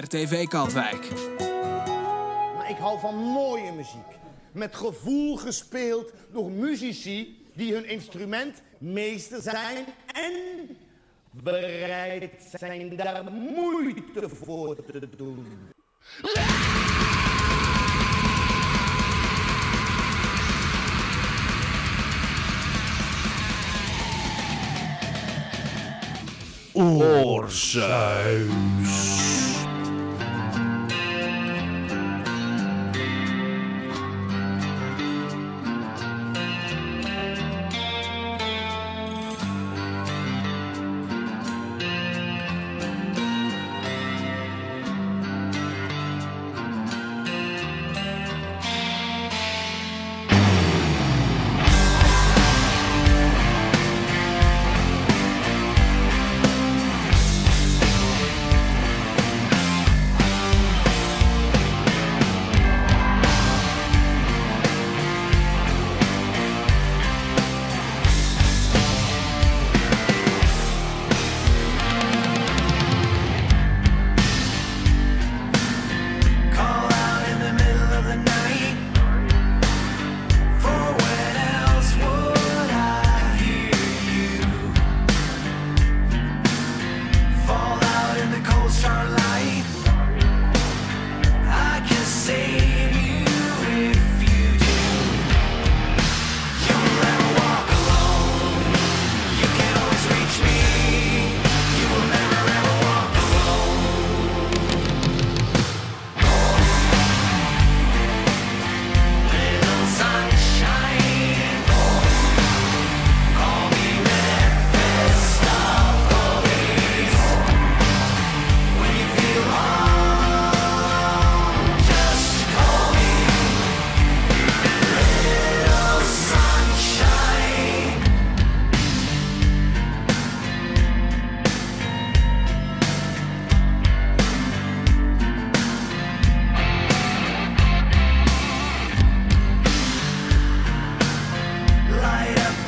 RTV 0.00 0.46
Katwijk. 0.46 1.08
Maar 2.56 2.70
ik 2.70 2.76
hou 2.76 2.98
van 2.98 3.14
mooie 3.14 3.72
muziek. 3.72 4.18
Met 4.52 4.76
gevoel 4.76 5.36
gespeeld 5.36 6.12
door 6.32 6.50
muzici 6.50 7.46
die 7.54 7.72
hun 7.74 7.88
instrument 7.88 8.62
meester 8.78 9.42
zijn 9.42 9.84
en 10.06 10.32
bereid 11.30 12.32
zijn 12.58 12.96
daar 12.96 13.24
moeite 13.32 14.28
voor 14.28 14.76
te 14.84 15.08
doen. 15.16 15.46
Oorzuis. 26.72 27.78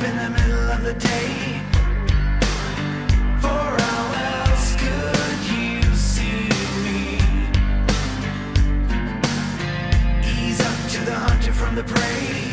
in 0.03 0.15
the 0.15 0.29
middle 0.29 0.71
of 0.71 0.83
the 0.83 0.93
day. 0.93 1.61
For 3.39 3.63
how 3.83 4.03
else 4.47 4.75
could 4.75 5.39
you 5.53 5.83
see 5.93 6.49
me? 6.83 7.19
Ease 10.23 10.61
up 10.61 10.91
to 10.91 11.05
the 11.05 11.13
hunter 11.13 11.53
from 11.53 11.75
the 11.75 11.83
prey. 11.83 12.50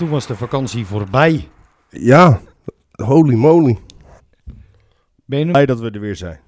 toen 0.00 0.08
was 0.08 0.26
de 0.26 0.36
vakantie 0.36 0.86
voorbij. 0.86 1.48
Ja, 1.90 2.40
holy 2.92 3.34
moly. 3.34 3.78
Ben 5.24 5.38
je 5.38 5.50
blij 5.50 5.66
dat 5.66 5.80
we 5.80 5.90
er 5.90 6.00
weer 6.00 6.16
zijn? 6.16 6.40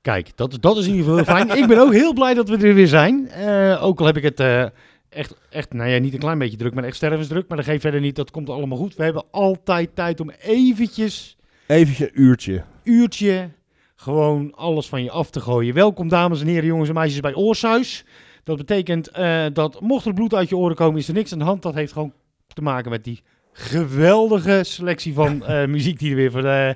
Kijk, 0.00 0.36
dat, 0.36 0.58
dat 0.60 0.76
is 0.76 0.86
in 0.86 0.94
ieder 0.94 1.18
geval 1.18 1.34
fijn. 1.36 1.58
ik 1.62 1.66
ben 1.66 1.78
ook 1.78 1.92
heel 1.92 2.12
blij 2.12 2.34
dat 2.34 2.48
we 2.48 2.56
er 2.56 2.74
weer 2.74 2.86
zijn. 2.88 3.28
Eh, 3.28 3.84
ook 3.84 4.00
al 4.00 4.06
heb 4.06 4.16
ik 4.16 4.22
het 4.22 4.40
eh, 4.40 4.66
echt, 5.08 5.34
echt, 5.50 5.72
nou 5.72 5.90
ja, 5.90 5.98
niet 5.98 6.12
een 6.12 6.18
klein 6.18 6.38
beetje 6.38 6.56
druk, 6.56 6.74
maar 6.74 6.84
echt 6.84 6.96
stervensdruk. 6.96 7.48
Maar 7.48 7.56
dat 7.56 7.66
geeft 7.66 7.80
verder 7.80 8.00
niet, 8.00 8.16
dat 8.16 8.30
komt 8.30 8.50
allemaal 8.50 8.78
goed. 8.78 8.96
We 8.96 9.04
hebben 9.04 9.24
altijd 9.30 9.90
tijd 9.94 10.20
om 10.20 10.30
eventjes... 10.30 11.36
Eventjes 11.66 12.08
een 12.08 12.22
uurtje. 12.22 12.64
Uurtje, 12.82 13.50
gewoon 13.94 14.54
alles 14.54 14.88
van 14.88 15.02
je 15.02 15.10
af 15.10 15.30
te 15.30 15.40
gooien. 15.40 15.74
Welkom 15.74 16.08
dames 16.08 16.40
en 16.40 16.46
heren, 16.46 16.66
jongens 16.66 16.88
en 16.88 16.94
meisjes 16.94 17.20
bij 17.20 17.34
Oorshuis. 17.34 18.04
Dat 18.44 18.56
betekent 18.56 19.08
eh, 19.08 19.44
dat 19.52 19.80
mocht 19.80 20.06
er 20.06 20.14
bloed 20.14 20.34
uit 20.34 20.48
je 20.48 20.56
oren 20.56 20.76
komen, 20.76 21.00
is 21.00 21.08
er 21.08 21.14
niks 21.14 21.32
aan 21.32 21.38
de 21.38 21.44
hand. 21.44 21.62
Dat 21.62 21.74
heeft 21.74 21.92
gewoon 21.92 22.12
te 22.56 22.62
maken 22.62 22.90
met 22.90 23.04
die 23.04 23.22
geweldige 23.52 24.60
selectie 24.64 25.14
van 25.14 25.44
eh, 25.46 25.66
muziek 25.66 25.98
die 25.98 26.10
er 26.10 26.16
weer, 26.16 26.30
voor, 26.30 26.44
eh, 26.44 26.70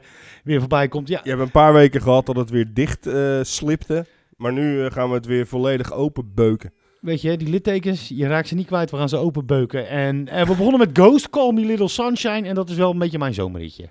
weer 0.44 0.58
voorbij 0.60 0.88
komt. 0.88 1.08
Ja, 1.08 1.20
Je 1.22 1.28
hebt 1.30 1.42
een 1.42 1.50
paar 1.50 1.72
weken 1.72 2.02
gehad 2.02 2.26
dat 2.26 2.36
het 2.36 2.50
weer 2.50 2.66
dicht 2.74 3.06
eh, 3.06 3.38
slipte. 3.42 4.06
Maar 4.36 4.52
nu 4.52 4.90
gaan 4.90 5.08
we 5.08 5.14
het 5.14 5.26
weer 5.26 5.46
volledig 5.46 5.92
openbeuken. 5.92 6.72
Weet 7.00 7.20
je, 7.22 7.36
die 7.36 7.48
littekens, 7.48 8.08
je 8.08 8.26
raakt 8.26 8.48
ze 8.48 8.54
niet 8.54 8.66
kwijt, 8.66 8.90
we 8.90 8.96
gaan 8.96 9.08
ze 9.08 9.16
openbeuken. 9.16 9.88
En 9.88 10.28
eh, 10.28 10.40
we 10.40 10.46
begonnen 10.56 10.78
met 10.78 10.90
Ghost, 10.92 11.30
Call 11.30 11.52
Me 11.52 11.60
Little 11.60 11.88
Sunshine. 11.88 12.48
En 12.48 12.54
dat 12.54 12.68
is 12.70 12.76
wel 12.76 12.90
een 12.90 12.98
beetje 12.98 13.18
mijn 13.18 13.34
zomerritje. 13.34 13.88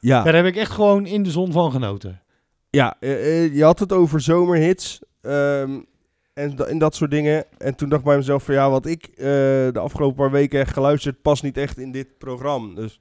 Ja, 0.00 0.22
Daar 0.22 0.34
heb 0.34 0.44
ik 0.46 0.56
echt 0.56 0.70
gewoon 0.70 1.06
in 1.06 1.22
de 1.22 1.30
zon 1.30 1.52
van 1.52 1.70
genoten. 1.72 2.22
ja 2.70 2.96
je 3.00 3.60
had 3.60 3.78
het 3.78 3.92
over 3.92 4.20
zomerhits. 4.20 4.98
ehm, 5.20 5.80
en, 6.38 6.68
en 6.68 6.78
dat 6.78 6.94
soort 6.94 7.10
dingen. 7.10 7.44
En 7.58 7.74
toen 7.74 7.88
dacht 7.88 8.00
ik 8.00 8.08
bij 8.08 8.16
mezelf 8.16 8.44
van 8.44 8.54
ja, 8.54 8.70
wat 8.70 8.86
ik 8.86 9.06
eh, 9.06 9.24
de 9.72 9.78
afgelopen 9.78 10.16
paar 10.16 10.30
weken 10.30 10.58
heb 10.58 10.68
geluisterd, 10.68 11.22
past 11.22 11.42
niet 11.42 11.56
echt 11.56 11.78
in 11.78 11.92
dit 11.92 12.18
programma. 12.18 12.74
Dus 12.74 13.00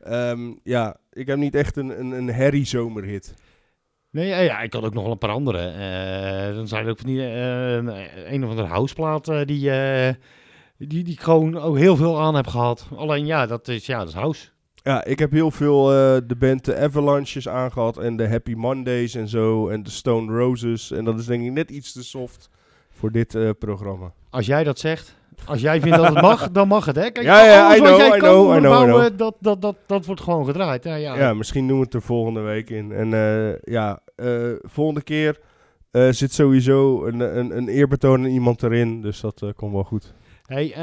ehm, 0.00 0.52
ja, 0.62 0.96
ik 1.12 1.26
heb 1.26 1.38
niet 1.38 1.54
echt 1.54 1.76
een, 1.76 2.00
een, 2.00 2.10
een 2.10 2.28
herrie 2.28 2.66
zomerhit. 2.66 3.34
Nee, 4.10 4.26
ja, 4.26 4.38
ja, 4.38 4.60
ik 4.60 4.72
had 4.72 4.84
ook 4.84 4.94
nog 4.94 5.02
wel 5.02 5.12
een 5.12 5.18
paar 5.18 5.30
andere. 5.30 5.58
Eh, 5.58 6.54
dan 6.54 6.68
zijn 6.68 6.84
er 6.84 6.90
ook 6.90 6.98
van 6.98 7.06
die, 7.06 7.22
eh, 7.22 7.74
een 8.32 8.44
of 8.44 8.50
andere 8.50 8.68
houseplaat 8.68 9.24
die, 9.24 9.44
die, 10.78 11.04
die 11.04 11.12
ik 11.12 11.20
gewoon 11.20 11.58
ook 11.58 11.76
heel 11.76 11.96
veel 11.96 12.20
aan 12.20 12.34
heb 12.34 12.46
gehad. 12.46 12.88
Alleen 12.96 13.26
ja, 13.26 13.46
dat 13.46 13.68
is, 13.68 13.86
ja, 13.86 13.98
dat 13.98 14.08
is 14.08 14.14
house. 14.14 14.48
Ja, 14.74 15.04
ik 15.04 15.18
heb 15.18 15.30
heel 15.30 15.50
veel 15.50 15.84
de 16.26 16.36
band 16.38 16.64
The 16.64 16.76
Avalanches 16.76 17.48
aangehad 17.48 17.98
en 17.98 18.16
de 18.16 18.28
Happy 18.28 18.54
Mondays 18.54 19.14
en 19.14 19.28
zo 19.28 19.68
en 19.68 19.82
de 19.82 19.90
Stone 19.90 20.32
Roses. 20.38 20.90
En 20.90 21.04
dat 21.04 21.18
is 21.18 21.26
denk 21.26 21.44
ik 21.44 21.52
net 21.52 21.70
iets 21.70 21.92
te 21.92 22.04
soft 22.04 22.50
voor 23.00 23.10
dit 23.12 23.34
eh, 23.34 23.50
programma. 23.58 24.12
Als 24.30 24.46
jij 24.46 24.64
dat 24.64 24.78
zegt, 24.78 25.16
als 25.44 25.60
jij 25.60 25.80
vindt 25.80 25.96
dat 25.96 26.14
het 26.14 26.20
mag, 26.22 26.50
dan 26.50 26.68
mag 26.68 26.84
het, 26.84 26.96
hè? 26.96 27.10
Kijk, 27.10 27.26
Ja, 27.26 27.44
ja, 27.44 27.76
I 27.76 27.78
know, 27.78 27.96
jij 27.96 28.06
I 28.06 28.10
kan 28.10 28.18
know, 28.18 28.30
I 28.30 28.30
know, 28.30 28.52
I 28.52 28.56
onderbouwen, 28.56 29.16
Dat, 29.16 29.34
dat, 29.40 29.62
dat, 29.62 29.76
dat 29.86 30.06
wordt 30.06 30.20
gewoon 30.20 30.44
gedraaid. 30.44 30.84
Ja, 30.84 30.94
ja. 30.94 31.16
Ja, 31.16 31.34
misschien 31.34 31.68
doen 31.68 31.78
we 31.78 31.84
het 31.84 31.94
er 31.94 32.02
volgende 32.02 32.40
week 32.40 32.70
in. 32.70 32.92
En 32.92 33.14
eh, 33.14 33.56
ja, 33.74 34.00
eh, 34.16 34.52
volgende 34.62 35.02
keer 35.02 35.38
zit 36.10 36.32
sowieso 36.32 37.06
een, 37.06 37.20
een, 37.38 37.56
een 37.56 37.68
eerbetoon 37.68 38.18
aan 38.18 38.30
iemand 38.30 38.62
erin. 38.62 39.02
Dus 39.02 39.20
dat 39.20 39.44
komt 39.56 39.72
wel 39.72 39.84
goed. 39.84 40.14
Hey, 40.46 40.74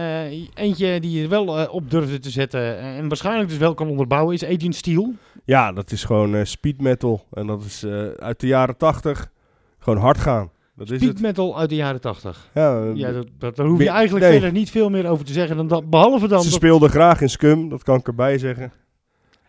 eentje 0.54 1.00
die 1.00 1.22
je 1.22 1.28
wel 1.28 1.68
op 1.68 1.92
durfde 1.92 2.20
te 2.20 2.30
zetten 2.30 2.80
en 2.80 3.08
waarschijnlijk 3.08 3.50
dus 3.50 3.58
wel 3.58 3.74
kan 3.74 3.90
onderbouwen 3.90 4.34
is 4.34 4.46
Agent 4.46 4.76
Steel. 4.76 5.14
Ja, 5.46 5.72
dat 5.72 5.92
is 5.92 6.04
gewoon 6.04 6.46
speed 6.46 6.82
metal. 6.82 7.26
En 7.34 7.48
dat 7.48 7.64
is 7.64 7.86
uit 8.18 8.40
de 8.40 8.48
jaren 8.48 8.78
tachtig. 8.78 9.32
Gewoon 9.80 10.00
hard 10.00 10.18
gaan. 10.18 10.52
Dat 10.78 10.90
is 10.90 10.96
Speed 10.98 11.10
het. 11.10 11.22
metal 11.22 11.58
uit 11.60 11.70
de 11.70 11.76
jaren 11.76 12.02
80. 12.02 12.50
Ja, 12.54 12.82
eh, 12.82 12.96
Ja, 12.96 13.12
dat, 13.12 13.28
dat, 13.38 13.56
daar 13.56 13.66
hoef 13.68 13.80
je 13.82 13.90
eigenlijk 13.90 14.26
nee. 14.26 14.34
verder 14.34 14.52
niet 14.52 14.70
veel 14.72 14.90
meer 14.90 15.08
over 15.08 15.26
te 15.26 15.34
zeggen 15.34 15.56
dan 15.58 15.68
dat, 15.68 15.90
behalve 15.90 16.28
dan 16.28 16.42
Ze 16.44 16.50
dat... 16.50 16.58
speelden 16.58 16.90
graag 16.90 17.22
in 17.22 17.30
Scum, 17.30 17.70
dat 17.70 17.84
kan 17.84 18.00
ik 18.00 18.08
erbij 18.08 18.38
zeggen. 18.38 18.72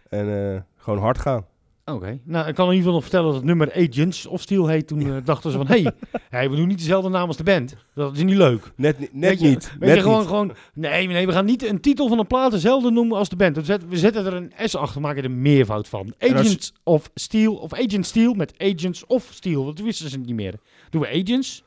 En 0.08 0.52
eh, 0.54 0.60
gewoon 0.76 0.98
hard 0.98 1.18
gaan. 1.18 1.44
Oké, 1.84 2.18
nou 2.24 2.48
ik 2.48 2.54
kan 2.54 2.64
in 2.66 2.74
ieder 2.74 2.76
geval 2.76 2.92
nog 2.92 3.02
vertellen 3.02 3.26
dat 3.26 3.34
het 3.36 3.44
nummer 3.44 3.72
Agents 3.74 4.26
of 4.26 4.40
Steel 4.40 4.66
heet. 4.66 4.86
Toen 4.86 5.00
eh, 5.00 5.16
dachten 5.24 5.50
ze 5.50 5.56
van, 5.56 5.66
hé, 5.66 5.82
hey, 5.82 5.92
hey, 6.30 6.50
we 6.50 6.56
doen 6.56 6.66
niet 6.68 6.78
dezelfde 6.78 7.08
naam 7.10 7.26
als 7.26 7.36
de 7.36 7.42
band. 7.42 7.74
Dat 7.94 8.16
is 8.16 8.22
niet 8.22 8.36
leuk. 8.36 8.72
Net, 8.76 8.98
net 8.98 9.10
Weet 9.30 9.40
je- 9.40 9.46
niet. 9.48 9.70
Weet 9.78 9.88
net 9.88 9.96
je, 9.96 10.02
gewoon, 10.02 10.18
niet. 10.18 10.28
gewoon, 10.28 10.52
nee, 10.74 11.06
nee, 11.06 11.26
we 11.26 11.32
gaan 11.32 11.44
niet 11.44 11.64
een 11.68 11.80
titel 11.80 12.08
van 12.08 12.18
een 12.18 12.26
plaat 12.26 12.50
dezelfde 12.50 12.90
noemen 12.90 13.16
als 13.18 13.28
de 13.28 13.36
band. 13.36 13.56
We 13.56 13.64
zetten, 13.64 13.88
we 13.88 13.96
zetten 13.98 14.26
er 14.26 14.34
een 14.34 14.52
S 14.64 14.74
achter, 14.74 15.00
maken 15.00 15.22
er 15.24 15.30
een 15.30 15.42
meervoud 15.42 15.88
van. 15.88 16.14
Als- 16.18 16.30
Agents 16.32 16.72
of 16.82 17.10
Steel, 17.14 17.54
of 17.54 17.72
Agent 17.74 18.06
Steel 18.06 18.34
met 18.34 18.54
Agents 18.58 19.06
of 19.06 19.28
Steel. 19.32 19.72
Toen 19.72 19.84
wisten 19.86 20.10
ze 20.10 20.18
niet 20.18 20.34
meer. 20.34 20.54
Doen 20.90 21.00
we 21.00 21.08
Agents 21.08 21.62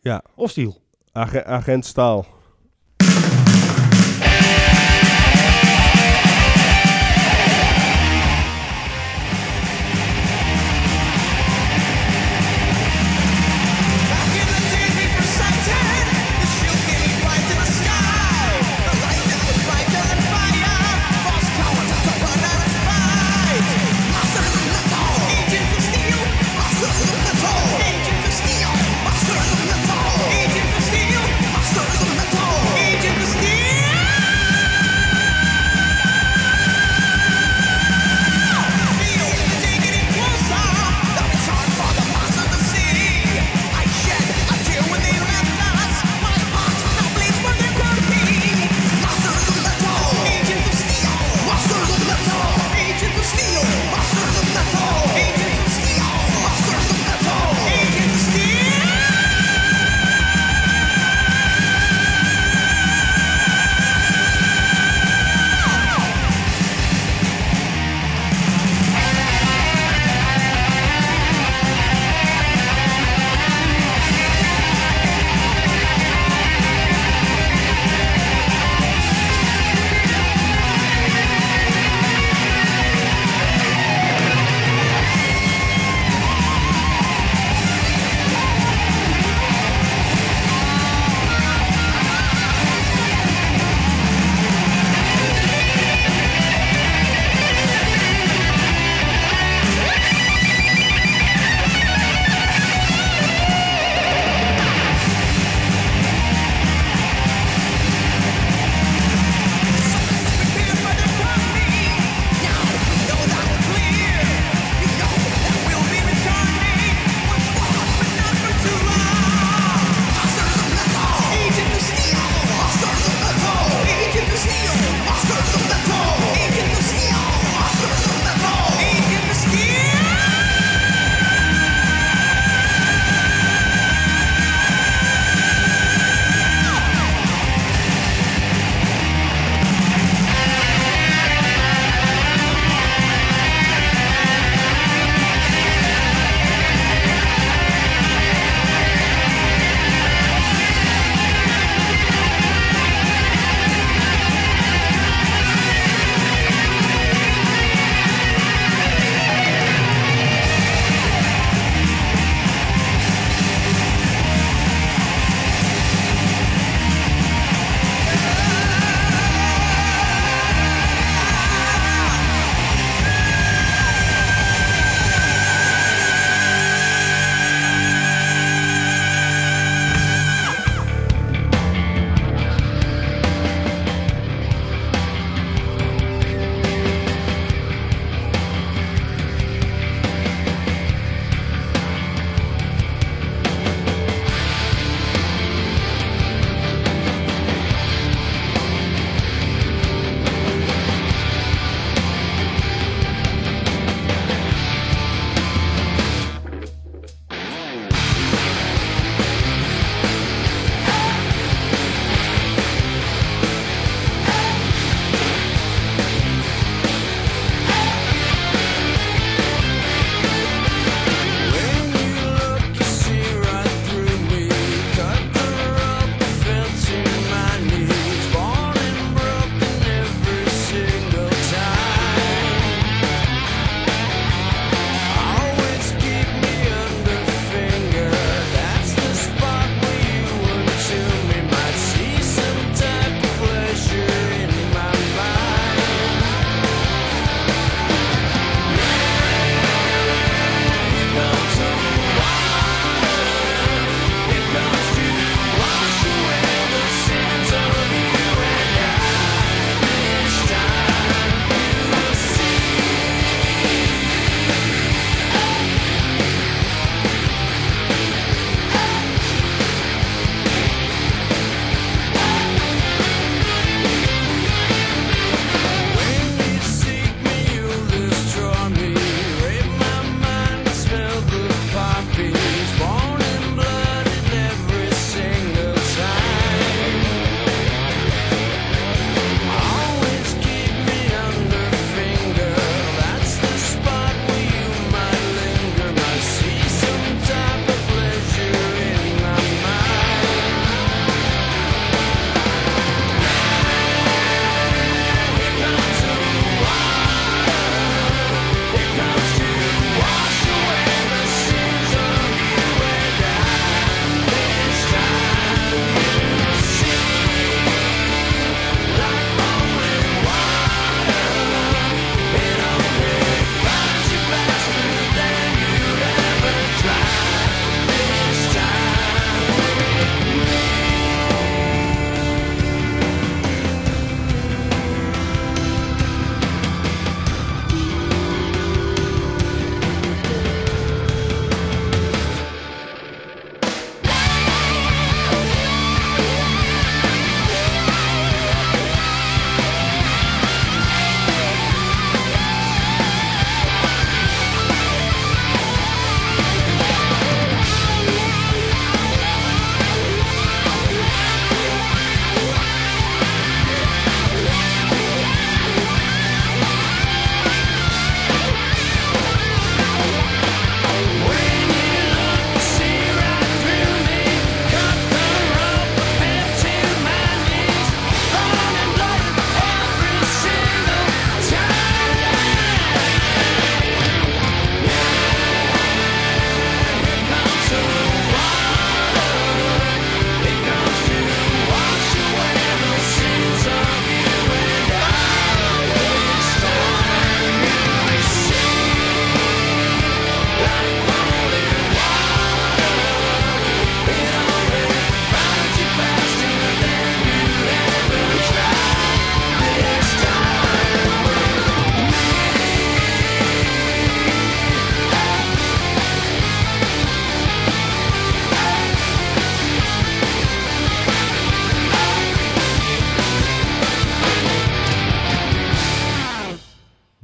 Ja. 0.00 0.22
of 0.34 0.50
Steel? 0.50 0.80
Ag- 1.12 1.44
agent 1.46 1.84
Staal. 1.86 2.26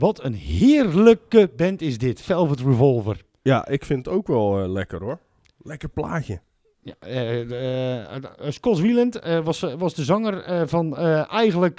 Wat 0.08 0.24
een 0.24 0.34
heerlijke 0.34 1.50
band 1.56 1.82
is 1.82 1.98
dit, 1.98 2.20
Velvet 2.20 2.60
Revolver. 2.60 3.24
Ja, 3.42 3.66
ik 3.66 3.84
vind 3.84 4.06
het 4.06 4.14
ook 4.14 4.26
wel 4.26 4.62
eh, 4.62 4.68
lekker 4.68 5.02
hoor. 5.02 5.18
Lekker 5.62 5.88
plaatje. 5.88 6.40
Ja, 6.80 6.94
eh, 7.00 8.50
Scott 8.50 8.78
Wieland 8.78 9.20
was, 9.44 9.60
was 9.60 9.94
de 9.94 10.04
zanger 10.04 10.68
van 10.68 10.96
eigenlijk 11.26 11.78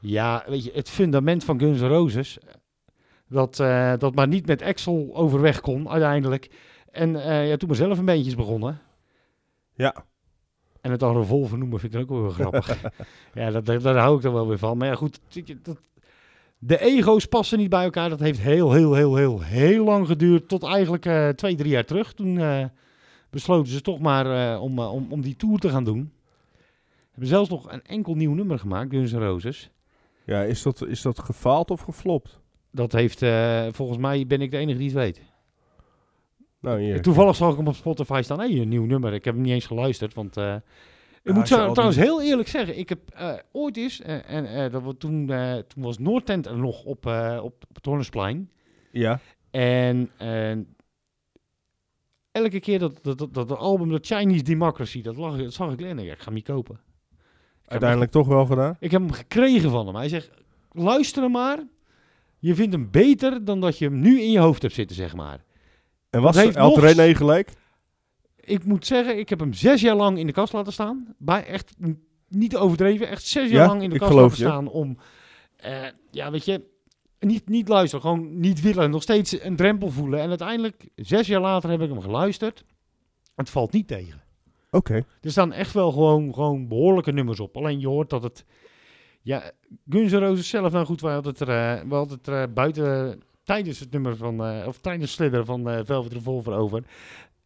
ja, 0.00 0.44
weet 0.46 0.64
je, 0.64 0.70
het 0.74 0.88
fundament 0.88 1.44
van 1.44 1.58
Guns 1.58 1.80
N' 1.80 1.84
Roses. 1.84 2.38
Dat, 3.28 3.56
dat 3.98 4.14
maar 4.14 4.28
niet 4.28 4.46
met 4.46 4.62
Axel 4.62 5.10
overweg 5.12 5.60
kon 5.60 5.88
uiteindelijk. 5.88 6.50
En 6.90 7.12
ja, 7.46 7.56
toen 7.56 7.68
maar 7.68 7.76
zelf 7.76 7.98
een 7.98 8.04
bandje 8.04 8.26
is 8.26 8.36
begonnen. 8.36 8.80
Ja. 9.74 10.04
En 10.80 10.90
het 10.90 11.00
dan 11.00 11.16
revolver 11.16 11.58
noemen 11.58 11.80
vind 11.80 11.94
ik 11.94 12.10
ook 12.10 12.20
wel 12.20 12.30
grappig. 12.30 12.82
ja, 13.34 13.50
dat, 13.50 13.66
daar, 13.66 13.80
daar 13.80 13.96
hou 13.96 14.18
ik 14.18 14.24
er 14.24 14.32
wel 14.32 14.48
weer 14.48 14.58
van. 14.58 14.78
Maar 14.78 14.88
ja, 14.88 14.94
goed. 14.94 15.20
Dat, 15.62 15.80
de 16.58 16.80
ego's 16.80 17.26
passen 17.26 17.58
niet 17.58 17.70
bij 17.70 17.84
elkaar. 17.84 18.08
Dat 18.08 18.20
heeft 18.20 18.40
heel, 18.40 18.72
heel, 18.72 18.94
heel, 18.94 19.16
heel, 19.16 19.42
heel 19.42 19.84
lang 19.84 20.06
geduurd. 20.06 20.48
Tot 20.48 20.62
eigenlijk 20.62 21.06
eh, 21.06 21.28
twee, 21.28 21.54
drie 21.54 21.70
jaar 21.70 21.84
terug. 21.84 22.12
Toen 22.14 22.38
eh, 22.38 22.64
besloten 23.30 23.72
ze 23.72 23.80
toch 23.80 23.98
maar 23.98 24.54
eh, 24.54 24.62
om, 24.62 24.78
om, 24.78 25.06
om 25.10 25.20
die 25.20 25.36
tour 25.36 25.58
te 25.58 25.68
gaan 25.68 25.84
doen. 25.84 26.12
Hebben 27.10 27.28
zelfs 27.28 27.48
nog 27.48 27.72
een 27.72 27.82
enkel 27.82 28.14
nieuw 28.14 28.34
nummer 28.34 28.58
gemaakt, 28.58 28.90
Guns 28.90 29.12
N' 29.12 29.18
Roses. 29.18 29.70
Ja, 30.24 30.42
is 30.42 30.62
dat, 30.62 30.86
is 30.86 31.02
dat 31.02 31.18
gefaald 31.18 31.70
of 31.70 31.80
geflopt? 31.80 32.40
Dat 32.70 32.92
heeft, 32.92 33.18
volgens 33.74 33.98
mij 33.98 34.26
ben 34.26 34.40
ik 34.40 34.50
de 34.50 34.56
enige 34.56 34.78
die 34.78 34.86
het 34.86 34.96
weet. 34.96 35.22
Nou, 36.60 36.80
hier. 36.80 37.02
Toevallig 37.02 37.36
zag 37.36 37.50
ik 37.50 37.56
hem 37.56 37.66
op 37.66 37.74
Spotify 37.74 38.20
staan. 38.24 38.38
Hey, 38.38 38.50
een 38.50 38.68
nieuw 38.68 38.84
nummer. 38.84 39.14
Ik 39.14 39.24
heb 39.24 39.34
hem 39.34 39.42
niet 39.42 39.52
eens 39.52 39.66
geluisterd, 39.66 40.14
want... 40.14 40.36
ik 41.28 41.34
moet 41.34 41.48
zo- 41.48 41.54
trouwens 41.72 41.96
die- 41.96 42.04
heel 42.06 42.22
eerlijk 42.22 42.48
zeggen, 42.48 42.78
ik 42.78 42.88
heb 42.88 42.98
eh, 43.10 43.32
ooit 43.52 43.76
eens, 43.76 44.00
eh, 44.00 44.30
en 44.30 44.46
eh, 44.64 44.72
dat 44.72 44.82
was 44.82 44.94
toen, 44.98 45.26
toen 45.66 45.82
was 45.82 45.98
Noordtent 45.98 46.56
nog 46.56 46.84
op, 46.84 47.06
eh, 47.06 47.40
op 47.42 47.64
het. 47.72 48.46
Ja. 48.92 49.20
En 49.50 50.10
elke 52.32 52.60
keer 52.60 52.78
dat, 52.78 52.98
dat, 53.02 53.18
dat, 53.18 53.34
dat 53.34 53.50
album, 53.56 53.90
dat 53.90 54.06
Chinese 54.06 54.42
Democracy, 54.42 55.02
dat, 55.02 55.16
lag, 55.16 55.36
dat 55.36 55.52
zag 55.52 55.72
ik 55.72 55.80
en 55.80 55.98
ik, 55.98 56.18
ga 56.18 56.24
hem 56.24 56.34
niet 56.34 56.44
kopen. 56.44 56.80
Ik 57.64 57.70
Uiteindelijk 57.70 58.10
toch 58.10 58.26
wel 58.26 58.46
gedaan? 58.46 58.76
ik 58.80 58.90
heb 58.90 59.00
hem 59.00 59.12
gekregen 59.12 59.70
van 59.70 59.86
hem. 59.86 59.94
Hij 59.94 60.08
zegt, 60.08 60.30
luister 60.72 61.22
hem 61.22 61.32
maar. 61.32 61.58
Je 62.38 62.54
vindt 62.54 62.72
hem 62.72 62.90
beter 62.90 63.44
dan 63.44 63.60
dat 63.60 63.78
je 63.78 63.84
hem 63.84 64.00
nu 64.00 64.20
in 64.20 64.30
je 64.30 64.38
hoofd 64.38 64.62
hebt 64.62 64.74
zitten, 64.74 64.96
zeg 64.96 65.14
maar. 65.14 65.44
En 66.10 66.22
was 66.22 66.36
El 66.36 66.68
nog- 66.68 66.80
René 66.80 67.14
gelijk? 67.14 67.50
Ik 68.48 68.64
moet 68.64 68.86
zeggen, 68.86 69.18
ik 69.18 69.28
heb 69.28 69.40
hem 69.40 69.52
zes 69.52 69.80
jaar 69.80 69.96
lang 69.96 70.18
in 70.18 70.26
de 70.26 70.32
kast 70.32 70.52
laten 70.52 70.72
staan. 70.72 71.14
Bij 71.18 71.44
echt 71.46 71.74
niet 72.28 72.56
overdreven, 72.56 73.08
echt 73.08 73.24
zes 73.26 73.50
jaar 73.50 73.60
Ja, 73.62 73.66
lang 73.66 73.82
in 73.82 73.90
de 73.90 73.98
kast 73.98 74.12
laten 74.12 74.30
je. 74.30 74.42
staan 74.44 74.68
om, 74.68 74.98
eh, 75.56 75.86
ja, 76.10 76.30
weet 76.30 76.44
je, 76.44 76.62
niet, 77.20 77.48
niet 77.48 77.68
luisteren, 77.68 78.04
gewoon 78.04 78.40
niet 78.40 78.60
willen, 78.60 78.90
nog 78.90 79.02
steeds 79.02 79.42
een 79.42 79.56
drempel 79.56 79.90
voelen. 79.90 80.20
En 80.20 80.28
uiteindelijk, 80.28 80.88
zes 80.94 81.26
jaar 81.26 81.40
later 81.40 81.70
heb 81.70 81.80
ik 81.80 81.88
hem 81.88 82.00
geluisterd. 82.00 82.64
Het 83.34 83.50
valt 83.50 83.72
niet 83.72 83.88
tegen. 83.88 84.22
Oké. 84.70 85.04
Er 85.20 85.30
staan 85.30 85.52
echt 85.52 85.72
wel 85.72 85.92
gewoon, 85.92 86.34
gewoon 86.34 86.68
behoorlijke 86.68 87.12
nummers 87.12 87.40
op. 87.40 87.56
Alleen 87.56 87.80
je 87.80 87.86
hoort 87.88 88.10
dat 88.10 88.22
het, 88.22 88.44
ja, 89.22 89.50
Guns 89.88 90.12
N' 90.12 90.16
Roses 90.16 90.48
zelf, 90.48 90.72
nou 90.72 90.86
goed, 90.86 91.00
we 91.00 91.08
hadden 91.08 91.32
het 91.32 91.40
er, 91.40 91.48
eh, 91.48 91.88
we 91.88 91.94
hadden 91.94 92.18
het 92.18 92.26
er 92.26 92.52
buiten, 92.52 93.20
tijdens 93.44 93.80
het 93.80 93.90
nummer 93.90 94.16
van, 94.16 94.44
eh, 94.44 94.66
of 94.66 94.78
tijdens 94.78 95.12
Slither 95.12 95.44
van 95.44 95.84
Velvet 95.84 96.12
Revolver 96.12 96.52
over. 96.52 96.82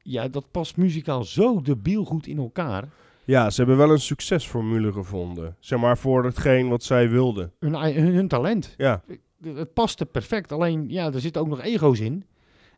Ja, 0.02 0.28
dat 0.28 0.50
past 0.50 0.76
muzikaal 0.76 1.25
zo 1.25 1.61
debiel 1.61 2.04
goed 2.04 2.26
in 2.26 2.38
elkaar. 2.38 2.85
Ja, 3.25 3.50
ze 3.50 3.56
hebben 3.61 3.76
wel 3.76 3.90
een 3.90 4.00
succesformule 4.00 4.92
gevonden. 4.92 5.56
Zeg 5.61 5.78
maar 5.78 5.99
voor 5.99 6.25
hetgeen 6.25 6.68
wat 6.68 6.82
zij 6.82 7.09
wilden. 7.11 7.52
Hun, 7.59 7.75
ei- 7.75 7.94
hun, 8.00 8.14
hun 8.14 8.28
talent. 8.28 8.75
Ja. 8.76 9.02
Het 9.42 9.73
paste 9.73 10.06
perfect. 10.06 10.52
Alleen, 10.52 10.88
ja, 10.88 11.12
er 11.12 11.21
zitten 11.21 11.42
ook 11.42 11.49
nog 11.49 11.61
ego's 11.62 12.00
in. 12.00 12.25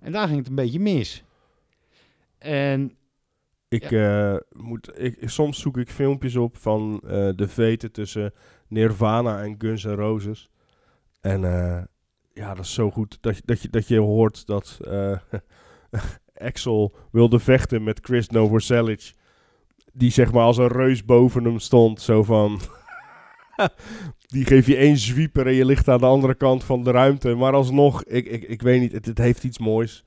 En 0.01 0.13
daar 0.13 0.27
ging 0.27 0.39
het 0.39 0.49
een 0.49 0.55
beetje 0.55 0.81
mis. 0.81 1.25
En 2.39 2.97
Ik, 3.69 3.91
eh, 3.91 4.37
moet, 4.53 4.91
ik, 5.01 5.17
soms 5.29 5.61
zoek 5.61 5.77
ik 5.79 5.91
filmpjes 5.91 6.37
op 6.37 6.57
van 6.57 7.01
eh, 7.07 7.29
de 7.37 7.49
veten 7.49 7.93
tussen 7.93 8.33
Nirvana 8.69 9.43
en 9.43 9.55
Guns 9.59 9.85
N' 9.85 9.89
Roses. 9.95 10.51
En 11.21 11.45
eh, 11.45 11.83
ja, 12.33 12.55
dat 12.55 12.65
is 12.65 12.75
zo 12.75 12.91
goed 12.91 13.19
dat, 13.21 13.37
je- 13.37 13.43
dat, 13.45 13.63
je, 13.63 13.69
dat 13.69 13.89
je 13.89 13.99
hoort 13.99 14.47
dat 14.47 14.79
eh, 14.83 15.19
Axel 16.37 16.95
wilde 17.13 17.39
vechten 17.39 17.83
met 17.85 18.01
Chris 18.03 18.29
Novoselic. 18.29 19.13
Die 19.93 20.11
zeg 20.11 20.33
maar 20.33 20.45
als 20.45 20.57
een 20.59 20.69
reus 20.69 21.05
boven 21.05 21.45
hem 21.45 21.59
stond. 21.59 22.01
Zo 22.01 22.23
van... 22.23 22.61
die 24.27 24.45
geef 24.45 24.67
je 24.67 24.77
één 24.77 24.97
zwieper 24.99 25.47
en 25.47 25.53
je 25.55 25.65
ligt 25.65 25.89
aan 25.89 25.99
de 25.99 26.07
andere 26.07 26.35
kant 26.35 26.65
van 26.65 26.83
de 26.85 26.91
ruimte. 26.91 27.35
Maar 27.35 27.53
alsnog, 27.53 28.05
ik, 28.05 28.27
ik, 28.27 28.43
ik 28.43 28.63
weet 28.63 28.81
niet, 28.81 28.93
het, 28.93 29.07
het 29.07 29.19
heeft 29.19 29.45
iets 29.45 29.59
moois. 29.59 30.05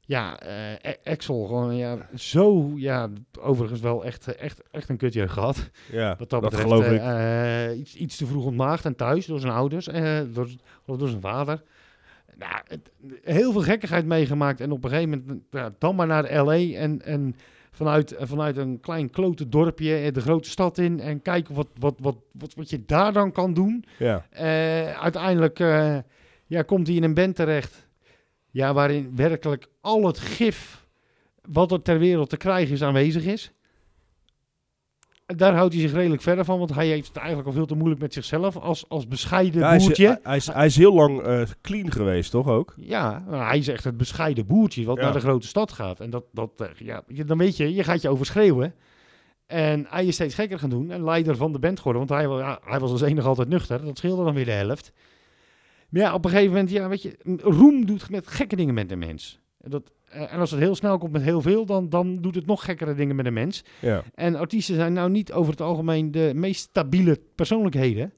ja, 0.00 0.40
A- 0.86 0.96
Axel, 1.04 1.44
gewoon 1.46 1.76
ja, 1.76 2.08
zo, 2.14 2.72
ja, 2.76 3.08
overigens 3.40 3.80
wel 3.80 4.04
echt, 4.04 4.26
eh, 4.34 4.42
echt, 4.44 4.62
echt 4.70 4.88
een 4.88 4.96
kutje 4.96 5.28
gehad. 5.28 5.70
Ja, 5.92 6.08
Wat 6.08 6.18
dat, 6.18 6.30
dat 6.30 6.40
betreft, 6.40 6.62
geloof 6.68 6.84
ik. 6.90 7.00
eh, 7.00 7.78
iets, 7.78 7.94
iets 7.94 8.16
te 8.16 8.26
vroeg 8.26 8.44
ontmaagd 8.44 8.84
en 8.84 8.96
thuis 8.96 9.26
door 9.26 9.40
zijn 9.40 9.52
ouders, 9.52 9.84
door, 10.32 10.48
door 10.84 11.08
zijn 11.08 11.20
vader. 11.20 11.62
Nou, 12.38 12.52
het- 12.68 12.90
heel 13.22 13.52
veel 13.52 13.60
gekkigheid 13.62 14.06
meegemaakt 14.06 14.60
en 14.60 14.70
op 14.70 14.84
een 14.84 14.90
gegeven 14.90 15.10
moment 15.26 15.42
ja, 15.50 15.74
dan 15.78 15.94
maar 15.94 16.06
naar 16.06 16.34
L.A. 16.42 16.76
en, 16.78 17.02
en 17.04 17.36
vanuit, 17.70 18.14
vanuit 18.18 18.56
een 18.56 18.80
klein 18.80 19.10
klote 19.10 19.48
dorpje 19.48 19.94
eh, 19.96 20.12
de 20.12 20.20
grote 20.20 20.48
stad 20.50 20.78
in 20.78 21.00
en 21.00 21.22
kijken 21.22 21.54
wat, 21.54 21.68
wat, 21.78 21.94
wat, 22.00 22.16
wat, 22.32 22.54
wat 22.54 22.70
je 22.70 22.84
daar 22.84 23.12
dan 23.12 23.32
kan 23.32 23.54
doen. 23.54 23.84
Ja. 23.98 24.26
Eh, 24.30 24.92
uiteindelijk 25.00 25.60
eh, 25.60 25.98
ja, 26.46 26.62
komt 26.62 26.86
hij 26.86 26.96
in 26.96 27.02
een 27.02 27.14
band 27.14 27.36
terecht. 27.36 27.86
Ja, 28.50 28.74
waarin 28.74 29.12
werkelijk 29.16 29.66
al 29.80 30.06
het 30.06 30.18
gif 30.18 30.86
wat 31.50 31.72
er 31.72 31.82
ter 31.82 31.98
wereld 31.98 32.30
te 32.30 32.36
krijgen 32.36 32.74
is 32.74 32.82
aanwezig 32.82 33.24
is. 33.24 33.52
Daar 35.36 35.54
houdt 35.54 35.72
hij 35.72 35.82
zich 35.82 35.92
redelijk 35.92 36.22
verder 36.22 36.44
van, 36.44 36.58
want 36.58 36.74
hij 36.74 36.86
heeft 36.86 37.08
het 37.08 37.16
eigenlijk 37.16 37.46
al 37.48 37.54
veel 37.54 37.66
te 37.66 37.74
moeilijk 37.74 38.00
met 38.00 38.12
zichzelf 38.12 38.56
als, 38.56 38.88
als 38.88 39.08
bescheiden 39.08 39.60
Ja, 39.60 39.66
hij, 39.68 39.76
is, 39.76 39.84
boertje. 39.86 40.20
hij, 40.22 40.36
is, 40.36 40.46
hij 40.46 40.66
is 40.66 40.76
heel 40.76 40.94
lang 40.94 41.20
eh, 41.20 41.42
clean 41.60 41.92
geweest, 41.92 42.30
toch 42.30 42.46
ook? 42.48 42.74
Ja, 42.76 43.24
maar 43.28 43.48
hij 43.48 43.58
is 43.58 43.68
echt 43.68 43.84
het 43.84 43.96
bescheiden 43.96 44.46
boertje 44.46 44.84
wat 44.84 44.96
Ja. 44.96 45.02
naar 45.02 45.12
de 45.12 45.20
grote 45.20 45.46
stad 45.46 45.72
gaat. 45.72 46.00
En 46.00 46.10
dat, 46.10 46.24
dat 46.32 46.50
eh, 46.60 46.66
ja, 46.78 47.02
je- 47.06 47.24
dan 47.24 47.38
weet 47.38 47.56
je, 47.56 47.74
je 47.74 47.84
gaat 47.84 48.02
je 48.02 48.08
overschreeuwen. 48.08 48.74
En 49.46 49.86
hij 49.88 50.06
is 50.06 50.14
steeds 50.14 50.34
gekker 50.34 50.58
gaan 50.58 50.70
doen 50.70 50.90
en 50.90 51.04
leider 51.04 51.36
van 51.36 51.52
de 51.52 51.58
band 51.58 51.78
geworden. 51.78 52.06
Want 52.06 52.20
hij, 52.20 52.30
ja, 52.38 52.60
hij 52.64 52.78
was 52.80 52.90
als 52.90 53.00
enige 53.02 53.28
altijd 53.28 53.48
nuchter. 53.48 53.84
Dat 53.84 53.98
scheelde 53.98 54.24
dan 54.24 54.34
weer 54.34 54.44
de 54.44 54.50
helft. 54.50 54.92
Maar 55.88 56.02
ja, 56.02 56.14
op 56.14 56.24
een 56.24 56.30
gegeven 56.30 56.52
moment, 56.52 56.70
ja, 56.70 56.88
weet 56.88 57.02
je, 57.02 57.16
roem 57.42 57.86
doet 57.86 58.10
met 58.10 58.26
gekke 58.26 58.56
dingen 58.56 58.74
met 58.74 58.90
een 58.90 58.98
mens. 58.98 59.40
En 59.60 59.70
Dat, 59.70 59.92
eh, 60.10 60.32
en 60.32 60.38
als 60.38 60.50
het 60.50 60.60
heel 60.60 60.74
snel 60.74 60.98
komt 60.98 61.12
met 61.12 61.22
heel 61.22 61.40
veel, 61.40 61.66
dan, 61.66 61.88
dan 61.88 62.20
doet 62.20 62.34
het 62.34 62.46
nog 62.46 62.64
gekkere 62.64 62.94
dingen 62.94 63.16
met 63.16 63.26
een 63.26 63.32
mens. 63.32 63.64
Ja. 63.80 64.02
En 64.14 64.34
artiesten 64.34 64.74
zijn 64.74 64.92
nou 64.92 65.10
niet 65.10 65.32
over 65.32 65.50
het 65.50 65.60
algemeen 65.60 66.10
de 66.10 66.32
meest 66.34 66.60
stabiele 66.60 67.20
persoonlijkheden. 67.34 68.12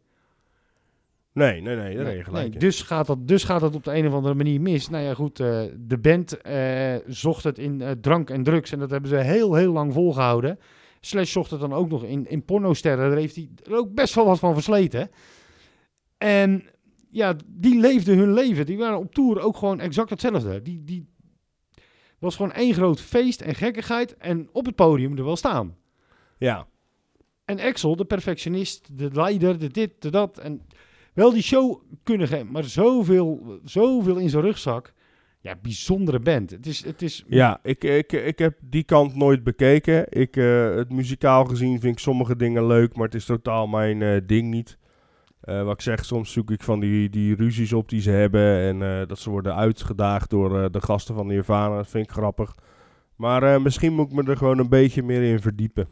Nee, 1.33 1.61
nee, 1.61 1.76
nee, 1.76 1.96
daar 1.96 2.05
Nee, 2.05 2.24
gelijk 2.24 2.50
nee, 2.50 2.59
dus, 2.59 2.83
gaat 2.83 3.07
dat, 3.07 3.29
dus 3.29 3.44
gaat 3.44 3.61
dat 3.61 3.74
op 3.74 3.85
de 3.85 3.94
een 3.94 4.07
of 4.07 4.12
andere 4.12 4.35
manier 4.35 4.61
mis. 4.61 4.88
Nou 4.88 5.05
ja, 5.05 5.14
goed, 5.14 5.40
eh, 5.40 5.62
de 5.79 5.98
band 5.98 6.40
eh, 6.40 6.94
zocht 7.07 7.44
het 7.44 7.59
in 7.59 7.98
drank 8.00 8.31
en 8.31 8.42
drugs. 8.42 8.72
En 8.72 8.79
dat 8.79 8.90
hebben 8.90 9.11
ze 9.11 9.16
heel, 9.16 9.55
heel 9.55 9.72
lang 9.72 9.92
volgehouden. 9.92 10.59
Slash 11.00 11.33
zocht 11.33 11.50
het 11.50 11.61
dan 11.61 11.72
ook 11.72 11.88
nog 11.88 12.05
in, 12.05 12.29
in 12.29 12.44
pornosterren. 12.44 13.09
Daar 13.09 13.18
heeft 13.18 13.37
hij 13.37 13.48
er 13.62 13.76
ook 13.76 13.94
best 13.94 14.14
wel 14.14 14.24
wat 14.24 14.38
van 14.38 14.55
versleten. 14.55 15.11
En 16.18 16.64
ja, 17.11 17.37
die 17.46 17.81
leefden 17.81 18.18
hun 18.18 18.33
leven. 18.33 18.66
Die 18.66 18.79
waren 18.79 18.98
op 18.98 19.14
tour 19.14 19.40
ook 19.40 19.57
gewoon 19.57 19.81
exact 19.81 20.11
hetzelfde. 20.11 20.62
Die, 20.62 20.85
die 20.85 21.09
was 22.21 22.37
gewoon 22.37 22.53
één 22.53 22.75
groot 22.75 23.01
feest 23.01 23.41
en 23.41 23.55
gekkigheid. 23.55 24.17
En 24.17 24.49
op 24.53 24.67
het 24.67 24.75
podium 24.75 25.17
er 25.17 25.25
wel 25.25 25.37
staan. 25.37 25.77
Ja, 26.39 26.67
En 27.45 27.61
Axel, 27.61 27.97
de 27.97 28.05
perfectionist, 28.05 28.99
de 28.99 29.11
leider, 29.13 29.59
de 29.59 29.69
dit, 29.69 29.91
de 29.99 30.11
dat. 30.11 30.39
En 30.39 30.67
wel 31.15 31.33
die 31.33 31.43
show 31.43 31.83
kunnen 32.03 32.29
geven, 32.29 32.51
maar 32.51 32.65
zoveel, 32.65 33.59
zoveel 33.65 34.17
in 34.17 34.31
zijn 34.31 34.43
rugzak. 34.43 34.93
Ja, 35.43 35.57
bijzondere 35.63 36.19
band. 36.19 36.51
Het 36.51 36.67
is, 36.67 36.85
het 36.85 37.03
is 37.03 37.25
ja 37.29 37.61
ik, 37.63 37.85
ik, 37.85 38.13
ik 38.13 38.39
heb 38.39 38.59
die 38.61 38.85
kant 38.85 39.15
nooit 39.15 39.45
bekeken. 39.45 40.07
Ik, 40.09 40.37
eh, 40.37 40.75
het 40.75 40.93
muzikaal 40.93 41.45
gezien 41.45 41.81
vind 41.81 41.93
ik 41.93 41.99
sommige 41.99 42.37
dingen 42.37 42.67
leuk, 42.67 42.95
maar 42.95 43.05
het 43.05 43.15
is 43.15 43.25
totaal 43.25 43.67
mijn 43.67 44.03
eh, 44.03 44.21
ding 44.27 44.51
niet. 44.51 44.79
Eh, 45.40 45.62
wat 45.62 45.74
ik 45.74 45.81
zeg, 45.81 46.05
soms 46.05 46.33
zoek 46.33 46.50
ik 46.50 46.62
van 46.62 46.81
die, 46.81 47.09
die 47.09 47.35
ruzies 47.35 47.72
op 47.72 47.88
die 47.88 48.00
ze 48.00 48.11
hebben 48.11 48.59
en 48.61 48.83
eh, 48.83 49.07
dat 49.07 49.18
ze 49.18 49.31
worden 49.31 49.55
uitgedaagd 49.55 50.31
door 50.31 50.62
eh, 50.62 50.70
de 50.70 50.81
gasten 50.81 51.14
van 51.14 51.26
Nirvana. 51.26 51.76
Dat 51.76 51.88
vind 51.88 52.07
ik 52.07 52.12
grappig. 52.12 52.55
Maar 53.16 53.62
misschien 53.62 53.92
moet 53.92 54.07
ik 54.07 54.12
me 54.12 54.31
er 54.31 54.37
gewoon 54.37 54.59
een 54.59 54.68
beetje 54.68 55.03
meer 55.03 55.22
in 55.22 55.40
verdiepen. 55.40 55.88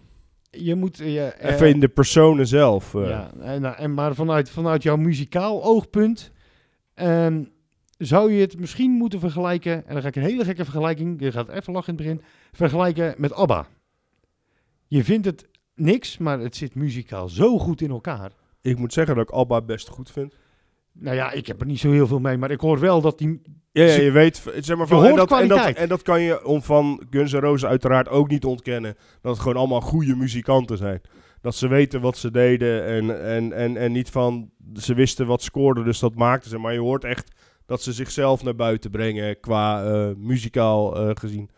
je 0.50 0.74
moet... 0.74 1.00
Even 1.00 1.68
in 1.68 1.80
de 1.80 1.88
personen 1.88 2.46
zelf. 2.46 2.92
ja, 2.92 3.30
en, 3.40 3.76
en 3.76 3.94
maar 3.94 4.14
vanuit, 4.14 4.50
vanuit 4.50 4.82
jouw 4.82 4.96
muzikaal 4.96 5.64
oogpunt 5.64 6.32
ehm, 6.94 7.44
zou 7.98 8.32
je 8.32 8.40
het 8.40 8.58
misschien 8.58 8.90
moeten 8.90 9.20
vergelijken, 9.20 9.87
en 9.87 9.92
dan 9.92 10.02
ga 10.02 10.08
ik 10.08 10.16
een 10.16 10.22
hele 10.22 10.44
gekke 10.44 10.64
vergelijking, 10.64 11.20
je 11.20 11.32
gaat 11.32 11.48
even 11.48 11.72
lachen 11.72 11.96
in 11.96 12.04
het 12.04 12.06
begin, 12.06 12.22
vergelijken 12.52 13.14
met 13.16 13.32
ABBA. 13.32 13.66
Je 14.87 15.04
vindt 15.04 15.26
het 15.26 15.48
niks, 15.74 16.18
maar 16.18 16.38
het 16.38 16.56
zit 16.56 16.74
muzikaal 16.74 17.28
zo 17.28 17.58
goed 17.58 17.80
in 17.80 17.90
elkaar. 17.90 18.32
Ik 18.68 18.78
moet 18.78 18.92
zeggen 18.92 19.14
dat 19.14 19.24
ik 19.24 19.31
Alba 19.31 19.61
best 19.62 19.88
goed 19.88 20.11
vind. 20.11 20.35
Nou 20.92 21.16
ja, 21.16 21.33
ik 21.33 21.46
heb 21.46 21.61
er 21.61 21.66
niet 21.66 21.81
zo 21.81 21.90
heel 21.90 22.07
veel 22.07 22.18
mee, 22.18 22.38
maar 22.38 22.50
ik 22.50 22.61
hoor 22.61 22.78
wel 22.78 23.00
dat 23.00 23.18
die... 23.18 23.42
Ja, 23.72 23.85
je 23.85 24.11
weet, 24.11 24.42
zeg 24.61 24.76
maar 24.76 24.87
van, 24.87 24.96
en, 24.96 25.02
hoort 25.04 25.28
dat, 25.28 25.40
en, 25.40 25.48
dat, 25.48 25.57
kwaliteit. 25.57 25.76
en 25.76 25.88
dat 25.88 26.02
kan 26.02 26.20
je 26.20 26.44
om 26.44 26.62
van 26.62 27.02
Guns 27.11 27.33
N' 27.33 27.37
Roses 27.37 27.68
uiteraard 27.68 28.09
ook 28.09 28.28
niet 28.28 28.44
ontkennen. 28.44 28.94
Dat 29.20 29.33
het 29.33 29.40
gewoon 29.40 29.57
allemaal 29.57 29.81
goede 29.81 30.16
muzikanten 30.16 30.76
zijn. 30.76 31.00
Dat 31.40 31.54
ze 31.54 31.68
weten 31.68 32.00
wat 32.00 32.16
ze 32.16 32.31
deden 32.31 32.85
en, 32.85 33.24
en, 33.24 33.52
en, 33.52 33.76
en 33.76 33.92
niet 33.92 34.11
van, 34.11 34.50
ze 34.74 34.94
wisten 34.94 35.26
wat 35.26 35.42
scoorden, 35.42 35.85
dus 35.85 35.98
dat 35.98 36.14
maakten 36.14 36.50
ze. 36.50 36.59
Maar 36.59 36.72
je 36.72 36.81
hoort 36.81 37.04
echt 37.04 37.33
dat 37.66 37.83
ze 37.83 37.92
zichzelf 37.92 38.42
naar 38.42 38.54
buiten 38.54 38.90
brengen 38.90 39.40
qua 39.40 39.85
eh, 39.85 40.14
muzikaal 40.16 40.96
eh, 40.96 41.11
gezien. 41.14 41.50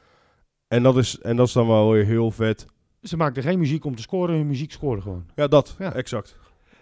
En 0.68 0.82
dat, 0.82 0.96
is, 0.96 1.18
en 1.18 1.36
dat 1.36 1.46
is 1.46 1.52
dan 1.52 1.66
wel 1.66 1.90
weer 1.90 2.04
heel 2.04 2.30
vet. 2.30 2.66
Ze 3.02 3.16
maakten 3.16 3.42
geen 3.42 3.58
muziek 3.58 3.84
om 3.84 3.96
te 3.96 4.02
scoren, 4.02 4.36
hun 4.36 4.46
muziek 4.46 4.72
scoorde 4.72 5.02
gewoon. 5.02 5.26
Ja, 5.34 5.46
dat, 5.46 5.74
Ja. 5.78 5.94
exact. 5.94 6.36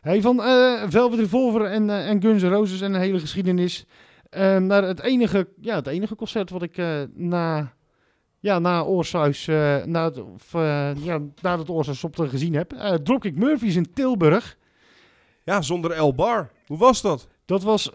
Hey, 0.08 0.20
van 0.20 0.42
eh 0.42 0.82
Velvet 0.88 1.18
Revolver 1.18 1.64
en, 1.64 1.90
eh, 1.90 2.08
en 2.08 2.22
Guns 2.22 2.42
N' 2.42 2.46
Roses 2.46 2.80
en 2.80 2.94
een 2.94 3.00
hele 3.00 3.18
geschiedenis. 3.18 3.86
eh, 4.30 4.56
naar 4.56 4.82
het 4.82 5.00
enige, 5.00 5.48
ja, 5.60 5.74
het 5.74 5.86
enige 5.86 6.14
concert 6.14 6.50
wat 6.50 6.62
ik 6.62 6.76
eh, 6.76 7.02
na, 7.14 7.72
ja, 8.40 8.58
na 8.58 8.82
Oorsuis, 8.82 9.46
na 9.86 10.04
het, 10.04 10.18
of, 10.18 10.52
ja, 11.02 11.20
na 11.42 11.58
het 11.58 11.68
Oorsuis 11.68 12.04
op 12.04 12.16
te 12.16 12.28
gezien 12.28 12.54
heb. 12.54 12.72
eh 12.72 12.94
Dropkick 12.94 13.36
Murphys 13.36 13.76
in 13.76 13.92
Tilburg. 13.92 14.56
Ja, 15.44 15.62
zonder 15.62 15.90
El 15.90 16.14
Bar. 16.14 16.50
Hoe 16.66 16.78
was 16.78 17.02
dat? 17.02 17.28
Dat 17.44 17.62
was, 17.62 17.90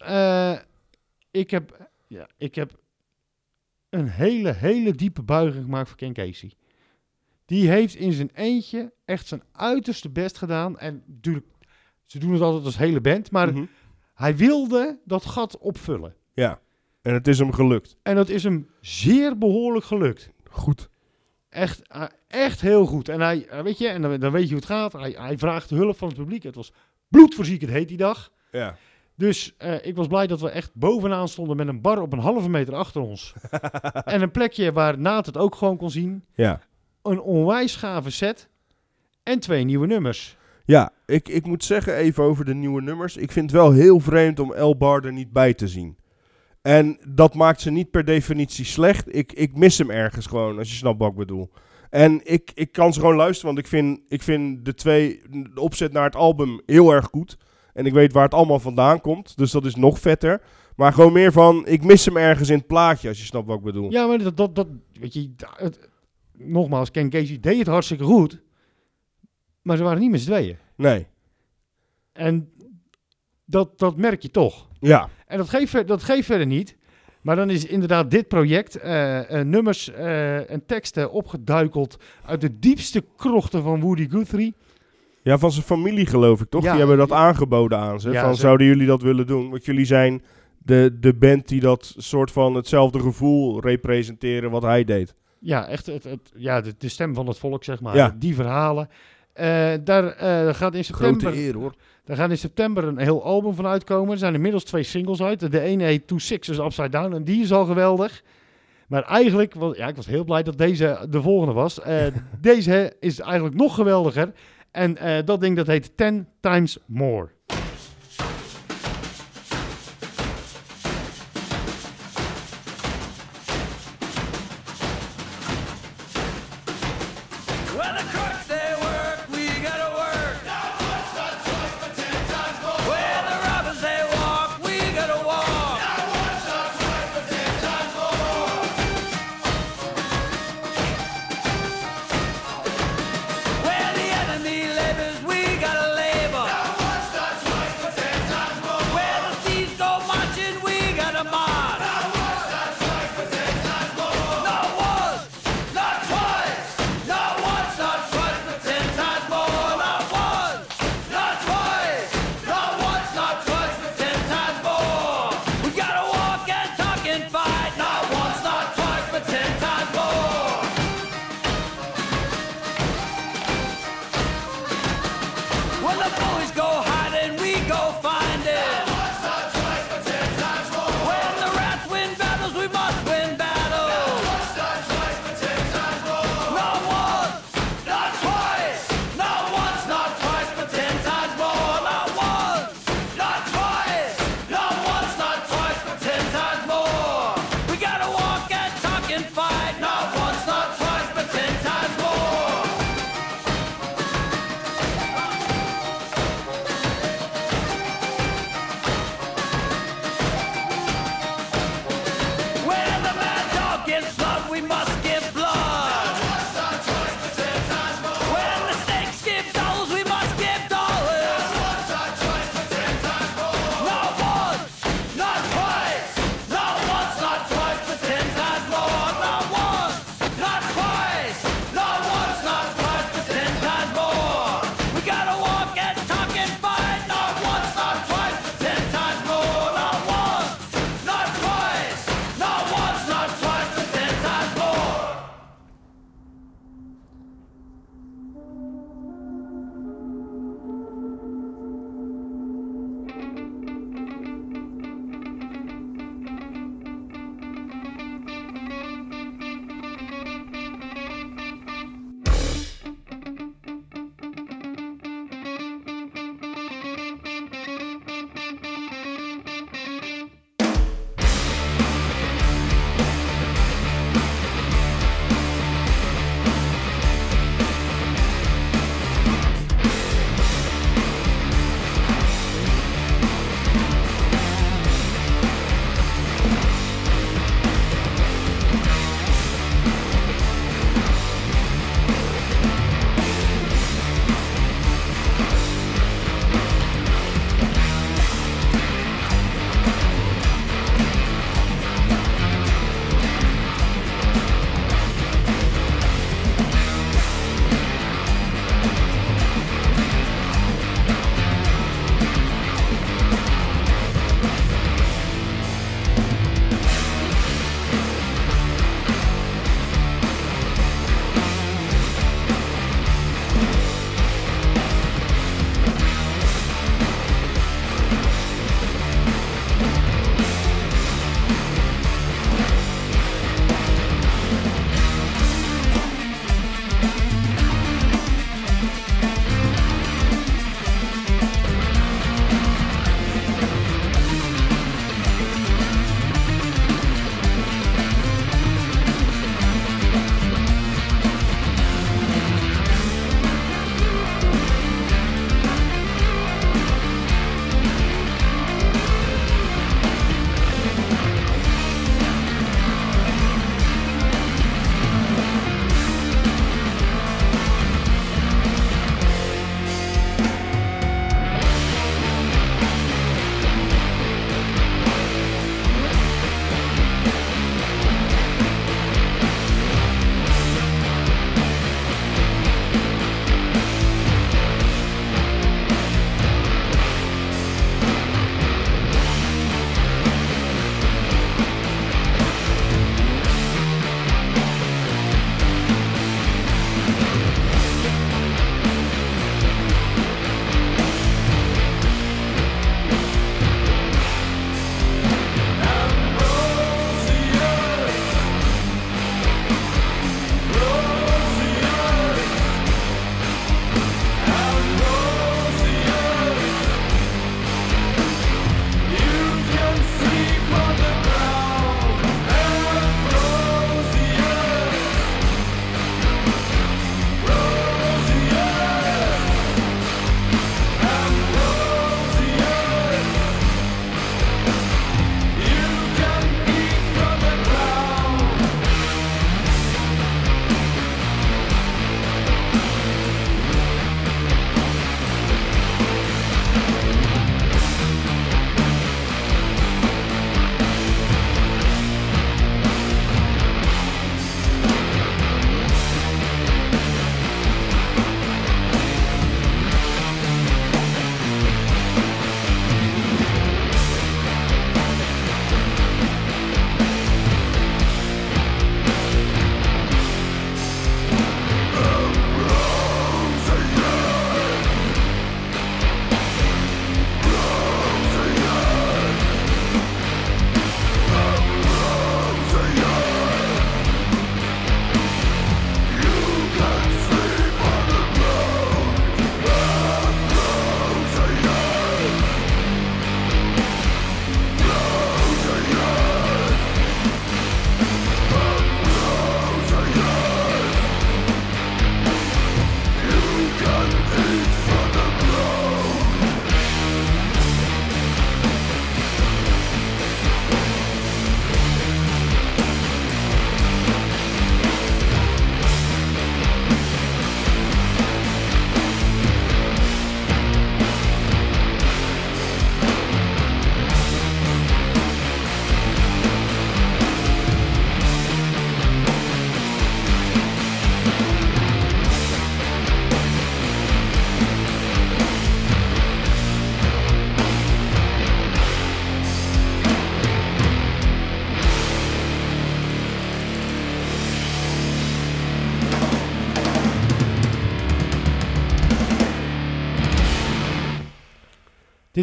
ik 1.32 1.52
heb, 1.52 1.90
ja, 2.08 2.28
ik 2.38 2.56
heb 2.56 2.72
een 3.90 4.08
hele, 4.08 4.52
hele 4.52 4.92
diepe 4.92 5.22
buiging 5.24 5.64
gemaakt 5.64 5.88
voor 5.88 5.98
Ken 5.98 6.14
Casey. 6.14 6.52
Die 7.46 7.70
heeft 7.70 7.96
in 7.96 8.14
zijn 8.14 8.32
eentje 8.34 8.94
echt 9.06 9.28
zijn 9.28 9.44
uiterste 9.52 10.10
best 10.10 10.38
gedaan. 10.38 10.78
En 10.80 11.04
natuurlijk, 11.06 11.46
ze 12.06 12.20
doen 12.20 12.32
het 12.34 12.42
altijd 12.42 12.66
als 12.66 12.78
hele 12.78 13.02
band, 13.02 13.32
maar 13.32 13.52
Mhm. 13.54 13.64
hij 14.14 14.36
wilde 14.38 15.00
dat 15.06 15.26
gat 15.26 15.58
opvullen. 15.58 16.16
Ja, 16.34 16.60
en 17.02 17.14
het 17.14 17.28
is 17.28 17.40
hem 17.40 17.52
gelukt. 17.54 17.98
En 18.04 18.16
dat 18.16 18.30
is 18.30 18.44
hem 18.44 18.70
zeer 18.82 19.38
behoorlijk 19.38 19.86
gelukt. 19.86 20.30
Goed. 20.50 20.90
Echt, 21.50 21.88
eh, 21.88 22.04
echt 22.28 22.62
heel 22.62 22.86
goed. 22.86 23.10
En 23.10 23.22
hij, 23.22 23.48
eh, 23.48 23.62
weet 23.62 23.78
je, 23.78 23.88
en 23.88 24.02
dan, 24.02 24.20
dan 24.20 24.32
weet 24.32 24.42
je 24.44 24.48
hoe 24.48 24.58
het 24.58 24.66
gaat. 24.66 24.94
Hij, 24.94 25.16
hij 25.18 25.38
vraagt 25.38 25.70
hulp 25.70 25.98
van 25.98 26.08
het 26.08 26.18
publiek. 26.18 26.44
Het 26.44 26.56
was 26.56 26.72
bloedverziekend 27.08 27.72
heet 27.72 27.88
die 27.88 27.98
dag. 27.98 28.32
Ja. 28.52 28.76
Dus 29.16 29.54
eh, 29.58 29.86
ik 29.86 29.96
was 29.96 30.08
blij 30.08 30.28
dat 30.28 30.42
we 30.42 30.50
echt 30.50 30.72
bovenaan 30.74 31.28
stonden 31.28 31.58
met 31.58 31.68
een 31.68 31.82
bar 31.82 32.02
op 32.02 32.14
een 32.14 32.20
halve 32.20 32.50
meter 32.50 32.76
achter 32.76 33.02
ons. 33.02 33.34
en 34.04 34.22
een 34.22 34.32
plekje 34.32 34.72
waar 34.72 35.00
Naat 35.00 35.26
het 35.26 35.38
ook 35.38 35.56
gewoon 35.56 35.78
kon 35.78 35.90
zien. 35.92 36.26
Ja. 36.36 36.62
Een 37.02 37.20
onwijs 37.22 37.76
gave 37.76 38.10
set. 38.10 38.50
En 39.24 39.40
twee 39.40 39.64
nieuwe 39.64 39.88
nummers. 39.88 40.38
Ja, 40.66 40.92
ik, 41.06 41.30
ik 41.30 41.46
moet 41.46 41.64
zeggen 41.64 41.96
even 41.96 42.24
over 42.24 42.46
de 42.46 42.54
nieuwe 42.54 42.82
nummers. 42.82 43.18
Ik 43.18 43.32
vind 43.32 43.52
het 43.52 43.60
wel 43.60 43.72
heel 43.72 44.00
vreemd 44.00 44.40
om 44.40 44.54
El 44.54 44.78
Bar 44.78 45.06
er 45.06 45.14
niet 45.14 45.32
bij 45.32 45.54
te 45.54 45.68
zien. 45.68 45.98
En 46.62 46.98
dat 47.08 47.34
maakt 47.34 47.62
ze 47.62 47.72
niet 47.72 47.92
per 47.92 48.06
definitie 48.06 48.66
slecht. 48.66 49.16
Ik, 49.16 49.34
ik 49.34 49.56
mis 49.56 49.78
hem 49.78 49.90
ergens 49.90 50.26
gewoon, 50.26 50.58
als 50.58 50.70
je 50.70 50.76
snapt 50.76 51.00
wat 51.00 51.10
ik 51.10 51.16
bedoel. 51.18 51.52
En 51.90 52.22
ik, 52.24 52.52
ik 52.54 52.72
kan 52.72 52.94
ze 52.94 53.00
gewoon 53.00 53.16
luisteren, 53.16 53.54
want 53.54 53.66
ik 53.66 53.72
vind, 53.72 54.00
ik 54.08 54.22
vind 54.22 54.66
de 54.66 54.74
twee, 54.74 55.22
de 55.30 55.62
opzet 55.62 55.92
naar 55.92 56.04
het 56.04 56.16
album 56.16 56.62
heel 56.66 56.92
erg 56.92 57.06
goed. 57.06 57.38
En 57.74 57.86
ik 57.86 57.94
weet 57.94 58.14
waar 58.14 58.24
het 58.24 58.34
allemaal 58.34 58.60
vandaan 58.60 59.02
komt, 59.02 59.38
dus 59.38 59.52
dat 59.52 59.66
is 59.66 59.76
nog 59.76 60.00
vetter. 60.00 60.42
Maar 60.76 60.94
gewoon 60.94 61.14
meer 61.14 61.32
van, 61.32 61.68
ik 61.68 61.84
mis 61.84 62.06
hem 62.06 62.18
ergens 62.18 62.50
in 62.50 62.58
het 62.58 62.68
plaatje, 62.68 63.08
als 63.08 63.20
je 63.20 63.26
snapt 63.26 63.48
wat 63.48 63.58
ik 63.58 63.64
bedoel. 63.64 63.92
Ja, 63.92 64.08
maar 64.08 64.18
dat, 64.18 64.38
dat, 64.38 64.56
dat 64.56 64.68
weet 65.00 65.14
je, 65.14 65.30
nogmaals, 66.38 66.92
Ken 66.92 67.10
Casey 67.10 67.40
deed 67.40 67.58
het 67.58 67.68
hartstikke 67.68 68.04
goed. 68.04 68.42
Maar 69.64 69.78
ze 69.78 69.84
waren 69.84 70.00
niet 70.00 70.12
met 70.12 70.20
z'n 70.22 70.30
tweeën. 70.32 70.58
Nee. 70.76 71.08
En 72.14 72.52
dat, 73.46 73.80
dat 73.80 73.98
merk 73.98 74.22
je 74.22 74.30
toch. 74.30 74.68
Ja. 74.80 75.10
En 75.28 75.38
dat 75.38 75.50
geeft, 75.50 75.88
dat 75.88 76.04
geeft 76.04 76.26
verder 76.26 76.48
niet. 76.48 76.78
Maar 77.22 77.36
dan 77.36 77.50
is 77.50 77.66
inderdaad 77.66 78.12
dit 78.12 78.28
project, 78.28 78.76
eh, 78.76 79.40
eh, 79.40 79.46
nummers 79.48 79.92
eh, 79.92 80.52
en 80.52 80.66
teksten 80.66 81.12
opgeduikeld 81.12 81.98
uit 82.26 82.42
de 82.42 82.60
diepste 82.60 83.06
krochten 83.18 83.64
van 83.64 83.80
Woody 83.80 84.10
Guthrie. 84.10 84.54
Ja, 85.22 85.38
van 85.38 85.52
zijn 85.52 85.66
familie 85.66 86.06
geloof 86.06 86.42
ik, 86.42 86.50
toch? 86.50 86.64
Ja, 86.64 86.70
die 86.70 86.80
hebben 86.80 86.98
dat 86.98 87.12
aangeboden 87.12 87.78
aan 87.78 88.00
ze. 88.00 88.12
Ja, 88.12 88.22
van, 88.24 88.36
ze- 88.36 88.42
zouden 88.42 88.68
jullie 88.68 88.88
dat 88.88 89.02
willen 89.02 89.28
doen? 89.28 89.50
Want 89.50 89.66
jullie 89.66 89.86
zijn 89.86 90.24
de, 90.58 90.98
de 91.00 91.14
band 91.14 91.48
die 91.48 91.60
dat 91.60 91.94
soort 91.98 92.32
van 92.32 92.56
hetzelfde 92.56 93.00
gevoel 93.00 93.62
representeren 93.62 94.52
wat 94.52 94.62
hij 94.64 94.84
deed. 94.84 95.16
Ja, 95.40 95.68
echt 95.68 95.86
het, 95.86 96.04
het, 96.04 96.32
ja, 96.36 96.62
de, 96.62 96.74
de 96.78 96.90
stem 96.90 97.14
van 97.14 97.28
het 97.28 97.38
volk, 97.38 97.64
zeg 97.64 97.82
maar. 97.82 97.96
Ja. 97.96 98.16
Die 98.20 98.36
verhalen. 98.36 98.90
Eh, 99.34 99.74
daar 99.84 100.08
eh, 100.08 100.54
gaat 100.54 100.76
in 100.76 100.86
september, 100.86 101.34
eer 101.34 101.54
hoor. 101.54 101.74
daar 102.06 102.18
gaat 102.18 102.30
in 102.30 102.38
september 102.38 102.84
een 102.84 102.98
heel 102.98 103.24
album 103.24 103.54
van 103.56 103.66
uitkomen. 103.66 104.12
Er 104.12 104.18
zijn 104.18 104.34
inmiddels 104.34 104.64
twee 104.64 104.84
singles 104.84 105.22
uit. 105.22 105.52
De 105.52 105.60
ene 105.60 105.84
heet 105.84 106.08
Two 106.08 106.18
Sixes 106.18 106.58
Upside 106.58 106.90
Down 106.90 107.14
en 107.14 107.24
die 107.24 107.42
is 107.42 107.52
al 107.52 107.66
geweldig. 107.66 108.24
Maar 108.88 109.04
eigenlijk, 109.04 109.54
was, 109.54 109.78
ja, 109.78 109.88
ik 109.88 109.96
was 109.96 110.06
heel 110.06 110.24
blij 110.24 110.44
dat 110.44 110.58
deze 110.58 111.06
de 111.10 111.22
volgende 111.22 111.54
was. 111.54 111.80
Eh, 111.80 112.06
deze 112.42 112.94
is 113.00 113.20
eigenlijk 113.20 113.56
nog 113.56 113.76
geweldiger. 113.76 114.32
En 114.72 114.98
dat 115.26 115.42
ding 115.42 115.56
dat 115.56 115.68
heet 115.68 115.98
Ten 115.98 116.28
Times 116.40 116.78
More. 116.86 117.30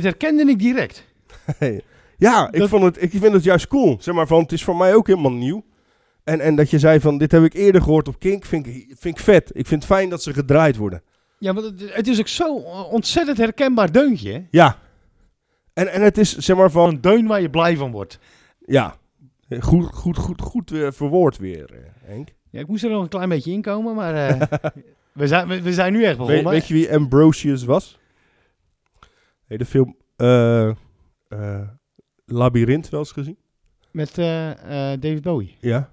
Dit 0.03 0.11
herkende 0.11 0.45
ik 0.53 0.59
direct. 0.59 1.05
Ja, 2.17 2.53
ik, 2.53 2.59
Dat- 2.59 2.69
vond 2.69 2.85
het, 2.85 3.03
ik 3.03 3.11
vind 3.11 3.33
het 3.33 3.45
juist 3.45 3.67
cool. 3.69 3.97
Zeg 4.01 4.15
maar 4.15 4.27
van, 4.27 4.43
het 4.43 4.53
is 4.53 4.65
voor 4.65 4.77
mij 4.77 4.95
ook 4.95 5.07
helemaal 5.07 5.33
nieuw. 5.33 5.65
En, 6.25 6.41
en 6.41 6.55
dat 6.57 6.71
je 6.71 6.79
zei 6.79 7.01
van, 7.01 7.19
dit 7.19 7.33
heb 7.33 7.43
ik 7.45 7.55
eerder 7.55 7.83
gehoord 7.83 8.09
op 8.09 8.19
Kink, 8.19 8.45
vind 8.45 8.67
ik, 8.67 8.95
vind 8.99 9.19
ik 9.19 9.25
vet. 9.25 9.51
Ik 9.55 9.67
vind 9.67 9.83
het 9.83 9.93
fijn 9.93 10.09
dat 10.09 10.23
ze 10.23 10.33
gedraaid 10.33 10.77
worden. 10.77 11.03
Ja, 11.39 11.53
maar 11.53 11.63
het, 11.63 11.95
het 11.95 12.09
is 12.09 12.19
ook 12.21 12.29
zo 12.29 12.55
ontzettend 12.91 13.39
herkenbaar 13.39 13.93
deuntje. 13.93 14.33
hè? 14.33 14.43
Ja. 14.51 14.79
En, 15.73 15.93
en 15.93 16.03
het 16.03 16.19
is, 16.19 16.37
zeg 16.37 16.57
maar 16.57 16.71
van, 16.71 16.89
Een 16.89 17.01
deun 17.01 17.27
waar 17.27 17.41
je 17.41 17.51
blij 17.51 17.77
van 17.77 17.91
wordt. 17.91 18.19
ja, 18.67 18.97
goed, 19.61 19.85
goed, 19.95 20.17
goed, 20.17 20.41
goed 20.41 20.73
eh, 20.73 20.87
verwoord 20.91 21.39
weer, 21.39 21.71
eh, 21.73 21.79
Henk. 22.05 22.29
Ja, 22.51 22.61
ik 22.61 22.67
moest 22.69 22.85
er 22.85 22.91
nog 22.91 23.03
een 23.03 23.09
klein 23.09 23.29
beetje 23.29 23.51
inkomen, 23.53 23.95
maar 23.95 24.15
eh, 24.29 24.41
we, 25.13 25.27
zijn, 25.27 25.49
we, 25.49 25.63
we 25.63 25.73
zijn 25.73 25.93
nu 25.93 26.05
echt 26.05 26.17
begonnen. 26.17 26.43
Weet, 26.45 26.53
weet 26.53 26.67
je 26.69 26.75
wie 26.75 26.95
Ambrosius 26.95 27.65
was? 27.65 27.99
Hey, 29.51 29.59
de 29.59 29.65
film 29.65 29.97
eh, 30.17 30.71
Labyrinth 32.25 32.89
wel 32.89 33.01
eens 33.01 33.13
gezien? 33.13 33.37
Met 33.93 34.19
eh, 34.19 34.51
David 35.01 35.23
Bowie. 35.23 35.57
Ja. 35.61 35.91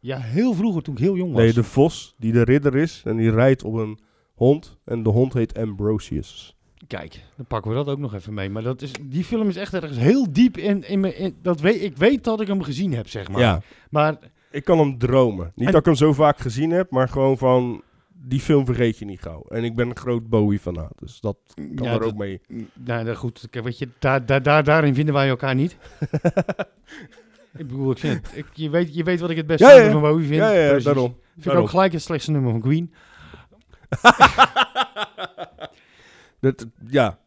Ja, 0.00 0.18
heel 0.18 0.54
vroeger, 0.54 0.82
toen 0.82 0.94
ik 0.94 1.00
heel 1.00 1.16
jong 1.16 1.32
was. 1.32 1.40
Nee, 1.42 1.52
de 1.52 1.62
vos 1.62 2.14
die 2.18 2.32
de 2.32 2.42
ridder 2.44 2.76
is 2.76 3.02
en 3.04 3.16
die 3.16 3.30
rijdt 3.30 3.64
op 3.64 3.74
een 3.74 3.98
hond. 4.34 4.78
En 4.84 5.02
de 5.02 5.08
hond 5.10 5.32
heet 5.32 5.58
Ambrosius. 5.58 6.56
Kijk, 6.86 7.24
dan 7.36 7.46
pakken 7.46 7.70
we 7.70 7.76
dat 7.76 7.88
ook 7.88 7.98
nog 7.98 8.14
even 8.14 8.34
mee. 8.34 8.50
Maar 8.50 8.62
dat 8.62 8.82
is, 8.82 8.92
die 9.02 9.24
film 9.24 9.48
is 9.48 9.56
echt 9.56 9.74
ergens 9.74 9.98
heel 9.98 10.32
diep 10.32 10.56
in, 10.56 10.88
in 10.88 11.00
me. 11.00 11.14
In, 11.16 11.36
dat 11.42 11.60
weet, 11.60 11.82
ik 11.82 11.96
weet 11.96 12.24
dat 12.24 12.40
ik 12.40 12.46
hem 12.46 12.62
gezien 12.62 12.92
heb, 12.92 13.08
zeg 13.08 13.28
maar. 13.28 13.40
Ja, 13.40 13.62
Maar 13.90 14.16
ik 14.50 14.64
kan 14.64 14.78
hem 14.78 14.98
dromen. 14.98 15.52
Niet 15.54 15.66
En- 15.66 15.72
dat 15.72 15.80
ik 15.80 15.86
hem 15.86 15.94
zo 15.94 16.12
vaak 16.12 16.38
gezien 16.38 16.70
heb, 16.70 16.90
maar 16.90 17.08
gewoon 17.08 17.38
van... 17.38 17.82
Die 18.20 18.40
film 18.40 18.64
vergeet 18.66 18.98
je 18.98 19.04
niet 19.04 19.20
gauw. 19.20 19.42
En 19.48 19.64
ik 19.64 19.76
ben 19.76 19.88
een 19.88 19.96
groot 19.96 20.28
Bowie-fanaat, 20.28 20.92
dus 20.96 21.20
dat 21.20 21.36
kan 21.54 21.86
Ja, 21.86 21.92
er 21.92 21.98
dat- 21.98 22.08
ook 22.08 22.16
mee. 22.16 22.40
Nou, 22.74 23.14
goed, 23.14 23.48
weet 23.50 23.78
je, 23.78 23.88
daar, 23.98 24.26
daar, 24.26 24.42
daar, 24.42 24.64
daarin 24.64 24.94
vinden 24.94 25.14
wij 25.14 25.28
elkaar 25.28 25.54
niet. 25.54 25.76
ik 27.60 27.66
bedoel, 27.66 27.90
ik 27.90 27.98
vind 27.98 28.26
het, 28.26 28.36
ik, 28.36 28.46
je, 28.52 28.70
weet, 28.70 28.94
je 28.94 29.02
weet 29.02 29.20
wat 29.20 29.30
ik 29.30 29.36
het 29.36 29.46
beste 29.46 29.66
Ja, 29.66 29.90
van 29.90 30.00
Bowie 30.00 30.26
vind. 30.26 30.40
Ja, 30.40 30.50
ja, 30.50 30.66
Precies. 30.66 30.84
daarom. 30.84 31.16
Vind 31.38 31.54
ik 31.54 31.60
ook 31.60 31.68
gelijk 31.70 31.92
het 31.92 32.02
slechtste 32.02 32.30
nummer 32.30 32.50
van 32.50 32.60
Queen. 32.60 32.92
Dat, 36.40 36.66
ja, 36.88 37.18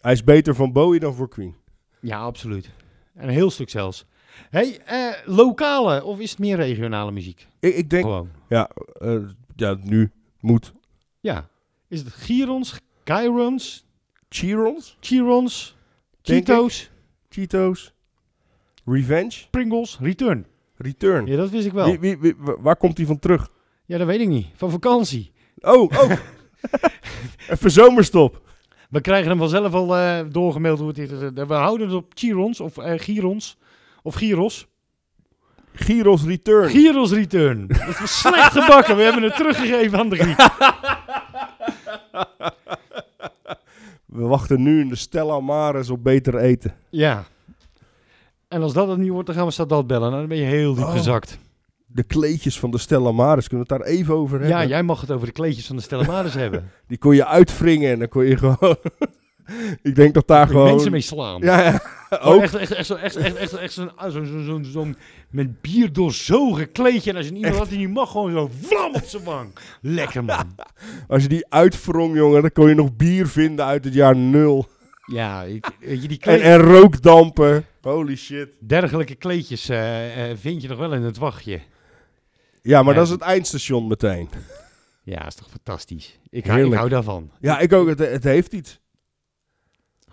hij 0.00 0.12
is 0.12 0.24
beter 0.24 0.54
van 0.54 0.72
Bowie 0.72 1.00
dan 1.00 1.14
voor 1.14 1.28
Queen. 1.28 1.54
Ja, 2.00 2.18
absoluut. 2.18 2.70
En 3.14 3.28
een 3.28 3.34
heel 3.34 3.50
stuk 3.50 3.70
zelfs. 3.70 4.06
hey, 4.50 4.78
eh, 4.84 5.12
lokale 5.24 6.04
of 6.04 6.18
is 6.18 6.30
het 6.30 6.38
meer 6.38 6.56
regionale 6.56 7.10
muziek? 7.12 7.46
Ik, 7.60 7.74
ik 7.74 7.90
denk, 7.90 8.04
Gewoon. 8.04 8.28
ja, 8.48 8.70
eh, 9.00 9.16
ja, 9.56 9.76
nu 9.82 10.10
moet. 10.40 10.72
Ja. 11.20 11.48
Is 11.88 12.00
het 12.00 12.08
Girons, 12.12 12.80
Kyrons, 13.04 13.86
Cheerons, 14.28 14.96
Chirons, 15.00 15.76
Denk 16.22 16.46
Cheetos, 16.46 16.90
Cheetos, 17.28 17.92
Revenge, 18.84 19.46
Pringles, 19.50 19.98
Return? 20.00 20.46
Return. 20.76 21.26
Ja, 21.26 21.36
dat 21.36 21.50
wist 21.50 21.66
ik 21.66 21.72
wel. 21.72 21.86
Wie, 21.86 21.98
wie, 21.98 22.16
wie- 22.18 22.34
wa- 22.38 22.60
waar 22.60 22.76
komt 22.76 22.96
hij 22.96 23.06
van 23.06 23.18
terug? 23.18 23.50
Ja, 23.84 23.98
dat 23.98 24.06
weet 24.06 24.20
ik 24.20 24.28
niet. 24.28 24.46
Van 24.54 24.70
vakantie. 24.70 25.32
Oh, 25.60 25.80
oh. 25.92 26.10
Even 27.50 27.70
zomerstop. 27.70 28.42
We 28.90 29.00
krijgen 29.00 29.28
hem 29.28 29.38
vanzelf 29.38 29.72
al 29.74 29.96
eh, 29.96 30.20
doorgemaild 30.30 30.78
hoe 30.78 30.88
het 30.88 30.98
is. 30.98 31.10
Eh, 31.10 31.28
We 31.46 31.54
houden 31.54 31.86
het 31.86 31.96
op 31.96 32.12
Chirons 32.14 32.60
of 32.60 32.78
eh 32.78 32.98
Girons. 32.98 33.56
Of 34.02 34.14
Gyros. 34.14 34.66
Gyros 35.78 36.24
Return. 36.24 36.68
Gyros 36.68 37.12
Return. 37.12 37.66
Dat 37.66 37.98
was 37.98 38.18
slecht 38.18 38.52
gebakken. 38.52 38.96
We 38.96 39.02
hebben 39.02 39.22
het 39.22 39.36
teruggegeven 39.36 39.98
aan 39.98 40.08
de 40.08 40.16
Griek. 40.16 40.36
We 44.06 44.22
wachten 44.24 44.62
nu 44.62 44.80
in 44.80 44.88
de 44.88 44.96
Stella 44.96 45.40
Maris 45.40 45.90
op 45.90 46.02
beter 46.04 46.36
eten. 46.38 46.74
Ja. 46.90 47.24
En 48.48 48.62
als 48.62 48.72
dat 48.72 48.88
het 48.88 48.98
niet 48.98 49.10
wordt, 49.10 49.26
dan 49.26 49.34
gaan 49.36 49.46
we 49.46 49.52
Sadat 49.52 49.86
bellen. 49.86 50.08
Nou, 50.08 50.18
dan 50.20 50.28
ben 50.28 50.38
je 50.38 50.44
heel 50.44 50.74
diep 50.74 50.84
Oh. 50.84 50.92
gezakt. 50.92 51.38
De 51.86 52.02
kleedjes 52.04 52.58
van 52.58 52.70
de 52.70 52.78
Stella 52.78 53.12
Maris, 53.12 53.48
kunnen 53.48 53.66
we 53.68 53.74
het 53.74 53.82
daar 53.82 53.92
even 53.92 54.14
over 54.14 54.40
hebben? 54.40 54.58
Ja, 54.58 54.64
jij 54.64 54.82
mag 54.82 55.00
het 55.00 55.10
over 55.10 55.26
de 55.26 55.32
kleedjes 55.32 55.66
van 55.66 55.76
de 55.76 55.82
Stella 55.82 56.04
Maris 56.06 56.34
hebben. 56.44 56.70
Die 56.86 56.98
kon 56.98 57.14
je 57.14 57.26
uitwringen 57.26 57.92
en 57.92 57.98
dan 57.98 58.08
kon 58.08 58.24
je 58.24 58.36
gewoon... 58.36 58.76
Ik 59.82 59.94
denk 59.94 60.14
dat 60.14 60.26
daar 60.26 60.38
Daar 60.38 60.46
gewoon... 60.46 60.70
mensen 60.70 60.90
mee 60.90 61.00
slaan. 61.00 61.40
Ja, 61.40 61.60
ja. 61.62 61.82
Ook. 62.20 62.42
echt, 62.42 62.54
echt, 62.54 62.70
echt, 62.70 62.90
echt, 62.90 63.16
echt, 63.16 63.36
echt, 63.36 63.52
echt 63.52 63.72
zo'n 63.72 63.90
zo, 64.10 64.24
zo, 64.24 64.42
zo, 64.42 64.58
zo'n 64.62 64.96
met 65.30 65.60
bier 65.60 65.92
doorzogen 65.92 66.72
kleedje. 66.72 67.10
En 67.10 67.16
als 67.16 67.26
je 67.28 67.34
iemand 67.34 67.56
had 67.56 67.68
die 67.68 67.78
niet 67.78 67.90
mag, 67.94 68.10
gewoon 68.10 68.32
zo 68.32 68.50
vlam 68.62 68.94
op 68.94 69.04
zijn 69.04 69.24
wang. 69.24 69.50
Lekker 69.80 70.24
man. 70.24 70.54
Als 71.08 71.22
je 71.22 71.28
die 71.28 71.46
uitwrong, 71.48 72.16
jongen, 72.16 72.40
dan 72.42 72.52
kon 72.52 72.68
je 72.68 72.74
nog 72.74 72.96
bier 72.96 73.26
vinden 73.28 73.64
uit 73.64 73.84
het 73.84 73.94
jaar 73.94 74.16
nul. 74.16 74.66
Ja, 75.12 75.42
ik- 75.42 75.70
weet 75.80 76.02
je, 76.02 76.08
die 76.08 76.16
En, 76.16 76.22
kleed, 76.22 76.40
en 76.40 76.58
rookdampen. 76.60 77.64
Holy 77.82 78.16
shit. 78.16 78.48
dergelijke 78.60 79.14
kleedjes 79.14 79.68
eh, 79.68 80.30
eh, 80.30 80.36
vind 80.38 80.62
je 80.62 80.68
nog 80.68 80.78
wel 80.78 80.92
in 80.94 81.02
het 81.02 81.18
wachtje. 81.18 81.60
Ja, 82.62 82.82
maar 82.82 82.94
dat 82.94 83.04
is 83.04 83.10
het 83.10 83.20
eindstation 83.20 83.86
meteen. 83.86 84.28
Ja, 85.02 85.26
is 85.26 85.34
toch 85.34 85.48
fantastisch. 85.50 86.18
Ik 86.30 86.44
hou, 86.44 86.44
ik 86.44 86.46
Heerlijk. 86.52 86.74
hou 86.76 86.88
daarvan. 86.88 87.30
Ja, 87.40 87.58
ik 87.58 87.72
ook. 87.72 87.88
Het, 87.88 87.98
het 87.98 88.24
heeft 88.24 88.52
iets. 88.52 88.80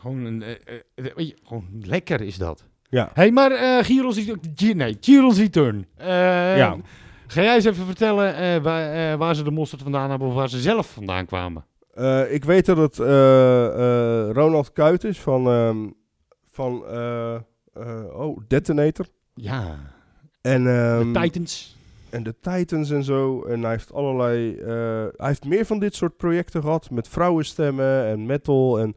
Gewoon, 0.05 0.25
een, 0.25 0.43
eh, 0.43 0.51
eh, 0.95 1.05
weet 1.15 1.27
je, 1.27 1.35
gewoon 1.43 1.65
lekker 1.81 2.21
is 2.21 2.37
dat. 2.37 2.63
Ja. 2.89 3.09
hey, 3.13 3.31
maar 3.31 3.51
eh 3.51 3.83
Giros, 3.85 4.19
Gi- 4.55 4.73
nee, 4.73 4.97
Giros 4.99 5.37
Return. 5.37 5.87
Ja. 5.97 6.77
Ga 7.27 7.41
jij 7.41 7.55
eens 7.55 7.65
even 7.65 7.85
vertellen 7.85 8.61
waar, 8.63 9.17
waar 9.17 9.35
ze 9.35 9.43
de 9.43 9.51
mosterd 9.51 9.81
vandaan 9.81 10.09
hebben 10.09 10.27
of 10.27 10.33
waar 10.33 10.49
ze 10.49 10.59
zelf 10.61 10.91
vandaan 10.91 11.25
kwamen? 11.25 11.65
Ik 12.29 12.43
weet 12.43 12.65
dat 12.65 12.77
het 12.77 12.97
Ronald 14.35 14.71
Kuit 14.73 15.03
is 15.03 15.19
van, 15.19 15.47
ehm, 15.47 15.89
van 16.51 16.83
oh, 18.13 18.37
Detonator. 18.47 19.05
Ja, 19.33 19.77
En, 20.41 20.63
de 20.63 21.03
ehm, 21.13 21.21
Titans. 21.23 21.77
en 22.09 22.23
de 22.23 22.35
Titans 22.41 22.89
en 22.91 23.03
zo. 23.03 23.43
En 23.43 23.61
hij 23.61 23.71
heeft 23.71 23.93
allerlei. 23.93 24.55
hij 25.17 25.27
heeft 25.27 25.45
meer 25.45 25.65
van 25.65 25.79
dit 25.79 25.95
soort 25.95 26.17
projecten 26.17 26.61
gehad. 26.61 26.89
Met 26.89 27.07
vrouwenstemmen 27.07 28.05
en 28.05 28.25
metal. 28.25 28.79
En, 28.79 28.93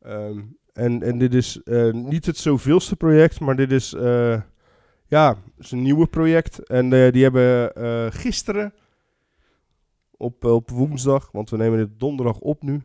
ehm, 0.00 0.38
en, 0.72 1.02
en 1.02 1.18
dit 1.18 1.34
is 1.34 1.62
eh, 1.62 1.92
niet 1.92 2.26
het 2.26 2.36
zoveelste 2.36 2.96
project, 2.96 3.40
maar 3.40 3.56
dit 3.56 3.72
is. 3.72 3.92
eh, 3.92 4.40
ja, 5.06 5.36
is 5.58 5.70
een 5.70 5.82
nieuwe 5.82 6.06
project. 6.06 6.58
En 6.68 6.92
eh, 6.92 7.12
die 7.12 7.22
hebben 7.22 7.72
gisteren. 8.12 8.72
Op, 10.16 10.44
op 10.44 10.70
woensdag, 10.70 11.28
want 11.32 11.50
we 11.50 11.56
nemen 11.56 11.78
dit 11.78 12.00
donderdag 12.00 12.38
op 12.38 12.62
nu. 12.62 12.82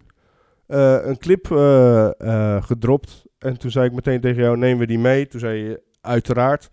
een 0.68 1.18
clip 1.18 1.46
gedropt. 2.64 3.26
En 3.40 3.58
toen 3.58 3.72
zei 3.72 3.86
ik 3.86 3.94
meteen 3.94 4.22
tegen 4.22 4.42
jou: 4.44 4.58
nemen 4.58 4.80
we 4.80 4.88
die 4.88 5.00
mee? 5.00 5.28
Toen 5.28 5.40
zei 5.40 5.60
je 5.64 5.82
uiteraard. 6.02 6.70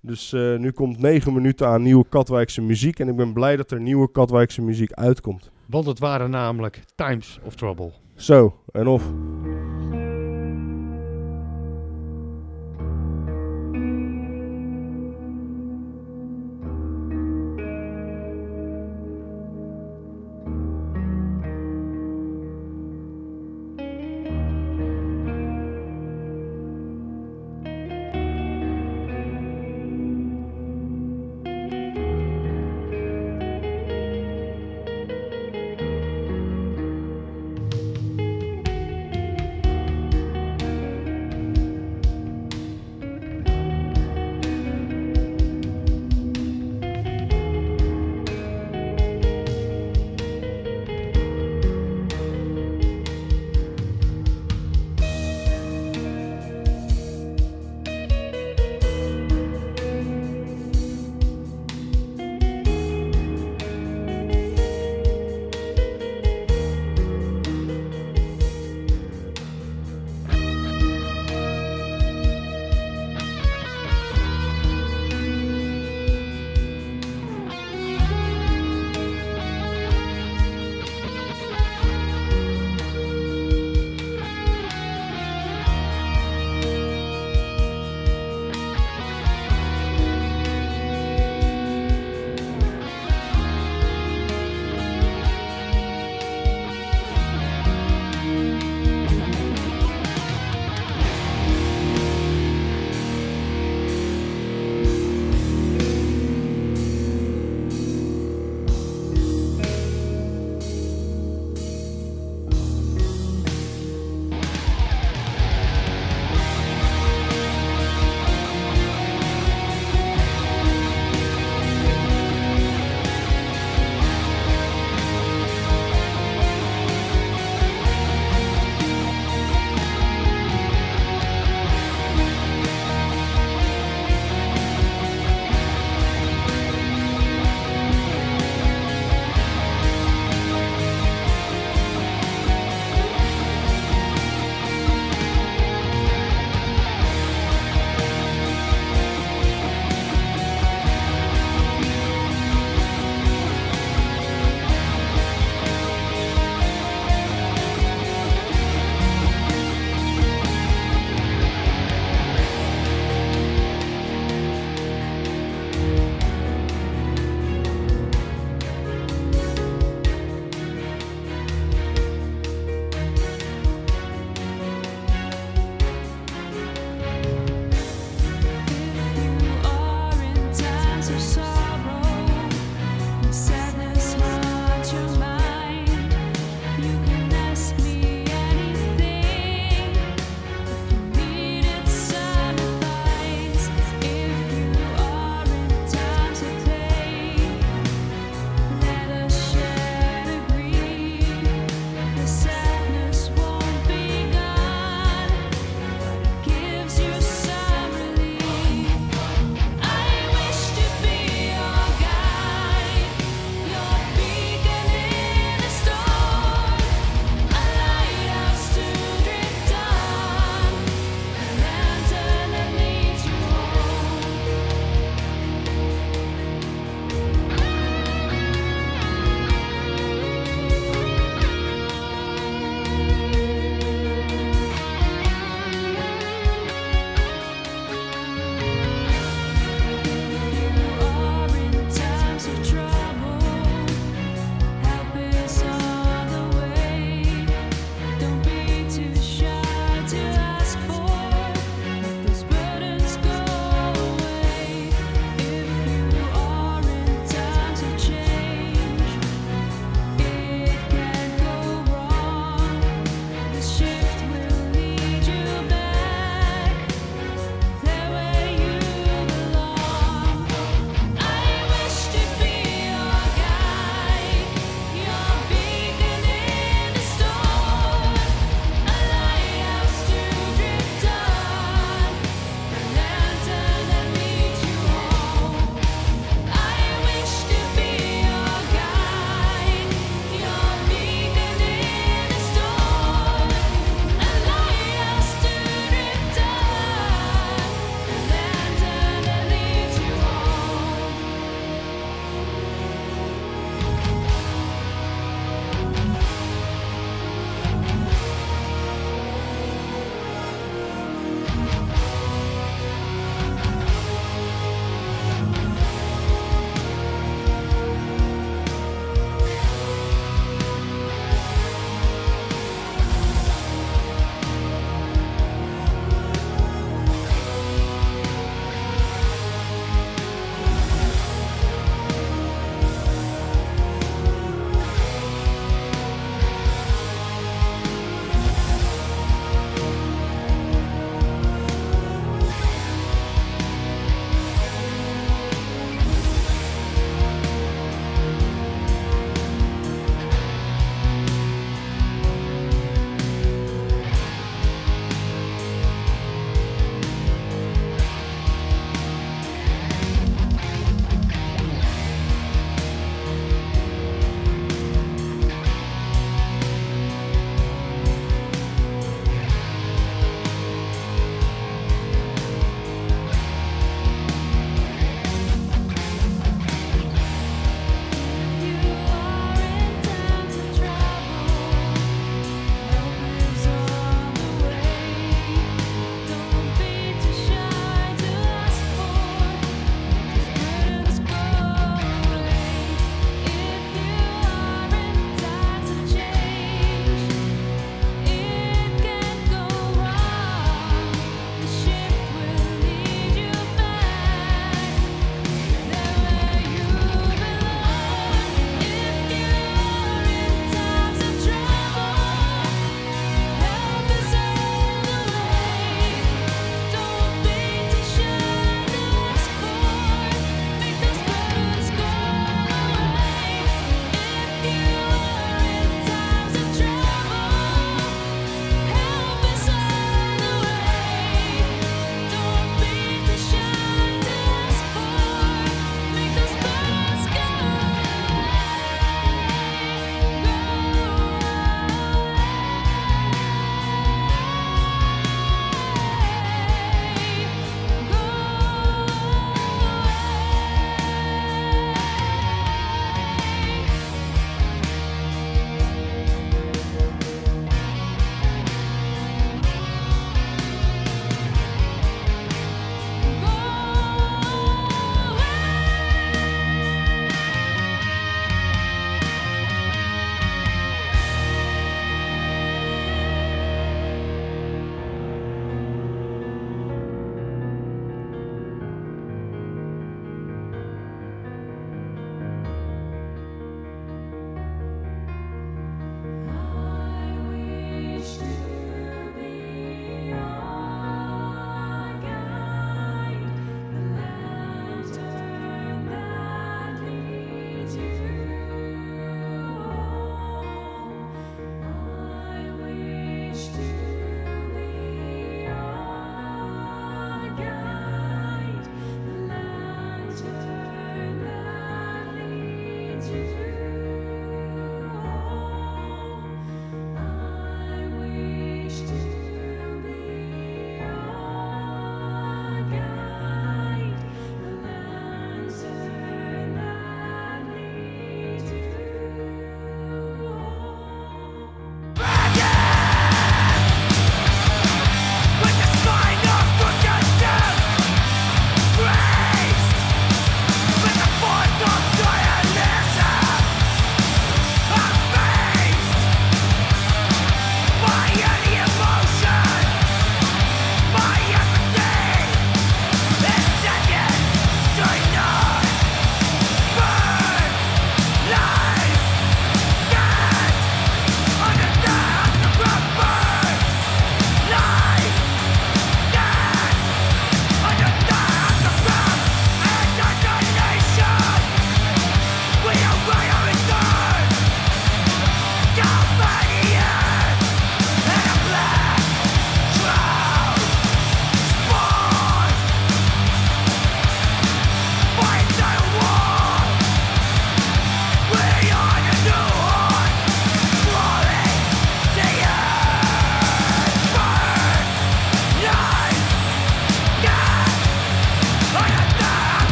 Dus 0.00 0.32
nu 0.32 0.70
komt 0.70 0.98
9 0.98 1.32
minuten 1.32 1.66
aan 1.66 1.82
nieuwe 1.82 2.04
Katwijkse 2.08 2.62
muziek. 2.62 2.98
En 2.98 3.08
ik 3.08 3.16
ben 3.16 3.32
blij 3.32 3.56
dat 3.56 3.70
er 3.70 3.80
nieuwe 3.80 4.10
Katwijkse 4.10 4.62
muziek 4.62 4.92
uitkomt. 4.92 5.50
Want 5.66 5.86
het 5.86 5.98
waren 5.98 6.30
namelijk 6.30 6.82
Times 6.94 7.40
of 7.44 7.54
Trouble. 7.54 7.92
Zo, 8.14 8.56
en 8.72 8.86
of. 8.86 9.02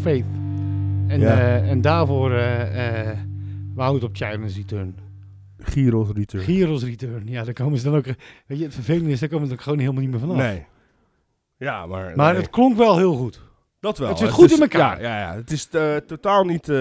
Faith. 0.00 0.24
En, 1.08 1.20
Ja. 1.20 1.38
eh, 1.38 1.70
en 1.70 1.80
daarvoor 1.80 2.32
eh 2.34 3.18
Wout 3.74 4.04
op 4.04 4.16
China's 4.16 4.56
Return. 4.56 4.94
Gyros 5.58 6.08
Return. 6.14 6.42
Gyros 6.44 6.84
Return. 6.84 7.22
Ja, 7.26 7.44
daar 7.44 7.52
komen 7.54 7.78
ze 7.78 7.84
dan 7.84 7.94
ook... 7.96 8.04
Weet 8.46 8.58
je, 8.58 8.64
het 8.64 8.74
vervelende 8.74 9.10
is, 9.10 9.20
daar 9.20 9.28
komen 9.28 9.46
ze 9.48 9.54
er 9.54 9.60
gewoon 9.60 9.78
helemaal 9.78 10.00
niet 10.00 10.10
meer 10.10 10.20
vanaf. 10.20 10.36
Nee. 10.36 10.66
Ja, 11.56 11.86
maar... 11.86 12.12
Maar 12.16 12.32
nee. 12.32 12.42
het 12.42 12.50
klonk 12.50 12.76
wel 12.76 12.96
heel 12.96 13.14
goed. 13.14 13.40
Dat 13.80 13.98
wel. 13.98 14.08
Het 14.08 14.18
zit 14.18 14.30
goed 14.30 14.50
is- 14.50 14.56
in 14.56 14.62
elkaar. 14.62 15.02
Ja, 15.02 15.18
ja, 15.18 15.30
ja. 15.30 15.34
het 15.36 15.50
is 15.50 15.68
totaal 16.06 16.44
niet 16.44 16.72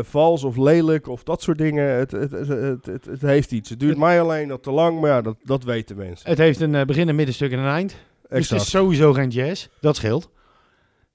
vals 0.00 0.44
of 0.44 0.56
lelijk 0.56 1.08
of 1.08 1.22
dat 1.22 1.42
soort 1.42 1.58
dingen. 1.58 1.88
Het, 1.94 2.10
het, 2.10 2.30
het, 2.30 3.04
het, 3.04 3.20
heeft 3.22 3.52
iets. 3.52 3.70
Het 3.70 3.80
duurt 3.80 3.98
mij 3.98 4.20
alleen 4.20 4.48
dat 4.48 4.62
te 4.62 4.70
lang, 4.70 5.00
maar 5.00 5.10
ja, 5.10 5.20
dat, 5.22 5.36
dat 5.44 5.64
weten 5.64 5.96
mensen. 5.96 6.28
Het 6.28 6.38
heeft 6.38 6.60
een 6.60 6.86
begin, 6.86 7.08
een 7.08 7.16
middenstuk 7.16 7.52
en 7.52 7.58
een 7.58 7.72
eind. 7.72 7.88
Dus 7.90 7.98
het 8.22 8.38
Exact. 8.38 8.62
is 8.62 8.70
sowieso 8.70 9.12
geen 9.12 9.28
jazz. 9.28 9.68
Dat 9.80 9.96
scheelt. 9.96 10.30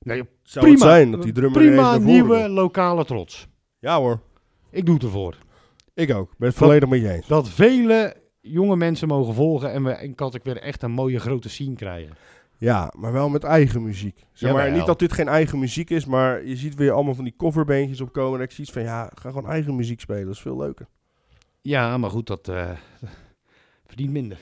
Nee, 0.07 0.23
Zou 0.41 0.65
prima. 0.65 0.79
het 0.85 0.93
zijn 0.93 1.11
dat 1.11 1.23
die 1.23 1.31
drummer 1.33 1.61
Prima 1.61 1.97
nieuwe 1.97 2.49
lokale 2.49 3.05
trots. 3.05 3.47
Ja 3.79 3.97
hoor, 3.97 4.19
Ik 4.71 4.85
doe 4.85 4.95
het 4.95 5.03
ervoor. 5.03 5.35
ik 5.93 6.13
ook. 6.13 6.33
Ben 6.37 6.47
het 6.49 6.57
volledig 6.57 6.89
met 6.89 7.01
je 7.01 7.11
eens. 7.13 7.27
Dat 7.27 7.49
vele 7.49 8.15
jonge 8.41 8.75
mensen 8.75 9.07
mogen 9.07 9.33
volgen 9.33 9.71
en 9.71 9.83
we 9.83 10.11
kan 10.15 10.33
ik 10.33 10.43
weer 10.43 10.57
echt 10.57 10.83
een 10.83 10.91
mooie 10.91 11.19
grote 11.19 11.49
scene 11.49 11.75
krijgen. 11.75 12.15
Ja, 12.57 12.93
maar 12.97 13.11
wel 13.11 13.29
met 13.29 13.43
eigen 13.43 13.83
muziek. 13.83 14.23
Zeg 14.33 14.51
maar, 14.51 14.61
Jawel. 14.61 14.77
niet 14.77 14.87
dat 14.87 14.99
dit 14.99 15.13
geen 15.13 15.27
eigen 15.27 15.59
muziek 15.59 15.89
is, 15.89 16.05
maar 16.05 16.45
je 16.45 16.55
ziet 16.55 16.75
weer 16.75 16.91
allemaal 16.91 17.15
van 17.15 17.23
die 17.23 17.33
coverbeentjes 17.37 18.01
opkomen. 18.01 18.39
En 18.39 18.45
ik 18.45 18.51
zie 18.51 18.63
iets 18.63 18.73
van, 18.73 18.81
ja, 18.81 19.11
ga 19.15 19.29
gewoon 19.29 19.49
eigen 19.49 19.75
muziek 19.75 19.99
spelen. 19.99 20.25
Dat 20.25 20.33
is 20.33 20.39
veel 20.41 20.57
leuker. 20.57 20.87
Ja, 21.61 21.97
maar 21.97 22.09
goed, 22.09 22.27
dat 22.27 22.47
eh, 22.47 22.69
verdient 23.85 24.11
minder. 24.11 24.37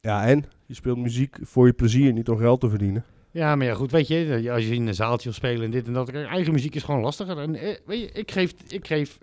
Ja, 0.00 0.26
en? 0.26 0.44
Je 0.66 0.74
speelt 0.74 0.98
muziek 0.98 1.36
voor 1.42 1.66
je 1.66 1.72
plezier, 1.72 2.12
niet 2.12 2.28
om 2.28 2.38
geld 2.38 2.60
te 2.60 2.68
verdienen. 2.68 3.04
Ja, 3.38 3.56
maar 3.56 3.66
ja, 3.66 3.74
goed, 3.74 3.90
weet 3.90 4.08
je, 4.08 4.50
als 4.52 4.66
je 4.66 4.74
in 4.74 4.86
een 4.86 4.94
zaaltje 4.94 5.24
wil 5.24 5.32
spelen 5.38 5.64
en 5.64 5.70
dit 5.70 5.86
en 5.86 5.92
dat, 5.92 6.08
eigen 6.10 6.52
muziek 6.52 6.74
is 6.74 6.82
gewoon 6.82 7.00
lastiger. 7.00 7.38
En 7.38 7.54
eh, 7.54 7.76
weet 7.86 8.00
je, 8.00 8.10
ik 8.12 8.30
geef, 8.30 8.54
ik 8.68 8.86
geef 8.86 9.18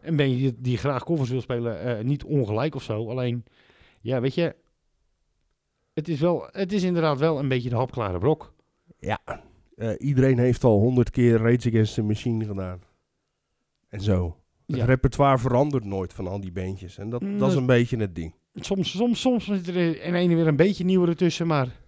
een 0.00 0.16
beetje 0.16 0.36
die, 0.36 0.54
die 0.60 0.76
graag 0.76 1.04
covers 1.04 1.30
wil 1.30 1.40
spelen 1.40 1.80
eh, 1.98 2.04
niet 2.04 2.24
ongelijk 2.24 2.74
of 2.74 2.82
zo. 2.82 3.08
Alleen, 3.08 3.44
ja, 4.00 4.20
weet 4.20 4.34
je, 4.34 4.54
het 5.94 6.08
is, 6.08 6.20
wel, 6.20 6.48
het 6.50 6.72
is 6.72 6.82
inderdaad 6.82 7.18
wel 7.18 7.38
een 7.38 7.48
beetje 7.48 7.68
de 7.68 7.76
hapklare 7.76 8.18
brok. 8.18 8.52
Eh, 8.98 9.90
iedereen 9.98 10.38
heeft 10.38 10.64
al 10.64 10.78
honderd 10.78 11.10
keer 11.10 11.36
Rage 11.38 11.68
Against 11.68 11.94
the 11.94 12.02
Machine 12.02 12.44
gedaan. 12.44 12.80
En 13.88 14.00
zo. 14.00 14.36
Het 14.66 14.76
Ja. 14.76 14.84
repertoire 14.84 15.38
verandert 15.38 15.84
nooit 15.84 16.12
van 16.12 16.26
al 16.26 16.40
die 16.40 16.52
beentjes. 16.52 16.98
En 16.98 17.10
dat, 17.10 17.22
Mm, 17.22 17.38
dat 17.38 17.50
is 17.50 17.56
een 17.56 17.66
beetje 17.66 17.96
het 17.96 18.14
ding. 18.14 18.34
Soms, 18.54 18.90
soms, 18.96 19.20
soms 19.20 19.44
zit 19.44 19.68
er 19.68 20.06
een 20.06 20.14
ene 20.14 20.34
weer 20.34 20.46
een 20.46 20.56
beetje 20.56 20.84
nieuwere 20.84 21.14
tussen, 21.14 21.46
maar 21.46 21.80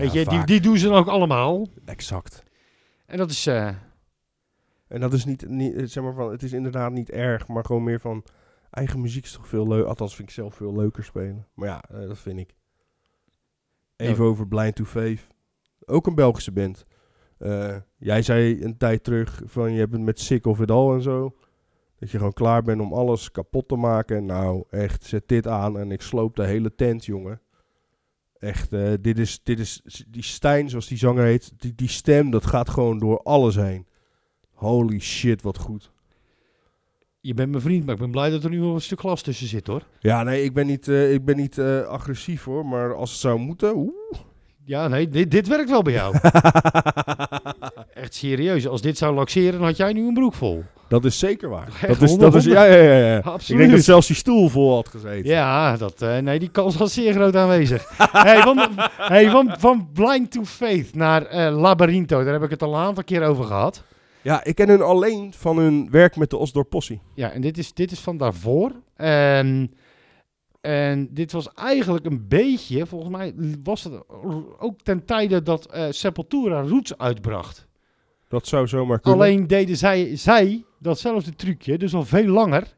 weet 0.00 0.12
Ja, 0.12 0.20
je, 0.20 0.28
die, 0.28 0.44
die 0.44 0.60
doen 0.60 0.78
ze 0.78 0.88
dan 0.88 0.96
ook 0.96 1.08
allemaal. 1.08 1.66
Exact. 1.84 2.42
En 3.06 3.16
dat 3.18 3.30
is, 3.30 3.46
eh, 3.46 3.66
En 4.88 5.00
dat 5.00 5.12
is 5.12 5.24
niet, 5.24 5.48
niet 5.48 5.74
eh, 5.74 5.84
zeg 5.86 6.02
maar 6.04 6.14
van, 6.14 6.30
het 6.30 6.42
is 6.42 6.52
inderdaad 6.52 6.92
niet 6.92 7.10
erg, 7.10 7.48
maar 7.48 7.64
gewoon 7.64 7.84
meer 7.84 8.00
van, 8.00 8.24
eigen 8.70 9.00
muziek 9.00 9.24
is 9.24 9.32
toch 9.32 9.48
veel 9.48 9.68
leuk. 9.68 9.86
Althans 9.86 10.14
vind 10.14 10.28
ik 10.28 10.34
zelf 10.34 10.54
veel 10.54 10.76
leuker 10.76 11.04
spelen. 11.04 11.46
Maar 11.54 11.68
ja, 11.68 11.82
eh, 11.82 12.06
dat 12.06 12.18
vind 12.18 12.38
ik. 12.38 12.54
Even 13.96 14.24
over 14.24 14.48
Blind 14.48 14.74
to 14.74 14.84
Faith. 14.84 15.26
Ook 15.86 16.06
een 16.06 16.14
Belgische 16.14 16.52
band. 16.52 16.86
Jij 17.98 18.22
zei 18.22 18.64
een 18.64 18.76
tijd 18.76 19.04
terug 19.04 19.42
van, 19.44 19.72
je 19.72 19.78
hebt 19.78 19.92
het 19.92 20.02
met 20.02 20.20
Sick 20.20 20.46
of 20.46 20.60
It 20.60 20.70
All 20.70 20.94
en 20.94 21.02
zo. 21.02 21.34
Dat 21.98 22.10
je 22.10 22.16
gewoon 22.16 22.32
klaar 22.32 22.62
bent 22.62 22.80
om 22.80 22.92
alles 22.92 23.30
kapot 23.30 23.68
te 23.68 23.76
maken. 23.76 24.24
Nou, 24.24 24.64
echt, 24.70 25.04
zet 25.04 25.28
dit 25.28 25.46
aan 25.46 25.78
en 25.78 25.90
ik 25.90 26.02
sloop 26.02 26.36
de 26.36 26.44
hele 26.44 26.74
tent, 26.74 27.04
jongen. 27.04 27.40
Echt, 28.40 28.72
eh, 28.72 28.92
dit, 29.00 29.18
is, 29.18 29.40
dit 29.42 29.58
is, 29.58 29.82
die 30.08 30.22
Stijn, 30.22 30.68
zoals 30.68 30.86
die 30.86 30.98
zanger 30.98 31.24
heet, 31.24 31.52
die, 31.56 31.74
die 31.74 31.88
stem, 31.88 32.30
dat 32.30 32.46
gaat 32.46 32.68
gewoon 32.68 32.98
door 32.98 33.22
alles 33.22 33.54
heen. 33.54 33.86
Holy 34.52 34.98
shit, 35.00 35.42
wat 35.42 35.58
goed. 35.58 35.92
je 37.20 37.34
bent 37.34 37.50
mijn 37.50 37.62
vriend, 37.62 37.84
maar 37.84 37.94
ik 37.94 38.00
ben 38.00 38.10
blij 38.10 38.30
dat 38.30 38.44
er 38.44 38.50
nu 38.50 38.60
wel 38.60 38.74
een 38.74 38.80
stuk 38.80 39.00
glas 39.00 39.22
tussen 39.22 39.46
zit 39.46 39.66
hoor. 39.66 39.82
Ja, 39.98 40.22
nee, 40.22 40.44
ik 40.44 40.54
ben 40.54 40.66
niet, 40.66 40.88
eh, 40.88 41.12
ik 41.12 41.24
ben 41.24 41.36
niet 41.36 41.58
eh, 41.58 41.80
agressief 41.80 42.44
hoor, 42.44 42.66
maar 42.66 42.94
als 42.94 43.10
het 43.10 43.20
zou 43.20 43.38
moeten, 43.38 43.76
oeh. 43.76 43.94
Ja, 44.64 44.88
nee, 44.88 45.08
dit, 45.08 45.30
dit 45.30 45.48
werkt 45.48 45.70
wel 45.70 45.82
bij 45.82 45.92
jou. 45.92 46.14
Echt 48.00 48.14
serieus. 48.14 48.66
Als 48.66 48.82
dit 48.82 48.98
zou 48.98 49.14
laxeren, 49.14 49.52
dan 49.52 49.62
had 49.62 49.76
jij 49.76 49.92
nu 49.92 50.06
een 50.06 50.14
broek 50.14 50.34
vol. 50.34 50.64
dat 50.88 51.04
is 51.04 51.18
zeker 51.18 51.48
waar. 51.48 51.66
Echt 51.66 52.00
Dat 52.00 52.02
is, 52.02 52.16
dat 52.16 52.34
is, 52.34 52.44
ja, 52.44 52.64
ja, 52.64 52.82
ja, 52.82 52.96
ja. 52.96 53.18
Ik 53.18 53.24
Absoluut. 53.24 53.60
denk 53.60 53.72
dat 53.72 53.84
zelfs 53.84 54.06
die 54.06 54.16
stoel 54.16 54.48
vol 54.48 54.74
had 54.74 54.88
gezeten. 54.88 55.30
Ja, 55.30 55.76
dat, 55.76 56.02
eh, 56.02 56.18
nee, 56.18 56.38
die 56.38 56.50
kans 56.50 56.76
was 56.76 56.94
zeer 56.94 57.12
groot 57.12 57.36
aanwezig. 57.36 57.88
hey, 58.12 58.42
van, 58.42 58.68
hey, 58.96 59.30
van, 59.30 59.54
van 59.58 59.88
Blind 59.92 60.30
to 60.30 60.44
Faith 60.44 60.94
naar 60.94 61.26
eh 61.26 61.56
Labyrinto, 61.60 62.24
daar 62.24 62.32
heb 62.32 62.42
ik 62.42 62.50
het 62.50 62.62
al 62.62 62.74
een 62.74 62.80
aantal 62.80 63.04
keer 63.04 63.22
over 63.22 63.44
gehad. 63.44 63.82
Ja, 64.22 64.44
ik 64.44 64.54
ken 64.54 64.68
hun 64.68 64.82
alleen 64.82 65.32
van 65.36 65.58
hun 65.58 65.88
werk 65.90 66.16
met 66.16 66.30
de 66.30 66.36
Osdorp 66.36 66.68
Possie. 66.68 67.00
Ja, 67.14 67.30
en 67.30 67.40
dit 67.40 67.58
is, 67.58 67.72
dit 67.72 67.90
is 67.90 68.00
van 68.00 68.16
daarvoor. 68.16 68.72
En, 68.96 69.74
en 70.60 71.08
dit 71.10 71.32
was 71.32 71.52
eigenlijk 71.54 72.06
een 72.06 72.28
beetje, 72.28 72.86
volgens 72.86 73.10
mij 73.10 73.34
was 73.62 73.84
het 73.84 73.92
ook 74.58 74.80
ten 74.82 75.04
tijde 75.04 75.42
dat 75.42 75.66
eh, 75.66 75.84
Sepultura 75.90 76.62
Roots 76.62 76.98
uitbracht. 76.98 77.68
Dat 78.30 78.46
zou 78.46 78.66
zomaar 78.68 79.00
kunnen. 79.00 79.20
Alleen 79.20 79.46
deden 79.46 79.76
zij, 79.76 80.16
zij 80.16 80.64
datzelfde 80.78 81.34
trucje, 81.34 81.78
dus 81.78 81.94
al 81.94 82.04
veel 82.04 82.26
langer. 82.26 82.76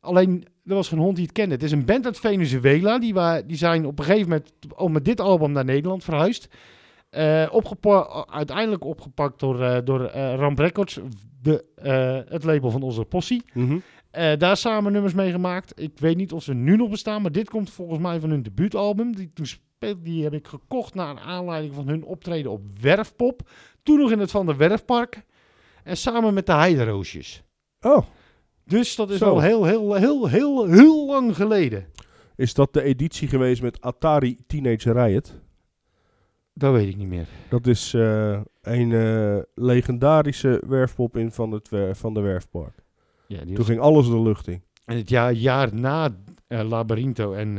Alleen, 0.00 0.44
er 0.64 0.74
was 0.74 0.88
geen 0.88 0.98
hond 0.98 1.16
die 1.16 1.24
het 1.24 1.34
kende. 1.34 1.54
Het 1.54 1.62
is 1.62 1.72
een 1.72 1.84
band 1.84 2.04
uit 2.04 2.18
Venezuela. 2.18 2.98
Die, 2.98 3.14
wa- 3.14 3.42
die 3.42 3.56
zijn 3.56 3.86
op 3.86 3.98
een 3.98 4.04
gegeven 4.04 4.28
moment 4.28 4.50
al 4.74 4.88
met 4.88 5.04
dit 5.04 5.20
album 5.20 5.52
naar 5.52 5.64
Nederland 5.64 6.04
verhuisd. 6.04 6.48
Eh, 7.10 7.46
opgepa- 7.50 8.26
uiteindelijk 8.30 8.84
opgepakt 8.84 9.40
door, 9.40 9.62
eh, 9.62 9.78
door 9.84 10.04
eh, 10.04 10.34
Ramp 10.34 10.58
Records, 10.58 11.00
de, 11.42 11.64
het 12.28 12.44
label 12.44 12.70
van 12.70 12.82
onze 12.82 13.04
possie. 13.04 13.42
Mhm. 13.52 13.78
Daar 14.38 14.56
samen 14.56 14.92
nummers 14.92 15.14
mee 15.14 15.30
gemaakt. 15.30 15.80
Ik 15.82 15.98
weet 15.98 16.16
niet 16.16 16.32
of 16.32 16.42
ze 16.42 16.54
nu 16.54 16.76
nog 16.76 16.90
bestaan, 16.90 17.22
maar 17.22 17.32
dit 17.32 17.50
komt 17.50 17.70
volgens 17.70 17.98
mij 17.98 18.20
van 18.20 18.30
hun 18.30 18.42
debuutalbum. 18.42 19.16
Die, 19.16 19.30
toen 19.34 19.46
die 20.02 20.22
heb 20.22 20.32
ik 20.32 20.46
gekocht 20.46 20.94
naar 20.94 21.18
aanleiding 21.18 21.74
van 21.74 21.88
hun 21.88 22.04
optreden 22.04 22.50
op 22.50 22.60
Werfpop. 22.80 23.48
Toen 23.84 23.98
nog 23.98 24.10
in 24.10 24.18
het 24.18 24.30
Van 24.30 24.46
der 24.46 24.56
Werfpark. 24.56 25.22
En 25.84 25.96
samen 25.96 26.34
met 26.34 26.46
de 26.46 26.52
Heideroosjes. 26.52 27.42
Oh, 27.80 28.06
Dus 28.64 28.96
dat 28.96 29.10
is 29.10 29.18
Zo. 29.18 29.24
wel 29.24 29.40
heel, 29.40 29.64
heel, 29.64 29.94
heel, 29.94 30.28
heel, 30.28 30.66
heel 30.66 31.06
lang 31.06 31.36
geleden. 31.36 31.86
is 32.36 32.54
dat 32.54 32.72
de 32.72 32.82
editie 32.82 33.28
geweest 33.28 33.62
met 33.62 33.80
Atari 33.80 34.38
Teenage 34.46 34.92
Riot? 34.92 35.40
Dat 36.52 36.72
weet 36.72 36.88
ik 36.88 36.96
niet 36.96 37.08
meer. 37.08 37.26
Dat 37.48 37.66
is 37.66 37.94
eh, 37.94 38.40
een 38.62 38.92
eh, 38.92 39.42
legendarische 39.54 40.62
werfpop 40.66 41.16
in 41.16 41.30
van, 41.32 41.52
het 41.52 41.68
van 41.92 42.14
de 42.14 42.20
Werfpark. 42.20 42.74
Ja, 43.26 43.36
die 43.38 43.46
Toen 43.46 43.56
was- 43.56 43.66
ging 43.66 43.80
alles 43.80 44.06
de 44.06 44.20
lucht 44.20 44.48
in. 44.48 44.62
En 44.84 44.96
het 44.96 45.08
jaar, 45.08 45.32
jaar 45.32 45.74
na 45.74 46.16
eh, 46.46 46.68
Labyrinto 46.68 47.32
en 47.32 47.54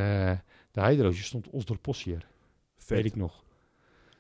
de 0.72 0.82
Heideroosjes 0.82 1.26
stond 1.26 1.50
Osdorp 1.50 1.82
Possier. 1.82 2.28
Weet 2.88 3.06
ik 3.06 3.16
nog. 3.16 3.44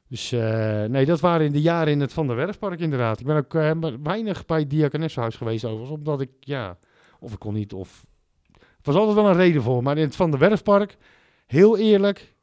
Dus 0.08 0.32
eh, 0.32 0.84
nee, 0.84 1.06
dat 1.06 1.20
waren 1.20 1.46
in 1.46 1.52
de 1.52 1.62
jaren 1.62 1.94
in 1.94 2.00
het 2.00 2.14
Van 2.14 2.28
der 2.28 2.36
Werfpark 2.36 2.80
inderdaad. 2.80 3.20
Ik 3.20 3.26
ben 3.26 3.36
ook 3.36 3.54
eh, 3.54 3.72
weinig 4.04 4.46
bij 4.46 4.60
het 4.60 4.70
Diakonessenhuis 4.70 5.36
geweest 5.36 5.66
overigens. 5.66 5.98
Omdat 5.98 6.22
ik, 6.22 6.32
ja, 6.40 6.78
of 7.20 7.34
ik 7.34 7.40
kon 7.40 7.54
niet, 7.54 7.74
of... 7.74 8.06
Er 8.54 8.92
was 8.92 8.96
altijd 8.96 9.16
wel 9.16 9.30
een 9.30 9.36
reden 9.36 9.62
voor. 9.62 9.84
Maar 9.84 9.98
in 9.98 10.04
het 10.04 10.16
Van 10.16 10.32
der 10.32 10.40
Werfpark, 10.40 10.98
heel 11.46 11.78
eerlijk, 11.78 12.36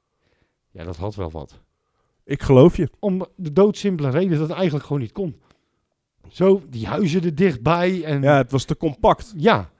ja, 0.70 0.84
dat 0.84 0.96
had 0.96 1.14
wel 1.14 1.30
wat. 1.30 1.60
Ik 2.24 2.42
geloof 2.42 2.76
je. 2.76 2.90
Om 2.98 3.26
de 3.36 3.52
doodsimpele 3.52 4.10
reden 4.10 4.30
dat 4.30 4.48
het 4.48 4.56
eigenlijk 4.56 4.86
gewoon 4.86 5.02
niet 5.02 5.12
kon. 5.12 5.40
Zo, 6.28 6.62
die 6.68 6.86
huizen 6.86 7.24
er 7.24 7.34
dichtbij 7.34 8.04
en... 8.04 8.22
Ja, 8.22 8.36
het 8.36 8.50
was 8.50 8.64
te 8.64 8.76
compact. 8.76 9.34
ja, 9.36 9.70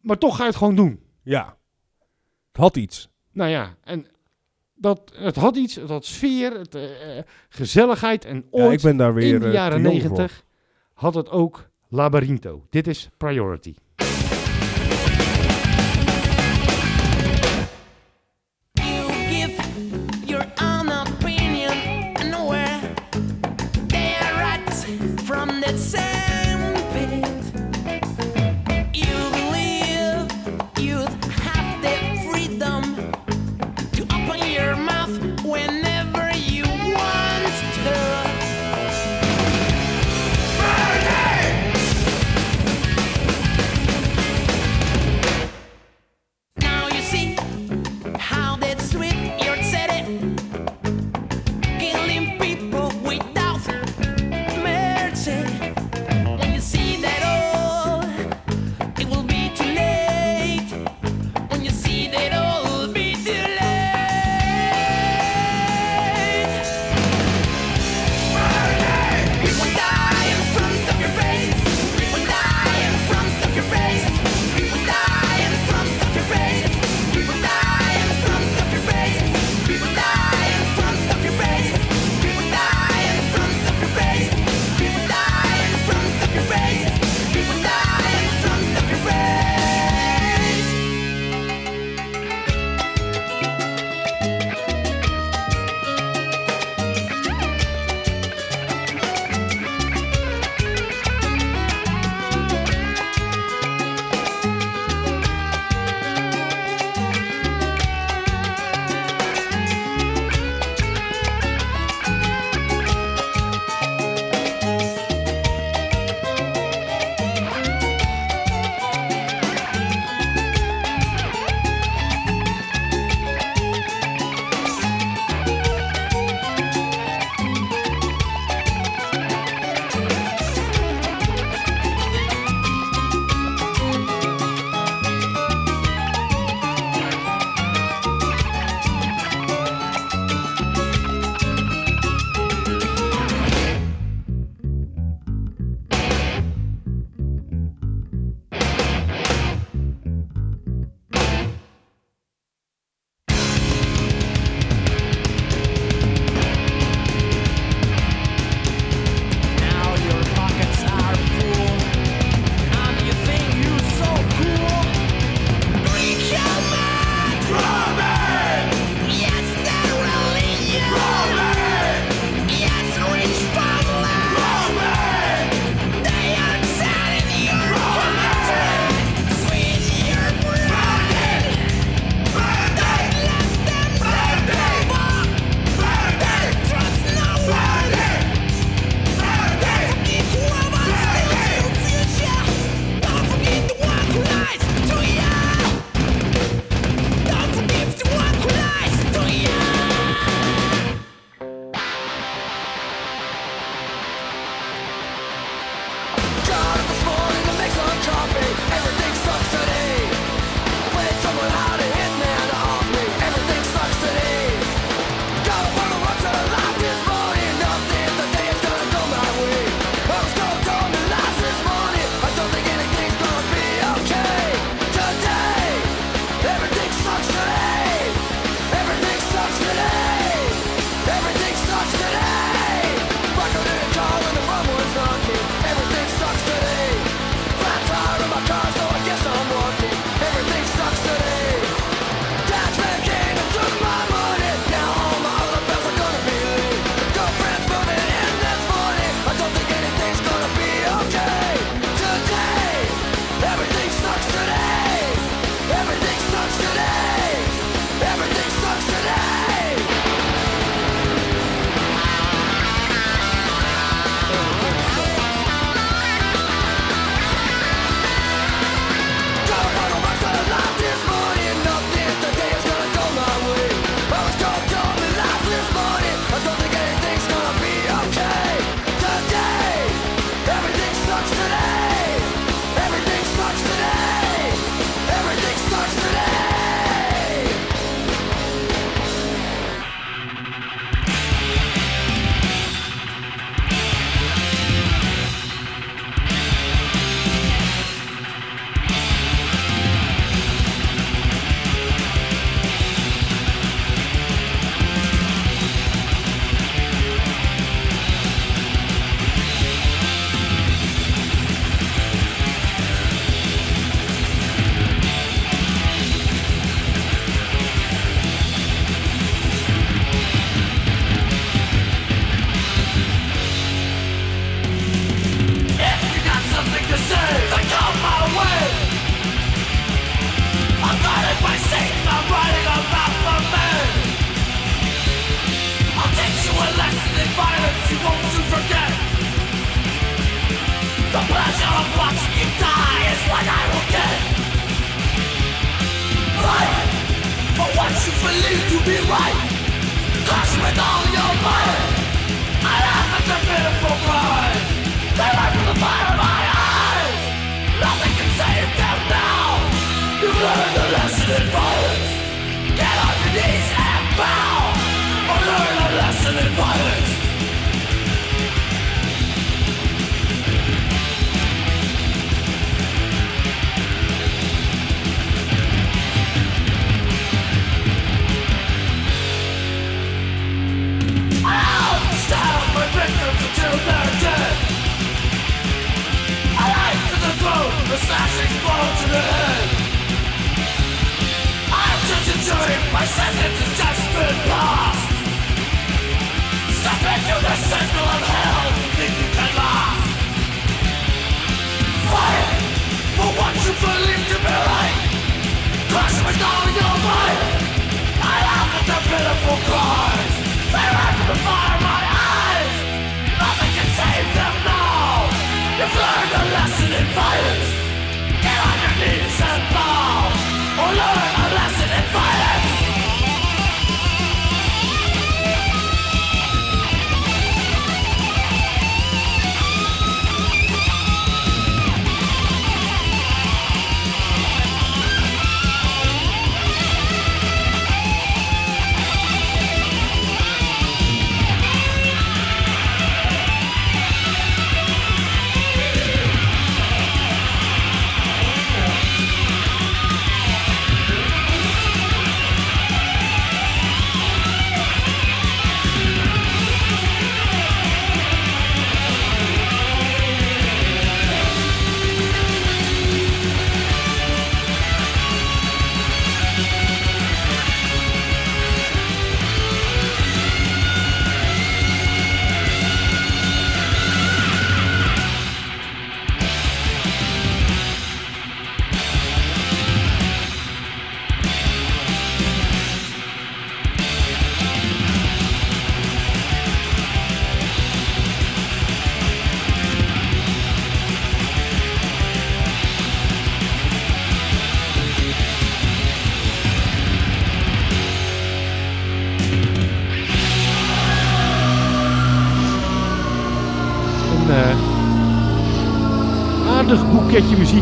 maar 0.00 0.18
toch 0.18 0.36
ga 0.36 0.42
je 0.42 0.48
het 0.48 0.58
gewoon 0.58 0.76
doen. 0.76 1.02
Ja. 1.22 1.56
Het 2.48 2.56
had 2.56 2.76
iets. 2.76 3.08
Nou 3.32 3.50
ja, 3.50 3.76
en 3.80 4.06
dat, 4.74 5.12
het 5.16 5.36
had 5.36 5.56
iets, 5.56 5.74
het 5.74 5.88
had 5.88 6.04
sfeer, 6.04 6.58
het, 6.58 6.74
eh, 6.74 7.18
eh, 7.18 7.24
gezelligheid. 7.48 8.24
En 8.24 8.36
Ja, 8.36 8.64
ooit, 8.64 8.72
ik 8.72 8.82
ben 8.82 8.96
daar 8.96 9.14
weer 9.14 9.34
in 9.34 9.40
de 9.40 9.46
eh, 9.46 9.52
jaren 9.52 9.82
negentig, 9.82 10.44
had 10.92 11.14
het 11.14 11.30
ook 11.30 11.70
Labyrinto. 11.88 12.66
Dit 12.70 12.86
is 12.86 13.10
Priority. 13.16 13.74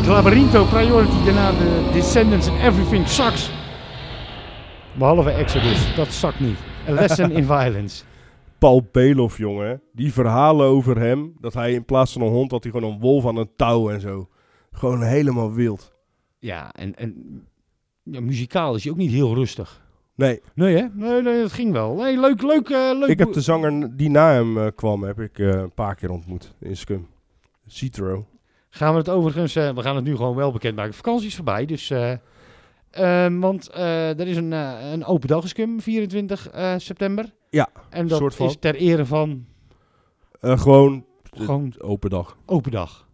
Labyrinto, 0.07 0.64
Priority, 0.64 1.24
daarna 1.24 1.50
de 1.50 1.90
Descendants 1.92 2.46
en 2.46 2.55
Everything 2.55 3.09
Sucks. 3.09 3.50
Behalve 4.98 5.30
Exodus, 5.30 5.94
dat 5.94 6.12
zakt 6.12 6.40
niet. 6.40 6.59
A 6.88 6.92
Lesson 6.92 7.30
in 7.30 7.44
Violence. 7.44 8.05
Paul 8.59 8.88
Beloff, 8.92 9.38
jongen. 9.38 9.82
Die 9.92 10.12
verhalen 10.12 10.66
over 10.66 10.98
hem. 10.98 11.34
Dat 11.40 11.55
hij 11.55 11.72
in 11.72 11.84
plaats 11.84 12.12
van 12.12 12.22
een 12.22 12.32
hond 12.32 12.50
had 12.50 12.62
hij 12.62 12.72
gewoon 12.72 12.92
een 12.92 13.00
wolf 13.00 13.26
aan 13.26 13.36
een 13.36 13.50
touw 13.57 13.90
en 13.90 14.00
zo. 14.00 14.28
Gewoon 14.72 15.03
helemaal 15.03 15.53
wild. 15.53 15.92
Ja, 16.38 16.72
en, 16.72 16.94
en 16.94 17.42
ja, 18.03 18.20
muzikaal 18.20 18.74
is 18.74 18.82
hij 18.82 18.92
ook 18.92 18.98
niet 18.98 19.12
heel 19.12 19.34
rustig. 19.34 19.82
Nee, 20.14 20.40
Nee 20.55 20.76
hè? 20.76 20.86
Nee, 20.92 21.22
nee 21.22 21.40
dat 21.40 21.53
ging 21.53 21.72
wel. 21.72 21.94
Nee, 21.94 22.20
leuk, 22.20 22.42
leuk, 22.42 22.68
eh, 22.68 22.90
leuk. 22.98 23.09
ik 23.09 23.18
heb 23.18 23.32
de 23.32 23.40
zanger 23.40 23.96
die 23.96 24.11
na 24.11 24.32
hem 24.32 24.59
eh, 24.59 24.66
kwam, 24.74 25.03
heb 25.03 25.20
ik 25.20 25.38
eh, 25.38 25.48
een 25.48 25.74
paar 25.74 25.94
keer 25.94 26.11
ontmoet 26.11 26.55
in 26.61 26.76
Scum. 26.76 27.07
Citro. 27.66 28.26
Gaan 28.75 28.93
we 28.93 28.99
het 28.99 29.09
overigens, 29.09 29.57
eh, 29.57 29.75
we 29.75 29.83
gaan 29.83 29.97
het 29.97 30.05
nu 30.05 30.16
gewoon 30.16 30.37
wel 30.37 30.53
bekendmaken. 30.53 30.95
Vakantie 30.95 31.27
is 31.27 31.35
voorbij, 31.35 31.64
dus... 31.66 31.91
eh, 31.91 32.12
ehm, 32.91 33.39
want 33.39 33.68
eh, 33.70 34.18
er 34.20 34.27
is 34.27 34.37
een, 34.37 34.53
een 34.53 35.05
open 35.05 35.29
dag 35.29 35.49
Scum, 35.49 35.81
24 35.81 36.49
eh, 36.51 36.75
september. 36.77 37.33
Ja, 37.51 37.68
En 37.91 38.07
dat 38.09 38.18
soort 38.18 38.35
van. 38.35 38.47
is 38.47 38.57
ter 38.61 38.75
ere 38.75 39.05
van 39.07 39.47
gewoon, 40.41 41.05
Gewoon- 41.37 41.75
open 41.79 42.11
dag. 42.11 42.37
open 42.47 42.70
dag. 42.70 43.07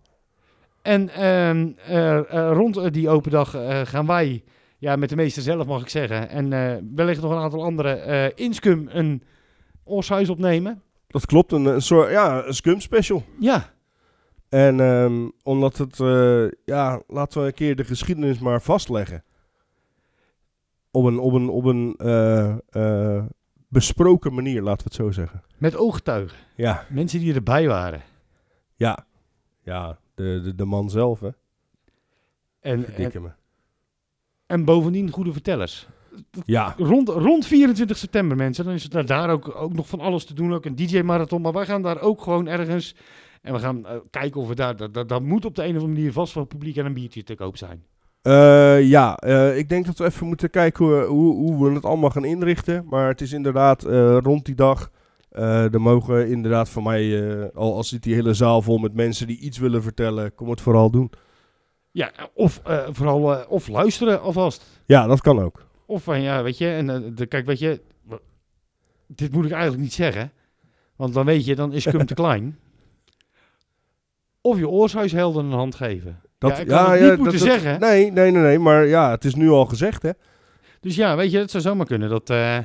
En 0.83 1.09
ehm, 1.09 1.69
eh, 1.87 2.17
eh, 2.19 2.53
rond 2.53 2.93
die 2.93 3.09
open 3.09 3.31
dag 3.31 3.51
gaan 3.85 4.07
wij, 4.07 4.45
ja, 4.79 4.97
met 4.97 5.09
de 5.09 5.17
meester 5.17 5.43
zelf 5.43 5.67
mag 5.67 5.83
ik 5.83 5.89
zeggen, 5.89 6.29
en 6.29 6.51
wellicht 6.95 7.21
nog 7.23 7.31
een 7.31 7.39
aantal 7.39 7.63
anderen, 7.65 8.37
in 8.37 8.55
Scum 8.55 8.89
een 8.93 9.23
oorsuis 9.85 10.29
opnemen. 10.29 10.83
Dat 11.09 11.27
klopt, 11.27 11.53
een, 11.53 11.65
een 11.65 11.83
soort, 11.83 12.11
ja, 12.11 12.47
een 12.47 12.55
Scum 12.55 12.81
special. 12.81 13.25
Ja, 13.41 13.71
En 14.49 14.81
ehm, 14.81 15.29
omdat 15.43 15.77
het, 15.77 16.01
eh, 16.01 16.51
ja, 16.65 17.03
laten 17.07 17.41
we 17.41 17.47
een 17.47 17.55
keer 17.55 17.77
de 17.77 17.85
geschiedenis 17.85 18.39
maar 18.39 18.63
vastleggen. 18.63 19.25
Op 20.91 21.05
een, 21.05 21.19
op 21.19 21.33
een, 21.33 21.49
op 21.49 21.65
een 21.65 21.95
eh, 21.97 22.57
eh, 22.71 23.25
besproken 23.69 24.35
manier, 24.35 24.63
laten 24.63 24.87
we 24.87 24.95
het 24.95 24.95
zo 24.95 25.11
zeggen. 25.11 25.43
met 25.59 25.77
ooggetuigen. 25.77 26.39
Ja, 26.57 26.87
Mensen 26.91 27.21
die 27.21 27.35
erbij 27.35 27.69
waren. 27.69 28.03
ja, 28.77 29.07
ja, 29.63 29.99
de, 30.15 30.41
de, 30.45 30.55
de 30.55 30.65
man 30.65 30.91
zelf, 30.91 31.21
hè. 31.21 31.31
En, 32.61 32.81
me. 32.97 33.31
en 34.47 34.65
bovendien 34.65 35.11
goede 35.11 35.33
vertellers. 35.33 35.89
Ja, 36.45 36.75
Rond, 36.79 37.09
rond 37.09 37.47
24 37.47 37.97
september, 37.97 38.37
mensen. 38.37 38.65
Dan 38.65 38.75
is 38.75 38.89
er 38.91 39.07
daar 39.07 39.31
ook, 39.31 39.55
ook 39.55 39.73
nog 39.73 39.89
van 39.89 40.01
alles 40.01 40.25
te 40.25 40.35
doen. 40.35 40.55
Ook 40.55 40.65
een 40.65 40.77
DJ-marathon. 40.77 41.43
Maar 41.43 41.53
wij 41.53 41.67
gaan 41.67 41.83
daar 41.83 42.01
ook 42.01 42.23
gewoon 42.23 42.47
ergens. 42.47 42.95
En 43.43 43.53
we 43.53 43.59
gaan 43.59 43.86
eh, 43.86 43.97
kijken 44.11 44.41
of 44.41 44.49
we 44.49 44.55
daar. 44.55 44.76
Dat, 44.76 44.95
dat, 44.95 45.09
dat 45.09 45.22
moet 45.22 45.45
op 45.45 45.55
de 45.55 45.62
een 45.62 45.68
of 45.68 45.74
andere 45.74 45.93
manier 45.93 46.12
vast 46.12 46.32
voor 46.32 46.43
het 46.43 46.51
publiek 46.51 46.76
en 46.76 46.86
een 46.86 46.95
biertje 46.95 47.22
te 47.22 47.34
koop 47.34 47.57
zijn. 47.57 47.84
Eh, 48.22 48.89
ja 48.89 49.16
eh, 49.16 49.59
ik 49.59 49.68
denk 49.68 49.86
dat 49.86 49.99
we 49.99 50.05
even 50.05 50.26
moeten 50.26 50.51
kijken 50.51 50.84
hoe, 50.84 51.05
hoe, 51.05 51.34
hoe 51.34 51.68
we 51.68 51.74
het 51.74 51.84
allemaal 51.84 52.11
gaan 52.11 52.24
inrichten. 52.24 52.86
Maar 52.89 53.09
het 53.09 53.20
is 53.20 53.32
inderdaad 53.32 53.82
rond 54.22 54.45
die 54.45 54.55
dag. 54.55 54.91
er 55.30 55.80
mogen 55.80 56.28
inderdaad 56.28 56.68
van 56.68 56.82
mij, 56.82 57.53
al, 57.55 57.74
al 57.74 57.84
zit 57.84 58.03
die 58.03 58.14
hele 58.14 58.34
zaal 58.34 58.62
vol 58.62 58.78
met 58.78 58.95
mensen 58.95 59.26
die 59.26 59.39
iets 59.39 59.59
willen 59.59 59.82
vertellen, 59.82 60.34
kom 60.34 60.51
het 60.51 60.61
vooral 60.61 60.91
doen. 60.91 61.11
Ja, 61.91 62.12
of 62.34 62.61
vooral. 62.91 63.47
of 63.49 63.68
luisteren 63.68 64.20
alvast. 64.20 64.64
Ja, 64.86 65.07
dat 65.07 65.20
kan 65.20 65.41
ook. 65.41 65.66
Of 65.86 66.03
van 66.03 66.20
ja, 66.20 66.43
weet 66.43 66.59
je. 66.59 66.68
En 66.68 67.14
de, 67.14 67.26
kijk, 67.26 67.47
weet 67.47 67.59
je. 67.59 67.80
Dit 69.07 69.32
moet 69.32 69.45
ik 69.45 69.51
eigenlijk 69.51 69.82
niet 69.82 69.93
zeggen. 69.93 70.32
Want 70.97 71.14
dan 71.14 71.24
weet 71.24 71.45
je, 71.45 71.55
dan 71.55 71.72
is 71.72 71.84
cum 71.84 72.07
te 72.07 72.14
klein. 72.14 72.59
Of 74.41 74.59
je 74.59 74.68
oorshuishelden 74.68 75.45
een 75.45 75.53
hand 75.53 75.74
geven. 75.74 76.20
Dat, 76.39 76.51
Ja, 76.66 76.95
ik 76.95 77.01
het 77.01 77.11
niet 77.11 77.18
moeten 77.18 77.39
zeggen. 77.39 77.80
Nee, 77.80 78.12
nee, 78.12 78.30
nee, 78.30 78.43
nee, 78.43 78.59
maar 78.59 78.86
ja, 78.86 79.11
het 79.11 79.24
is 79.24 79.34
nu 79.34 79.49
al 79.51 79.64
gezegd, 79.66 80.03
hè. 80.03 80.11
Dus 80.80 80.97
ja, 80.97 81.16
weet 81.16 81.30
je, 81.30 81.39
het 81.39 81.51
zou 81.51 81.62
zomaar 81.62 81.86
kunnen 81.86 82.09
dat. 82.09 82.30
eh, 82.30 82.59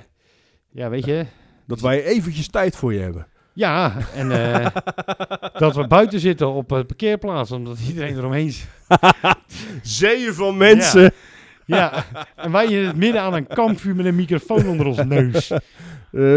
ja, 0.71 0.89
weet 0.89 1.05
je. 1.05 1.26
Dat 1.67 1.80
wij 1.82 2.03
eventjes 2.03 2.47
tijd 2.47 2.76
voor 2.76 2.93
je 2.93 2.99
hebben. 2.99 3.28
Ja, 3.53 3.93
en 4.15 4.32
eh, 4.32 4.65
dat 5.59 5.76
we 5.76 5.88
buiten 5.88 6.19
zitten 6.19 6.47
op 6.51 6.69
het 6.69 6.88
parkeerplaats, 6.88 7.51
omdat 7.51 7.78
iedereen 7.88 8.17
eromheen 8.17 8.51
zit. 8.51 8.67
Zeeën 9.82 10.34
van 10.34 10.57
mensen. 10.57 11.11
Ja, 11.65 12.05
en 12.36 12.51
wij 12.51 12.65
in 12.65 12.86
het 12.88 12.95
midden 12.95 13.21
aan 13.21 13.34
een 13.34 13.47
kampvuur 13.47 13.95
met 13.95 14.05
een 14.05 14.15
microfoon 14.15 14.67
onder 14.67 14.86
ons 14.86 15.03
neus. 15.03 15.51
Eh, 15.51 15.59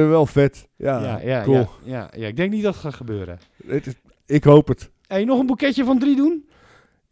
wel 0.08 0.26
vet. 0.26 0.68
Ja, 0.76 1.00
Ja, 1.02 1.20
ja, 1.22 1.42
cool. 1.42 1.56
ja, 1.56 1.68
ja, 1.84 2.08
ja. 2.16 2.26
Ik 2.26 2.36
denk 2.36 2.50
niet 2.50 2.62
dat 2.62 2.72
het 2.72 2.82
gaat 2.82 2.94
gebeuren. 2.94 3.38
Het 3.66 3.86
is- 3.86 3.94
ik 4.26 4.44
hoop 4.44 4.68
het. 4.68 4.90
Hey, 5.06 5.24
nog 5.24 5.38
een 5.40 5.46
boeketje 5.46 5.84
van 5.84 5.98
drie 5.98 6.16
doen? 6.16 6.48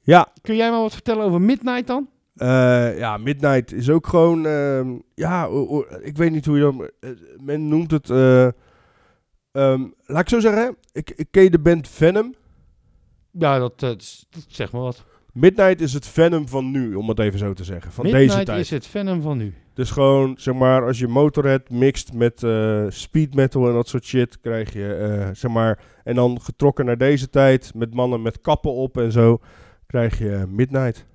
Ja, 0.02 0.28
Kun 0.40 0.56
jij 0.56 0.70
maar 0.70 0.80
wat 0.80 0.92
vertellen 0.92 1.24
over 1.24 1.40
Midnight 1.40 1.86
dan? 1.86 2.08
Eh, 2.34 2.98
ja, 2.98 3.16
Midnight 3.16 3.72
is 3.72 3.90
ook 3.90 4.06
gewoon... 4.06 4.46
ehm, 4.46 4.94
ja, 5.14 5.48
ik 6.02 6.16
weet 6.16 6.30
niet 6.30 6.46
hoe 6.46 6.56
je 6.56 6.62
dat... 6.62 6.90
eh, 7.00 7.10
men 7.40 7.68
noemt 7.68 7.90
het... 7.90 8.10
eh, 8.10 8.44
ehm, 9.52 9.86
laat 10.04 10.20
ik 10.20 10.28
zo 10.28 10.40
zeggen. 10.40 10.76
Ik, 10.92 11.10
ik 11.10 11.26
ken 11.30 11.42
je 11.42 11.50
de 11.50 11.58
band 11.58 11.88
Venom. 11.88 12.34
Ja, 13.30 13.58
dat, 13.58 13.96
zeg 14.48 14.72
maar 14.72 14.80
wat. 14.82 15.04
Midnight 15.34 15.80
is 15.80 15.92
het 15.92 16.06
Venom 16.06 16.48
van 16.48 16.70
nu, 16.70 16.94
om 16.94 17.08
het 17.08 17.18
even 17.18 17.38
zo 17.38 17.52
te 17.52 17.64
zeggen. 17.64 17.92
Van 17.92 18.04
Midnight 18.04 18.28
deze 18.32 18.44
tijd. 18.44 18.60
is 18.60 18.70
het 18.70 18.86
Venom 18.86 19.22
van 19.22 19.36
nu. 19.36 19.54
Dus 19.74 19.90
gewoon, 19.90 20.34
zeg 20.38 20.54
maar, 20.54 20.86
als 20.86 20.98
je 20.98 21.08
Motorhead 21.08 21.70
mixt 21.70 22.12
met 22.12 22.42
eh, 22.42 22.84
speed 22.88 23.34
metal 23.34 23.66
en 23.66 23.72
dat 23.72 23.88
soort 23.88 24.04
shit, 24.04 24.40
krijg 24.40 24.72
je, 24.72 24.94
eh, 24.94 25.28
zeg 25.32 25.50
maar... 25.50 25.78
En 26.04 26.14
dan 26.14 26.40
getrokken 26.40 26.84
naar 26.84 26.98
deze 26.98 27.30
tijd, 27.30 27.74
met 27.74 27.94
mannen 27.94 28.22
met 28.22 28.40
kappen 28.40 28.72
op 28.72 28.98
en 28.98 29.12
zo, 29.12 29.40
krijg 29.86 30.18
je 30.18 30.34
eh, 30.34 30.44
Midnight. 30.44 31.06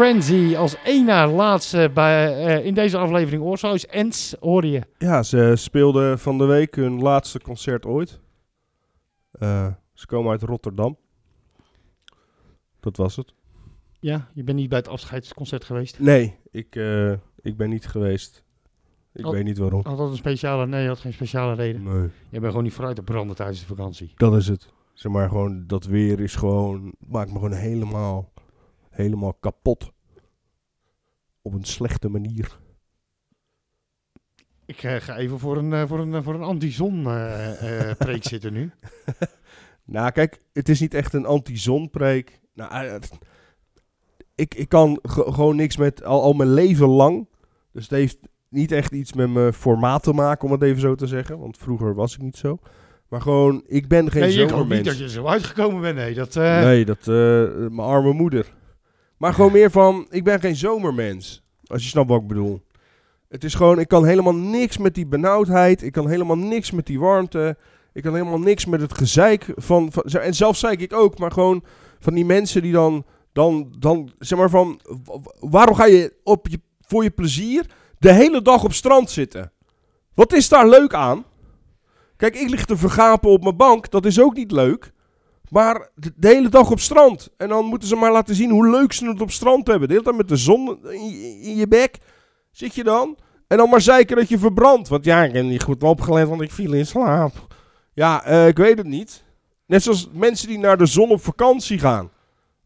Frenzy 0.00 0.56
als 0.56 0.76
één 0.84 1.04
na 1.04 1.28
laatste 1.28 1.90
bij, 1.94 2.46
eh, 2.46 2.66
in 2.66 2.74
deze 2.74 2.98
aflevering 2.98 3.42
Oorsuis. 3.42 3.86
Ens 3.86 4.34
hoorde 4.40 4.70
je. 4.70 4.82
Ja, 4.98 5.22
ze 5.22 5.52
speelden 5.56 6.18
van 6.18 6.38
de 6.38 6.44
week 6.44 6.74
hun 6.74 7.00
laatste 7.00 7.40
concert 7.40 7.86
ooit. 7.86 8.20
Eh, 9.32 9.66
ze 9.92 10.06
komen 10.06 10.30
uit 10.30 10.42
Rotterdam. 10.42 10.96
Dat 12.80 12.96
was 12.96 13.16
het. 13.16 13.34
Ja, 13.98 14.28
je 14.34 14.44
bent 14.44 14.58
niet 14.58 14.68
bij 14.68 14.78
het 14.78 14.88
afscheidsconcert 14.88 15.64
geweest. 15.64 15.98
Nee, 15.98 16.36
ik, 16.50 16.76
eh, 16.76 17.12
ik 17.40 17.56
ben 17.56 17.68
niet 17.68 17.86
geweest. 17.86 18.44
Ik 19.12 19.24
weet 19.24 19.44
niet 19.44 19.58
waarom. 19.58 19.80
Had 19.84 19.98
dat 19.98 20.10
een 20.10 20.16
speciale... 20.16 20.66
Nee, 20.66 20.82
je 20.82 20.88
had 20.88 20.98
geen 20.98 21.12
speciale 21.12 21.54
reden. 21.54 21.82
Nee. 21.82 22.08
Je 22.28 22.40
bent 22.40 22.46
gewoon 22.46 22.62
niet 22.62 22.74
vooruit 22.74 22.96
te 22.96 23.02
branden 23.02 23.36
tijdens 23.36 23.60
de 23.60 23.66
vakantie. 23.66 24.12
Dat 24.16 24.36
is 24.36 24.48
het. 24.48 24.72
Zeg 24.92 25.12
maar 25.12 25.28
gewoon, 25.28 25.66
dat 25.66 25.84
weer 25.84 26.20
is 26.20 26.34
gewoon, 26.34 26.92
maakt 26.98 27.28
me 27.32 27.34
gewoon 27.34 27.52
helemaal, 27.52 28.32
helemaal 29.00 29.32
kapot. 29.34 29.92
Op 31.42 31.52
een 31.54 31.64
slechte 31.64 32.08
manier. 32.08 32.58
Ik 34.66 34.82
eh, 34.82 34.96
ga 34.96 35.16
even 35.16 35.38
voor 35.38 35.56
een, 35.56 35.72
eh, 35.72 35.86
voor 35.88 35.98
een, 35.98 36.14
eh, 36.14 36.22
voor 36.22 36.34
een 36.34 36.42
anti-zon 36.42 37.02
preek 37.98 38.24
zitten 38.32 38.52
nu. 38.52 38.70
Nou, 39.84 40.10
kijk, 40.10 40.40
het 40.52 40.68
is 40.68 40.80
niet 40.80 40.94
echt 40.94 41.12
een 41.14 41.26
anti-zonpreek. 41.26 42.40
Nou, 42.54 42.72
eh, 42.72 42.92
het- 42.92 43.10
ik, 44.34 44.54
ik 44.54 44.68
kan 44.68 44.98
ge- 45.02 45.32
gewoon 45.32 45.56
niks 45.56 45.76
met 45.76 46.04
al, 46.04 46.22
al 46.22 46.32
mijn 46.32 46.52
leven 46.54 46.88
lang. 46.88 47.28
Dus 47.72 47.82
het 47.82 47.92
heeft 47.92 48.18
niet 48.48 48.72
echt 48.72 48.92
iets 48.92 49.12
met 49.12 49.30
mijn 49.30 49.52
formaat 49.52 50.02
te 50.02 50.12
maken, 50.12 50.46
om 50.46 50.52
het 50.52 50.62
even 50.62 50.80
zo 50.80 50.94
te 50.94 51.06
zeggen. 51.06 51.38
Want 51.38 51.56
vroeger 51.58 51.94
was 51.94 52.14
ik 52.14 52.22
niet 52.22 52.36
zo. 52.36 52.58
Maar 53.08 53.20
gewoon, 53.20 53.62
ik 53.66 53.88
ben 53.88 54.10
geen 54.10 54.20
Nee, 54.22 54.42
ik 54.42 54.50
hoop 54.50 54.68
niet 54.68 54.84
dat 54.84 54.98
je 54.98 55.08
zo 55.08 55.26
uitgekomen 55.26 55.80
bent. 55.80 55.96
Nee, 55.96 56.14
dat... 56.14 56.34
Nee, 56.34 56.84
dat, 56.84 57.06
mijn 57.06 57.78
arme 57.88 58.12
moeder. 58.12 58.54
Maar 59.20 59.34
gewoon 59.34 59.52
meer 59.52 59.70
van, 59.70 60.06
ik 60.10 60.24
ben 60.24 60.40
geen 60.40 60.56
zomermens. 60.56 61.42
Als 61.66 61.82
je 61.82 61.88
snapt 61.88 62.08
wat 62.08 62.20
ik 62.20 62.26
bedoel. 62.26 62.62
Het 63.28 63.44
is 63.44 63.54
gewoon, 63.54 63.78
ik 63.78 63.88
kan 63.88 64.06
helemaal 64.06 64.34
niks 64.34 64.78
met 64.78 64.94
die 64.94 65.06
benauwdheid. 65.06 65.82
Ik 65.82 65.92
kan 65.92 66.08
helemaal 66.08 66.36
niks 66.36 66.70
met 66.70 66.86
die 66.86 67.00
warmte. 67.00 67.56
Ik 67.92 68.02
kan 68.02 68.14
helemaal 68.14 68.38
niks 68.38 68.64
met 68.64 68.80
het 68.80 68.98
gezeik 68.98 69.52
van, 69.56 69.92
van 69.92 70.02
en 70.02 70.34
zelf 70.34 70.56
zeik 70.56 70.80
ik 70.80 70.92
ook, 70.92 71.18
maar 71.18 71.32
gewoon 71.32 71.64
van 71.98 72.14
die 72.14 72.24
mensen 72.24 72.62
die 72.62 72.72
dan, 72.72 73.04
dan, 73.32 73.74
dan 73.78 74.10
zeg 74.18 74.38
maar 74.38 74.50
van, 74.50 74.80
waarom 75.40 75.74
ga 75.74 75.84
je, 75.84 76.14
op 76.22 76.48
je 76.48 76.60
voor 76.80 77.02
je 77.02 77.10
plezier 77.10 77.66
de 77.98 78.12
hele 78.12 78.42
dag 78.42 78.64
op 78.64 78.72
strand 78.72 79.10
zitten? 79.10 79.52
Wat 80.14 80.32
is 80.32 80.48
daar 80.48 80.68
leuk 80.68 80.94
aan? 80.94 81.24
Kijk, 82.16 82.36
ik 82.36 82.48
lig 82.48 82.64
te 82.64 82.76
vergapen 82.76 83.30
op 83.30 83.42
mijn 83.42 83.56
bank, 83.56 83.90
dat 83.90 84.06
is 84.06 84.20
ook 84.20 84.34
niet 84.34 84.52
leuk. 84.52 84.92
Maar 85.50 85.88
de, 85.94 86.12
hele 86.20 86.48
dag 86.48 86.70
op 86.70 86.80
strand. 86.80 87.28
En 87.36 87.48
dan 87.48 87.64
moeten 87.64 87.88
ze 87.88 87.96
maar 87.96 88.12
laten 88.12 88.34
zien 88.34 88.50
hoe 88.50 88.68
leuk 88.70 88.92
ze 88.92 89.06
het 89.08 89.20
op 89.20 89.30
strand 89.30 89.66
hebben. 89.66 89.88
De 89.88 89.94
hele 89.94 90.04
tijd 90.04 90.16
met 90.16 90.28
de 90.28 90.36
zon 90.36 90.78
in, 90.90 91.56
je- 91.56 91.68
bek 91.68 91.98
zit 92.50 92.74
je 92.74 92.84
dan. 92.84 93.16
En 93.46 93.56
dan 93.56 93.68
maar 93.70 93.80
zeiken 93.80 94.16
dat 94.16 94.28
je 94.28 94.38
verbrandt. 94.38 94.88
Want 94.88 95.04
ja, 95.04 95.24
ik 95.24 95.32
heb 95.32 95.44
niet 95.44 95.62
goed 95.62 95.82
opgelet, 95.82 96.28
want 96.28 96.40
ik 96.40 96.50
viel 96.50 96.72
in 96.72 96.86
slaap. 96.86 97.32
Ja, 97.94 98.24
eh, 98.24 98.46
ik 98.46 98.56
weet 98.56 98.78
het 98.78 98.86
niet. 98.86 99.24
Net 99.66 99.82
zoals 99.82 100.08
mensen 100.12 100.48
die 100.48 100.58
naar 100.58 100.76
de 100.78 100.86
zon 100.86 101.10
op 101.10 101.22
vakantie 101.22 101.78
gaan. 101.78 102.10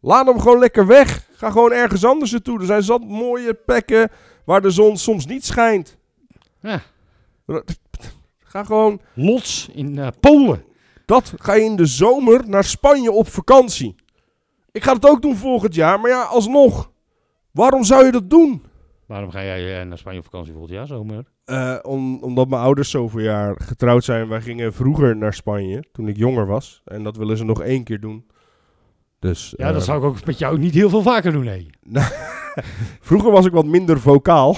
Laat 0.01 0.27
hem 0.27 0.41
gewoon 0.41 0.59
lekker 0.59 0.87
weg. 0.87 1.29
Ga 1.33 1.51
gewoon 1.51 1.73
ergens 1.73 2.05
anders 2.05 2.31
naartoe. 2.31 2.59
Er 2.61 2.67
zijn 2.67 2.83
zat 2.83 3.05
mooie 3.05 3.55
plekken 3.55 4.11
waar 4.45 4.61
de 4.63 4.71
zon 4.71 4.97
soms 4.97 5.27
niet 5.27 5.45
schijnt. 5.45 5.97
Ja. 6.61 6.83
Ga 8.39 8.65
gewoon 8.65 9.01
Lots 9.15 9.69
in 9.73 9.99
eh, 9.99 10.09
Polen. 10.21 10.65
Dat 11.05 11.33
ga 11.37 11.55
je 11.55 11.65
in 11.65 11.77
de 11.77 11.87
zomer 11.87 12.49
naar 12.49 12.65
Spanje 12.65 13.13
op 13.13 13.29
vakantie. 13.29 13.95
Ik 14.73 14.85
ga 14.85 14.93
het 14.93 15.09
ook 15.09 15.23
doen 15.23 15.37
volgend 15.37 15.75
jaar, 15.75 16.01
maar 16.01 16.11
ja, 16.11 16.23
alsnog. 16.23 16.91
Waarom 17.51 17.85
zou 17.85 18.05
je 18.05 18.13
dat 18.13 18.31
doen? 18.31 18.63
Waarom 19.07 19.31
ga 19.31 19.43
jij 19.43 19.81
eh, 19.81 19.87
naar 19.87 19.99
Spanje 19.99 20.19
op 20.19 20.25
vakantie 20.25 20.53
volgend 20.53 20.73
jaar 20.73 20.87
zomer? 20.87 21.25
Eh, 21.45 21.79
om, 21.83 22.23
omdat 22.23 22.49
mijn 22.49 22.63
ouders 22.63 22.91
zoveel 22.91 23.21
jaar 23.21 23.61
getrouwd 23.61 24.05
zijn. 24.05 24.29
Wij 24.29 24.41
gingen 24.41 24.73
vroeger 24.73 25.17
naar 25.17 25.35
Spanje, 25.35 25.85
toen 25.93 26.09
ik 26.09 26.17
jonger 26.17 26.47
was. 26.47 26.83
En 26.85 27.03
dat 27.03 27.17
willen 27.17 27.37
ze 27.37 27.45
nog 27.45 27.63
één 27.63 27.85
keer 27.85 28.01
doen. 28.01 28.27
Dus, 29.25 29.55
Ja, 29.57 29.73
dat 29.73 29.81
eh, 29.81 29.87
zou 29.87 29.99
ik 29.99 30.05
ook 30.05 30.25
met 30.25 30.39
jou 30.39 30.59
niet 30.59 30.75
heel 30.75 30.89
veel 30.89 31.03
vaker 31.03 31.33
doen, 31.33 31.45
nee. 31.45 31.71
Vroeger 33.01 33.31
was 33.31 33.47
ik 33.47 33.53
wat 33.53 33.67
minder 33.67 34.01
vocaal. 34.01 34.57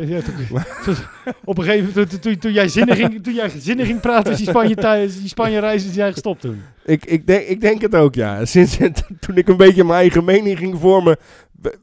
Ja, 0.00 0.20
toen- 0.20 0.96
op 1.44 1.58
een 1.58 1.64
gegeven 1.64 1.88
moment, 1.88 2.10
toen, 2.10 2.20
toen, 2.20 2.38
toen 2.38 2.52
jij 2.52 2.68
zinnen 2.68 2.96
ging, 2.96 3.22
toen 3.22 3.34
jij 3.34 3.48
zinnen 3.58 3.86
ging 3.86 4.00
praten, 4.00 4.32
is 4.32 4.38
die 4.38 4.48
Spanje, 4.48 4.74
thuis, 4.86 5.20
die 5.20 5.28
Spanje 5.28 5.58
reis 5.58 5.86
is 5.86 5.94
jij 5.94 6.12
gestopt 6.12 6.40
toen. 6.40 6.62
Ik, 6.84 7.04
ik, 7.04 7.26
denk, 7.26 7.46
ik 7.46 7.60
denk 7.60 7.80
het 7.80 7.94
ook, 7.94 8.14
ja. 8.14 8.44
Sinds 8.44 8.76
toen 9.20 9.36
ik 9.36 9.48
een 9.48 9.56
beetje 9.56 9.84
mijn 9.84 9.98
eigen 9.98 10.24
mening 10.24 10.58
ging 10.58 10.78
vormen, 10.80 11.16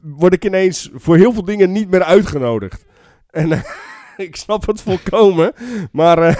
word 0.00 0.32
ik 0.32 0.44
ineens 0.44 0.90
voor 0.94 1.16
heel 1.16 1.32
veel 1.32 1.44
dingen 1.44 1.72
niet 1.72 1.90
meer 1.90 2.02
uitgenodigd. 2.02 2.84
En 3.30 3.62
ik 4.16 4.36
snap 4.36 4.66
het 4.66 4.80
volkomen, 4.80 5.52
maar 5.92 6.18
eh, 6.18 6.36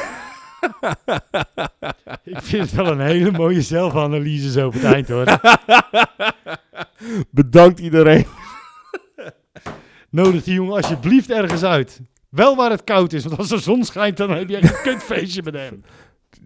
Ik 2.35 2.43
vind 2.43 2.63
het 2.63 2.73
wel 2.73 2.87
een 2.87 3.01
hele 3.01 3.31
mooie 3.31 3.63
zelfanalyse 3.63 4.51
zo 4.51 4.67
op 4.67 4.73
het 4.73 4.85
eind 4.85 5.09
hoor. 5.09 5.41
bedankt 7.31 7.81
iedereen. 7.81 8.27
Nodig 10.11 10.45
die 10.45 10.55
jongen 10.55 10.77
alsjeblieft 10.77 11.31
ergens 11.31 11.63
uit. 11.63 12.01
Wel 12.29 12.57
waar 12.57 12.71
het 12.71 12.85
koud 12.85 13.13
is, 13.13 13.25
want 13.25 13.39
als 13.39 13.49
de 13.49 13.59
zon 13.59 13.85
schijnt, 13.85 14.17
dan 14.17 14.31
heb 14.31 14.49
je 14.49 14.57
echt 14.57 14.75
een 14.75 14.83
kutfeestje 14.83 15.43
met 15.43 15.55
hem. 15.55 15.85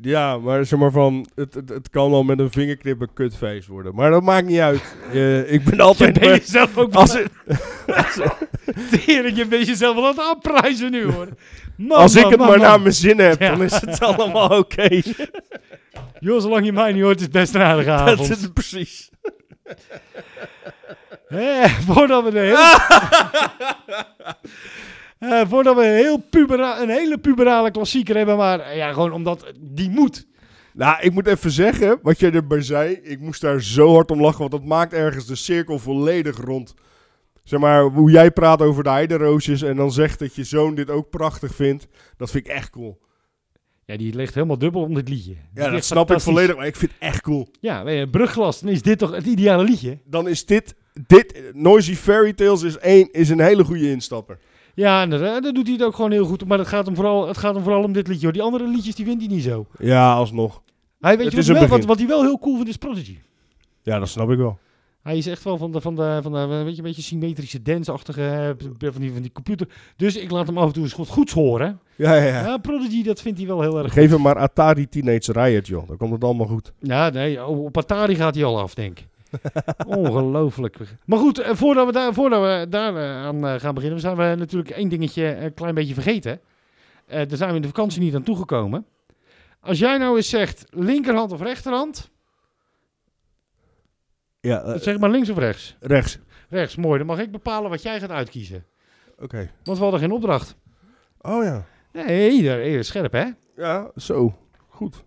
Ja, 0.01 0.39
maar 0.39 0.65
zeg 0.67 0.79
maar 0.79 0.91
van, 0.91 1.27
het, 1.35 1.55
het, 1.55 1.69
het 1.69 1.91
kan 1.91 2.11
wel 2.11 2.23
met 2.23 2.39
een 2.39 2.51
vingerknip 2.51 3.01
een 3.01 3.13
kutfeest 3.15 3.69
worden. 3.69 3.95
Maar 3.95 4.11
dat 4.11 4.23
maakt 4.23 4.47
niet 4.47 4.59
uit. 4.59 4.77
Ik 5.55 5.65
ben 5.65 5.75
Je 5.77 5.83
altijd... 5.83 6.19
bent 6.21 6.47
jezelf 6.47 6.77
ook 6.77 6.95
als, 6.95 7.11
Tering, 8.91 9.37
je 9.37 9.47
bent 9.47 9.67
jezelf 9.67 9.95
wel 9.95 10.05
aan 10.05 10.11
het 10.11 10.21
aanprijzen 10.21 10.91
nu 10.91 11.05
hoor. 11.13 11.29
Man, 11.77 11.99
als 11.99 12.17
ik 12.17 12.27
het 12.27 12.39
man, 12.39 12.49
maar 12.49 12.59
naar 12.59 12.81
mijn 12.81 12.95
zin 12.95 13.19
heb, 13.19 13.41
Ja. 13.41 13.51
dan 13.51 13.63
is 13.63 13.73
het 13.81 14.01
allemaal 14.01 14.59
oké. 14.59 14.89
Joh, 16.21 16.41
zolang 16.41 16.65
je 16.65 16.73
mij 16.73 16.93
niet 16.93 17.03
hoort, 17.03 17.17
is 17.17 17.23
het 17.23 17.33
best 17.33 17.55
een 17.55 17.61
aardige 17.61 17.89
Dat 17.91 17.99
avond. 18.01 18.31
is 18.31 18.43
het 18.43 18.55
precies. 18.55 19.11
Eh, 21.29 21.65
voordat 21.87 22.25
we 22.25 22.31
de. 22.31 22.77
Eh, 25.19 25.41
voordat 25.49 25.77
we 25.77 25.83
een, 25.83 25.95
heel 25.95 26.19
pubera 26.19 26.83
een 26.83 26.89
hele 26.89 27.19
puberale 27.19 27.71
klassieker 27.71 28.17
hebben, 28.17 28.37
maar 28.37 28.61
eh, 28.61 28.77
ja, 28.77 28.93
gewoon 28.93 29.13
omdat 29.13 29.53
die 29.61 29.91
moet. 29.91 30.27
Nou, 30.73 31.01
ik 31.01 31.13
moet 31.13 31.27
even 31.27 31.51
zeggen, 31.51 31.99
wat 32.03 32.21
jij 32.21 32.33
erbij 32.33 32.63
zei, 32.63 32.93
ik 33.03 33.21
moest 33.21 33.41
daar 33.41 33.63
zo 33.63 33.95
hard 33.95 34.11
om 34.11 34.21
lachen, 34.21 34.39
want 34.39 34.51
dat 34.51 34.65
maakt 34.65 34.93
ergens 34.93 35.27
de 35.27 35.35
cirkel 35.35 35.79
volledig 35.79 36.37
rond. 36.37 36.75
Zeg 37.43 37.61
maar, 37.61 37.83
hoe 37.83 38.11
jij 38.11 38.31
praat 38.31 38.63
over 38.63 38.83
de 38.83 38.91
heideroosjes 38.91 39.63
en 39.63 39.77
dan 39.77 39.93
zegt 39.93 40.19
dat 40.19 40.35
je 40.35 40.45
zoon 40.45 40.75
dit 40.75 40.91
ook 40.91 41.11
prachtig 41.11 41.55
vindt, 41.55 41.87
dat 42.17 42.31
vind 42.31 42.47
ik 42.47 42.53
echt 42.53 42.71
cool. 42.71 42.99
Ja, 43.85 43.97
die 43.97 44.15
ligt 44.15 44.35
helemaal 44.35 44.59
dubbel 44.59 44.83
om 44.83 44.95
dit 44.95 45.09
liedje. 45.09 45.35
Die 45.53 45.65
Ja, 45.65 45.71
dat 45.71 45.85
snap 45.85 46.11
ik 46.11 46.21
volledig, 46.21 46.57
maar 46.57 46.67
ik 46.67 46.77
vind 46.77 46.93
het 46.93 47.01
echt 47.01 47.21
cool. 47.21 47.49
Ja, 47.61 48.07
brugglas, 48.07 48.61
dan 48.61 48.71
is 48.71 48.83
dit 48.83 48.99
toch 48.99 49.11
het 49.11 49.27
ideale 49.27 49.65
liedje? 49.65 49.99
Dan 50.05 50.29
is 50.29 50.47
dit, 50.47 50.75
dit 51.07 51.43
Noisy 51.55 51.95
Fairy 51.95 52.33
Tales 52.33 52.63
is, 52.63 52.79
één, 52.79 53.13
is 53.13 53.29
een 53.29 53.41
hele 53.41 53.65
goede 53.65 53.91
instapper. 53.91 54.39
Ja, 54.79 55.03
en 55.03 55.11
dat, 55.11 55.21
eh, 55.21 55.41
dat 55.41 55.55
doet 55.55 55.67
hij 55.67 55.73
het 55.73 55.83
ook 55.83 55.95
gewoon 55.95 56.11
heel 56.11 56.25
goed. 56.25 56.45
Maar 56.45 56.59
het 56.59 56.69
gaat 56.69 56.87
hem 56.87 56.95
vooral, 56.95 57.29
het 57.29 57.39
gaat 57.39 57.55
hem 57.55 57.63
vooral 57.63 57.83
om 57.83 57.93
dit 57.93 58.09
liedje. 58.09 58.25
Hoor. 58.25 58.33
Die 58.33 58.43
andere 58.43 58.69
liedjes 58.69 58.95
die 58.95 59.05
vindt 59.05 59.25
hij 59.25 59.35
niet 59.35 59.45
zo. 59.45 59.67
Ja, 59.79 60.13
alsnog. 60.13 60.63
Hij 61.01 61.19
weet 61.19 61.33
je 61.33 61.53
wel, 61.53 61.67
wat, 61.67 61.85
wat 61.85 61.99
hij 61.99 62.07
wel 62.07 62.23
heel 62.23 62.39
cool 62.39 62.55
vindt 62.55 62.71
is 62.71 62.77
Prodigy. 62.77 63.19
Ja, 63.83 63.99
dat 63.99 64.09
snap 64.09 64.31
ik 64.31 64.39
wel. 64.39 64.59
Hij 65.03 65.17
is 65.17 65.27
echt 65.27 65.45
wel 65.45 65.57
van 65.57 65.73
de, 65.73 65.81
van 65.81 65.95
de, 65.95 66.19
van 66.23 66.33
de 66.33 66.47
weet 66.47 66.73
je, 66.73 66.79
een 66.79 66.89
beetje 66.89 67.03
symmetrische 67.03 67.63
dance-achtige, 67.63 68.23
eh, 68.23 68.91
van 68.93 69.01
die, 69.01 69.13
van 69.13 69.23
die 69.23 69.33
computer. 69.33 69.69
Dus 69.97 70.17
ik 70.17 70.31
laat 70.31 70.47
hem 70.47 70.59
af 70.59 70.67
en 70.67 70.73
toe 70.73 70.83
eens 70.83 70.93
goed 70.93 71.09
goeds 71.09 71.33
horen. 71.33 71.81
Ja, 71.97 72.15
ja, 72.15 72.23
ja. 72.23 72.41
Ja, 72.41 72.57
Prodigy, 72.59 73.03
dat 73.03 73.21
vindt 73.21 73.39
hij 73.39 73.47
wel 73.47 73.61
heel 73.61 73.79
erg 73.79 73.93
Geef 73.93 74.11
hem 74.11 74.21
maar 74.21 74.37
Atari 74.37 74.89
Teenage 74.89 75.33
Riot, 75.33 75.67
joh. 75.67 75.89
Dan 75.89 75.97
komt 75.97 76.13
het 76.13 76.25
allemaal 76.25 76.47
goed. 76.47 76.73
Ja, 76.81 77.09
nee, 77.09 77.45
op 77.45 77.77
Atari 77.77 78.15
gaat 78.15 78.35
hij 78.35 78.45
al 78.45 78.61
af, 78.61 78.75
denk 78.75 78.99
ik. 78.99 79.07
Ongelooflijk. 79.87 80.77
Maar 81.05 81.19
goed, 81.19 81.39
eh, 81.39 81.55
voordat 81.55 81.87
we 81.87 81.93
daar, 81.93 82.15
voordat 82.15 82.41
we 82.43 82.67
daar 82.69 82.97
eh, 82.97 83.25
aan 83.27 83.47
eh, 83.47 83.55
gaan 83.61 83.75
beginnen, 83.75 84.01
zijn 84.01 84.17
we 84.17 84.35
natuurlijk 84.39 84.71
één 84.71 84.89
dingetje 84.89 85.37
een 85.37 85.55
klein 85.55 85.75
beetje 85.75 85.95
vergeten. 85.95 86.41
Eh 87.07 87.29
daar 87.29 87.37
zijn 87.37 87.51
we 87.51 87.57
in 87.57 87.63
de 87.63 87.69
vakantie 87.69 88.01
niet 88.01 88.15
aan 88.15 88.23
toegekomen. 88.23 88.87
Als 89.61 89.79
jij 89.79 89.99
nou 89.99 90.17
eens 90.17 90.29
zegt 90.29 90.65
linkerhand 90.71 91.33
of 91.33 91.41
rechterhand, 91.41 92.11
Ja, 94.41 94.79
zeg 94.79 94.99
maar 94.99 95.11
links 95.11 95.29
of 95.31 95.39
rechts. 95.39 95.77
rechts. 95.81 96.19
Rechts, 96.49 96.77
mooi. 96.77 96.99
Dan 96.99 97.07
mag 97.07 97.19
ik 97.19 97.31
bepalen 97.33 97.71
wat 97.71 97.83
jij 97.83 98.01
gaat 98.01 98.11
uitkiezen. 98.11 98.65
Oké. 99.19 99.51
Want 99.65 99.77
we 99.79 99.83
hadden 99.83 100.01
geen 100.01 100.11
opdracht. 100.13 100.57
Oh 101.21 101.45
ja. 101.45 101.65
Nee, 101.93 102.83
scherp 102.83 103.13
hè? 103.13 103.25
Ja, 103.57 103.91
zo. 103.97 104.39
Goed. 104.69 105.05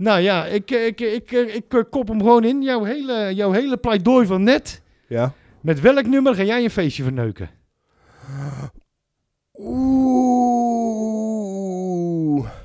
Nou 0.00 0.20
ja, 0.20 0.46
ik, 0.46 0.70
eh, 0.70 0.86
ik, 0.86 1.00
ik, 1.00 1.30
ik, 1.30 1.54
ik 1.54 1.74
eh, 1.74 1.80
kop 1.90 2.08
hem 2.08 2.20
gewoon 2.20 2.44
in. 2.44 2.62
Jouw 2.62 2.84
hele, 2.84 3.34
jouw 3.34 3.50
hele 3.50 3.76
pleidooi 3.76 4.26
van 4.26 4.42
net. 4.42 4.82
Ja. 5.06 5.32
Met 5.60 5.80
welk 5.80 6.06
nummer 6.06 6.34
ga 6.34 6.42
jij 6.42 6.64
een 6.64 6.70
feestje 6.70 7.02
verneuken? 7.02 7.50
Oeh. 9.58 10.00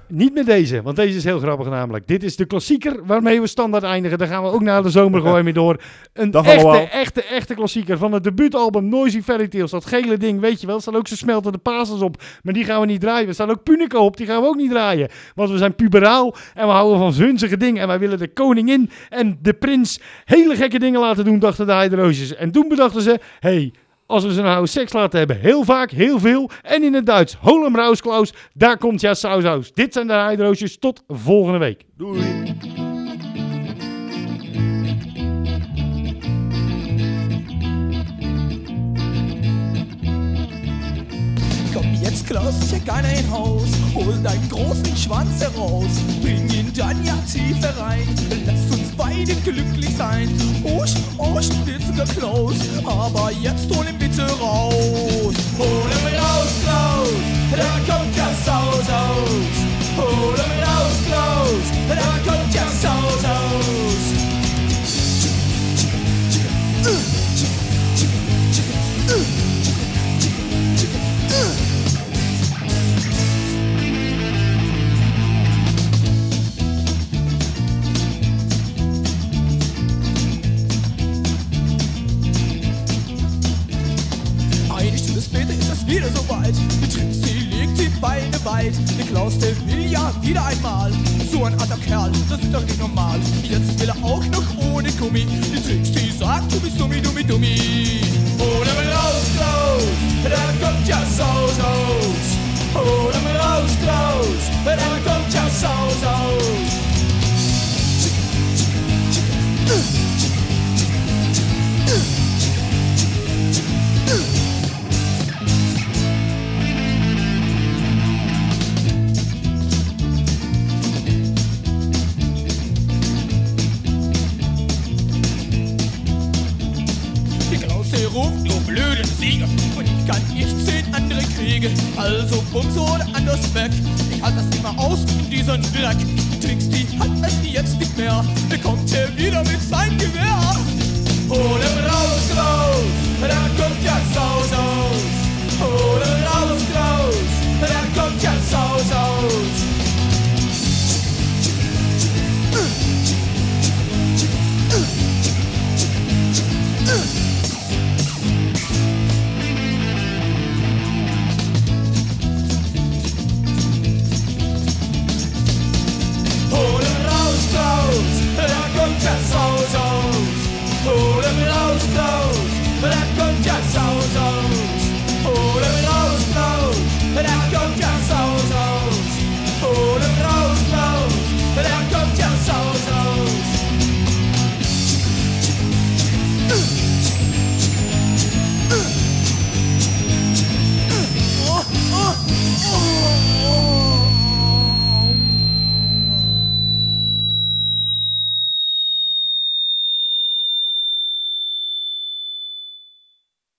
Niet 0.07 0.33
met 0.33 0.45
deze, 0.45 0.81
want 0.81 0.95
deze 0.95 1.17
is 1.17 1.23
heel 1.23 1.39
grappig 1.39 1.69
namelijk. 1.69 2.07
Dit 2.07 2.23
is 2.23 2.35
de 2.35 2.45
klassieker 2.45 3.05
waarmee 3.05 3.41
we 3.41 3.47
standaard 3.47 3.83
eindigen. 3.83 4.17
Daar 4.17 4.27
gaan 4.27 4.43
we 4.43 4.49
ook 4.49 4.61
na 4.61 4.81
de 4.81 4.89
zomer 4.89 5.21
gewoon 5.25 5.43
mee 5.43 5.53
door. 5.53 5.81
Een 6.13 6.31
Dag 6.31 6.45
echte, 6.45 6.59
allemaal. 6.59 6.87
echte, 6.87 7.23
echte 7.23 7.53
klassieker 7.53 7.97
van 7.97 8.11
het 8.11 8.23
debuutalbum 8.23 8.89
Noisy 8.89 9.21
Fairy 9.21 9.47
Tales. 9.47 9.71
Dat 9.71 9.85
gele 9.85 10.17
ding, 10.17 10.39
weet 10.39 10.61
je 10.61 10.67
wel. 10.67 10.75
Er 10.75 10.81
staan 10.81 10.95
ook 10.95 11.07
ze 11.07 11.17
smeltende 11.17 11.57
pasers 11.57 12.01
op. 12.01 12.21
Maar 12.43 12.53
die 12.53 12.63
gaan 12.63 12.79
we 12.81 12.85
niet 12.85 13.01
draaien. 13.01 13.27
Er 13.27 13.33
staan 13.33 13.49
ook 13.49 13.63
Punica 13.63 13.97
op, 13.97 14.17
die 14.17 14.25
gaan 14.25 14.41
we 14.41 14.47
ook 14.47 14.55
niet 14.55 14.71
draaien. 14.71 15.09
Want 15.35 15.49
we 15.49 15.57
zijn 15.57 15.75
puberaal 15.75 16.35
en 16.53 16.67
we 16.67 16.73
houden 16.73 16.99
van 16.99 17.13
zunzige 17.13 17.57
dingen. 17.57 17.81
En 17.81 17.87
wij 17.87 17.99
willen 17.99 18.17
de 18.17 18.33
koningin 18.33 18.89
en 19.09 19.37
de 19.41 19.53
prins 19.53 19.99
hele 20.25 20.55
gekke 20.55 20.79
dingen 20.79 20.99
laten 20.99 21.25
doen, 21.25 21.39
dachten 21.39 21.65
de 21.65 21.73
Heideroosjes. 21.73 22.35
En 22.35 22.51
toen 22.51 22.67
bedachten 22.67 23.01
ze, 23.01 23.19
hey, 23.39 23.73
als 24.07 24.23
we 24.23 24.33
ze 24.33 24.41
nou 24.41 24.67
seks 24.67 24.93
laten 24.93 25.19
hebben, 25.19 25.39
heel 25.39 25.63
vaak, 25.63 25.91
heel 25.91 26.19
veel. 26.19 26.49
En 26.61 26.83
in 26.83 26.93
het 26.93 27.05
Duits, 27.05 27.35
Holem 27.41 27.75
Rausklaus, 27.75 28.33
daar 28.53 28.77
komt 28.77 29.01
ja 29.01 29.13
saus 29.13 29.71
Dit 29.73 29.93
zijn 29.93 30.07
de 30.07 30.13
Heideroosjes, 30.13 30.77
tot 30.77 31.03
volgende 31.07 31.59
week. 31.59 31.83
Doei. 31.97 32.23
Komm 41.73 41.93
jetzt, 42.01 42.25
Klaus, 42.25 42.69
check 42.69 42.87
einer 42.89 43.17
in 43.17 43.29
Haus, 43.31 43.69
hol 43.93 44.21
deinen 44.23 44.49
großen 44.49 44.97
Schwanz 44.97 45.41
heraus, 45.41 46.01
bring 46.21 46.49
ihn 46.49 46.71
dann 46.73 47.05
ja 47.05 47.15
tief 47.31 47.61
herein, 47.61 48.07
lasst 49.15 49.29
uns 49.29 49.35
beide 49.35 49.35
glücklich 49.41 49.95
sein. 49.95 50.29
Osch, 50.63 51.49
wird 51.65 51.81
sogar 51.81 52.05
Klaus, 52.07 52.55
aber 52.85 53.31
jetzt 53.31 53.73
hol 53.75 53.85
ihn 53.87 53.97
bitte 53.97 54.23
raus. 54.39 55.33
Hol 55.57 55.67
ihn 55.67 56.17
raus, 56.17 56.53
Klaus, 56.63 57.09
da 57.51 57.93
kommt 57.93 58.15
ja 58.17 58.29
Saus 58.45 58.89
aus. 58.89 59.55
Hol 59.97 60.35
ihn 60.35 60.63
raus, 60.63 60.95
Klaus, 61.07 61.65
da 61.89 62.14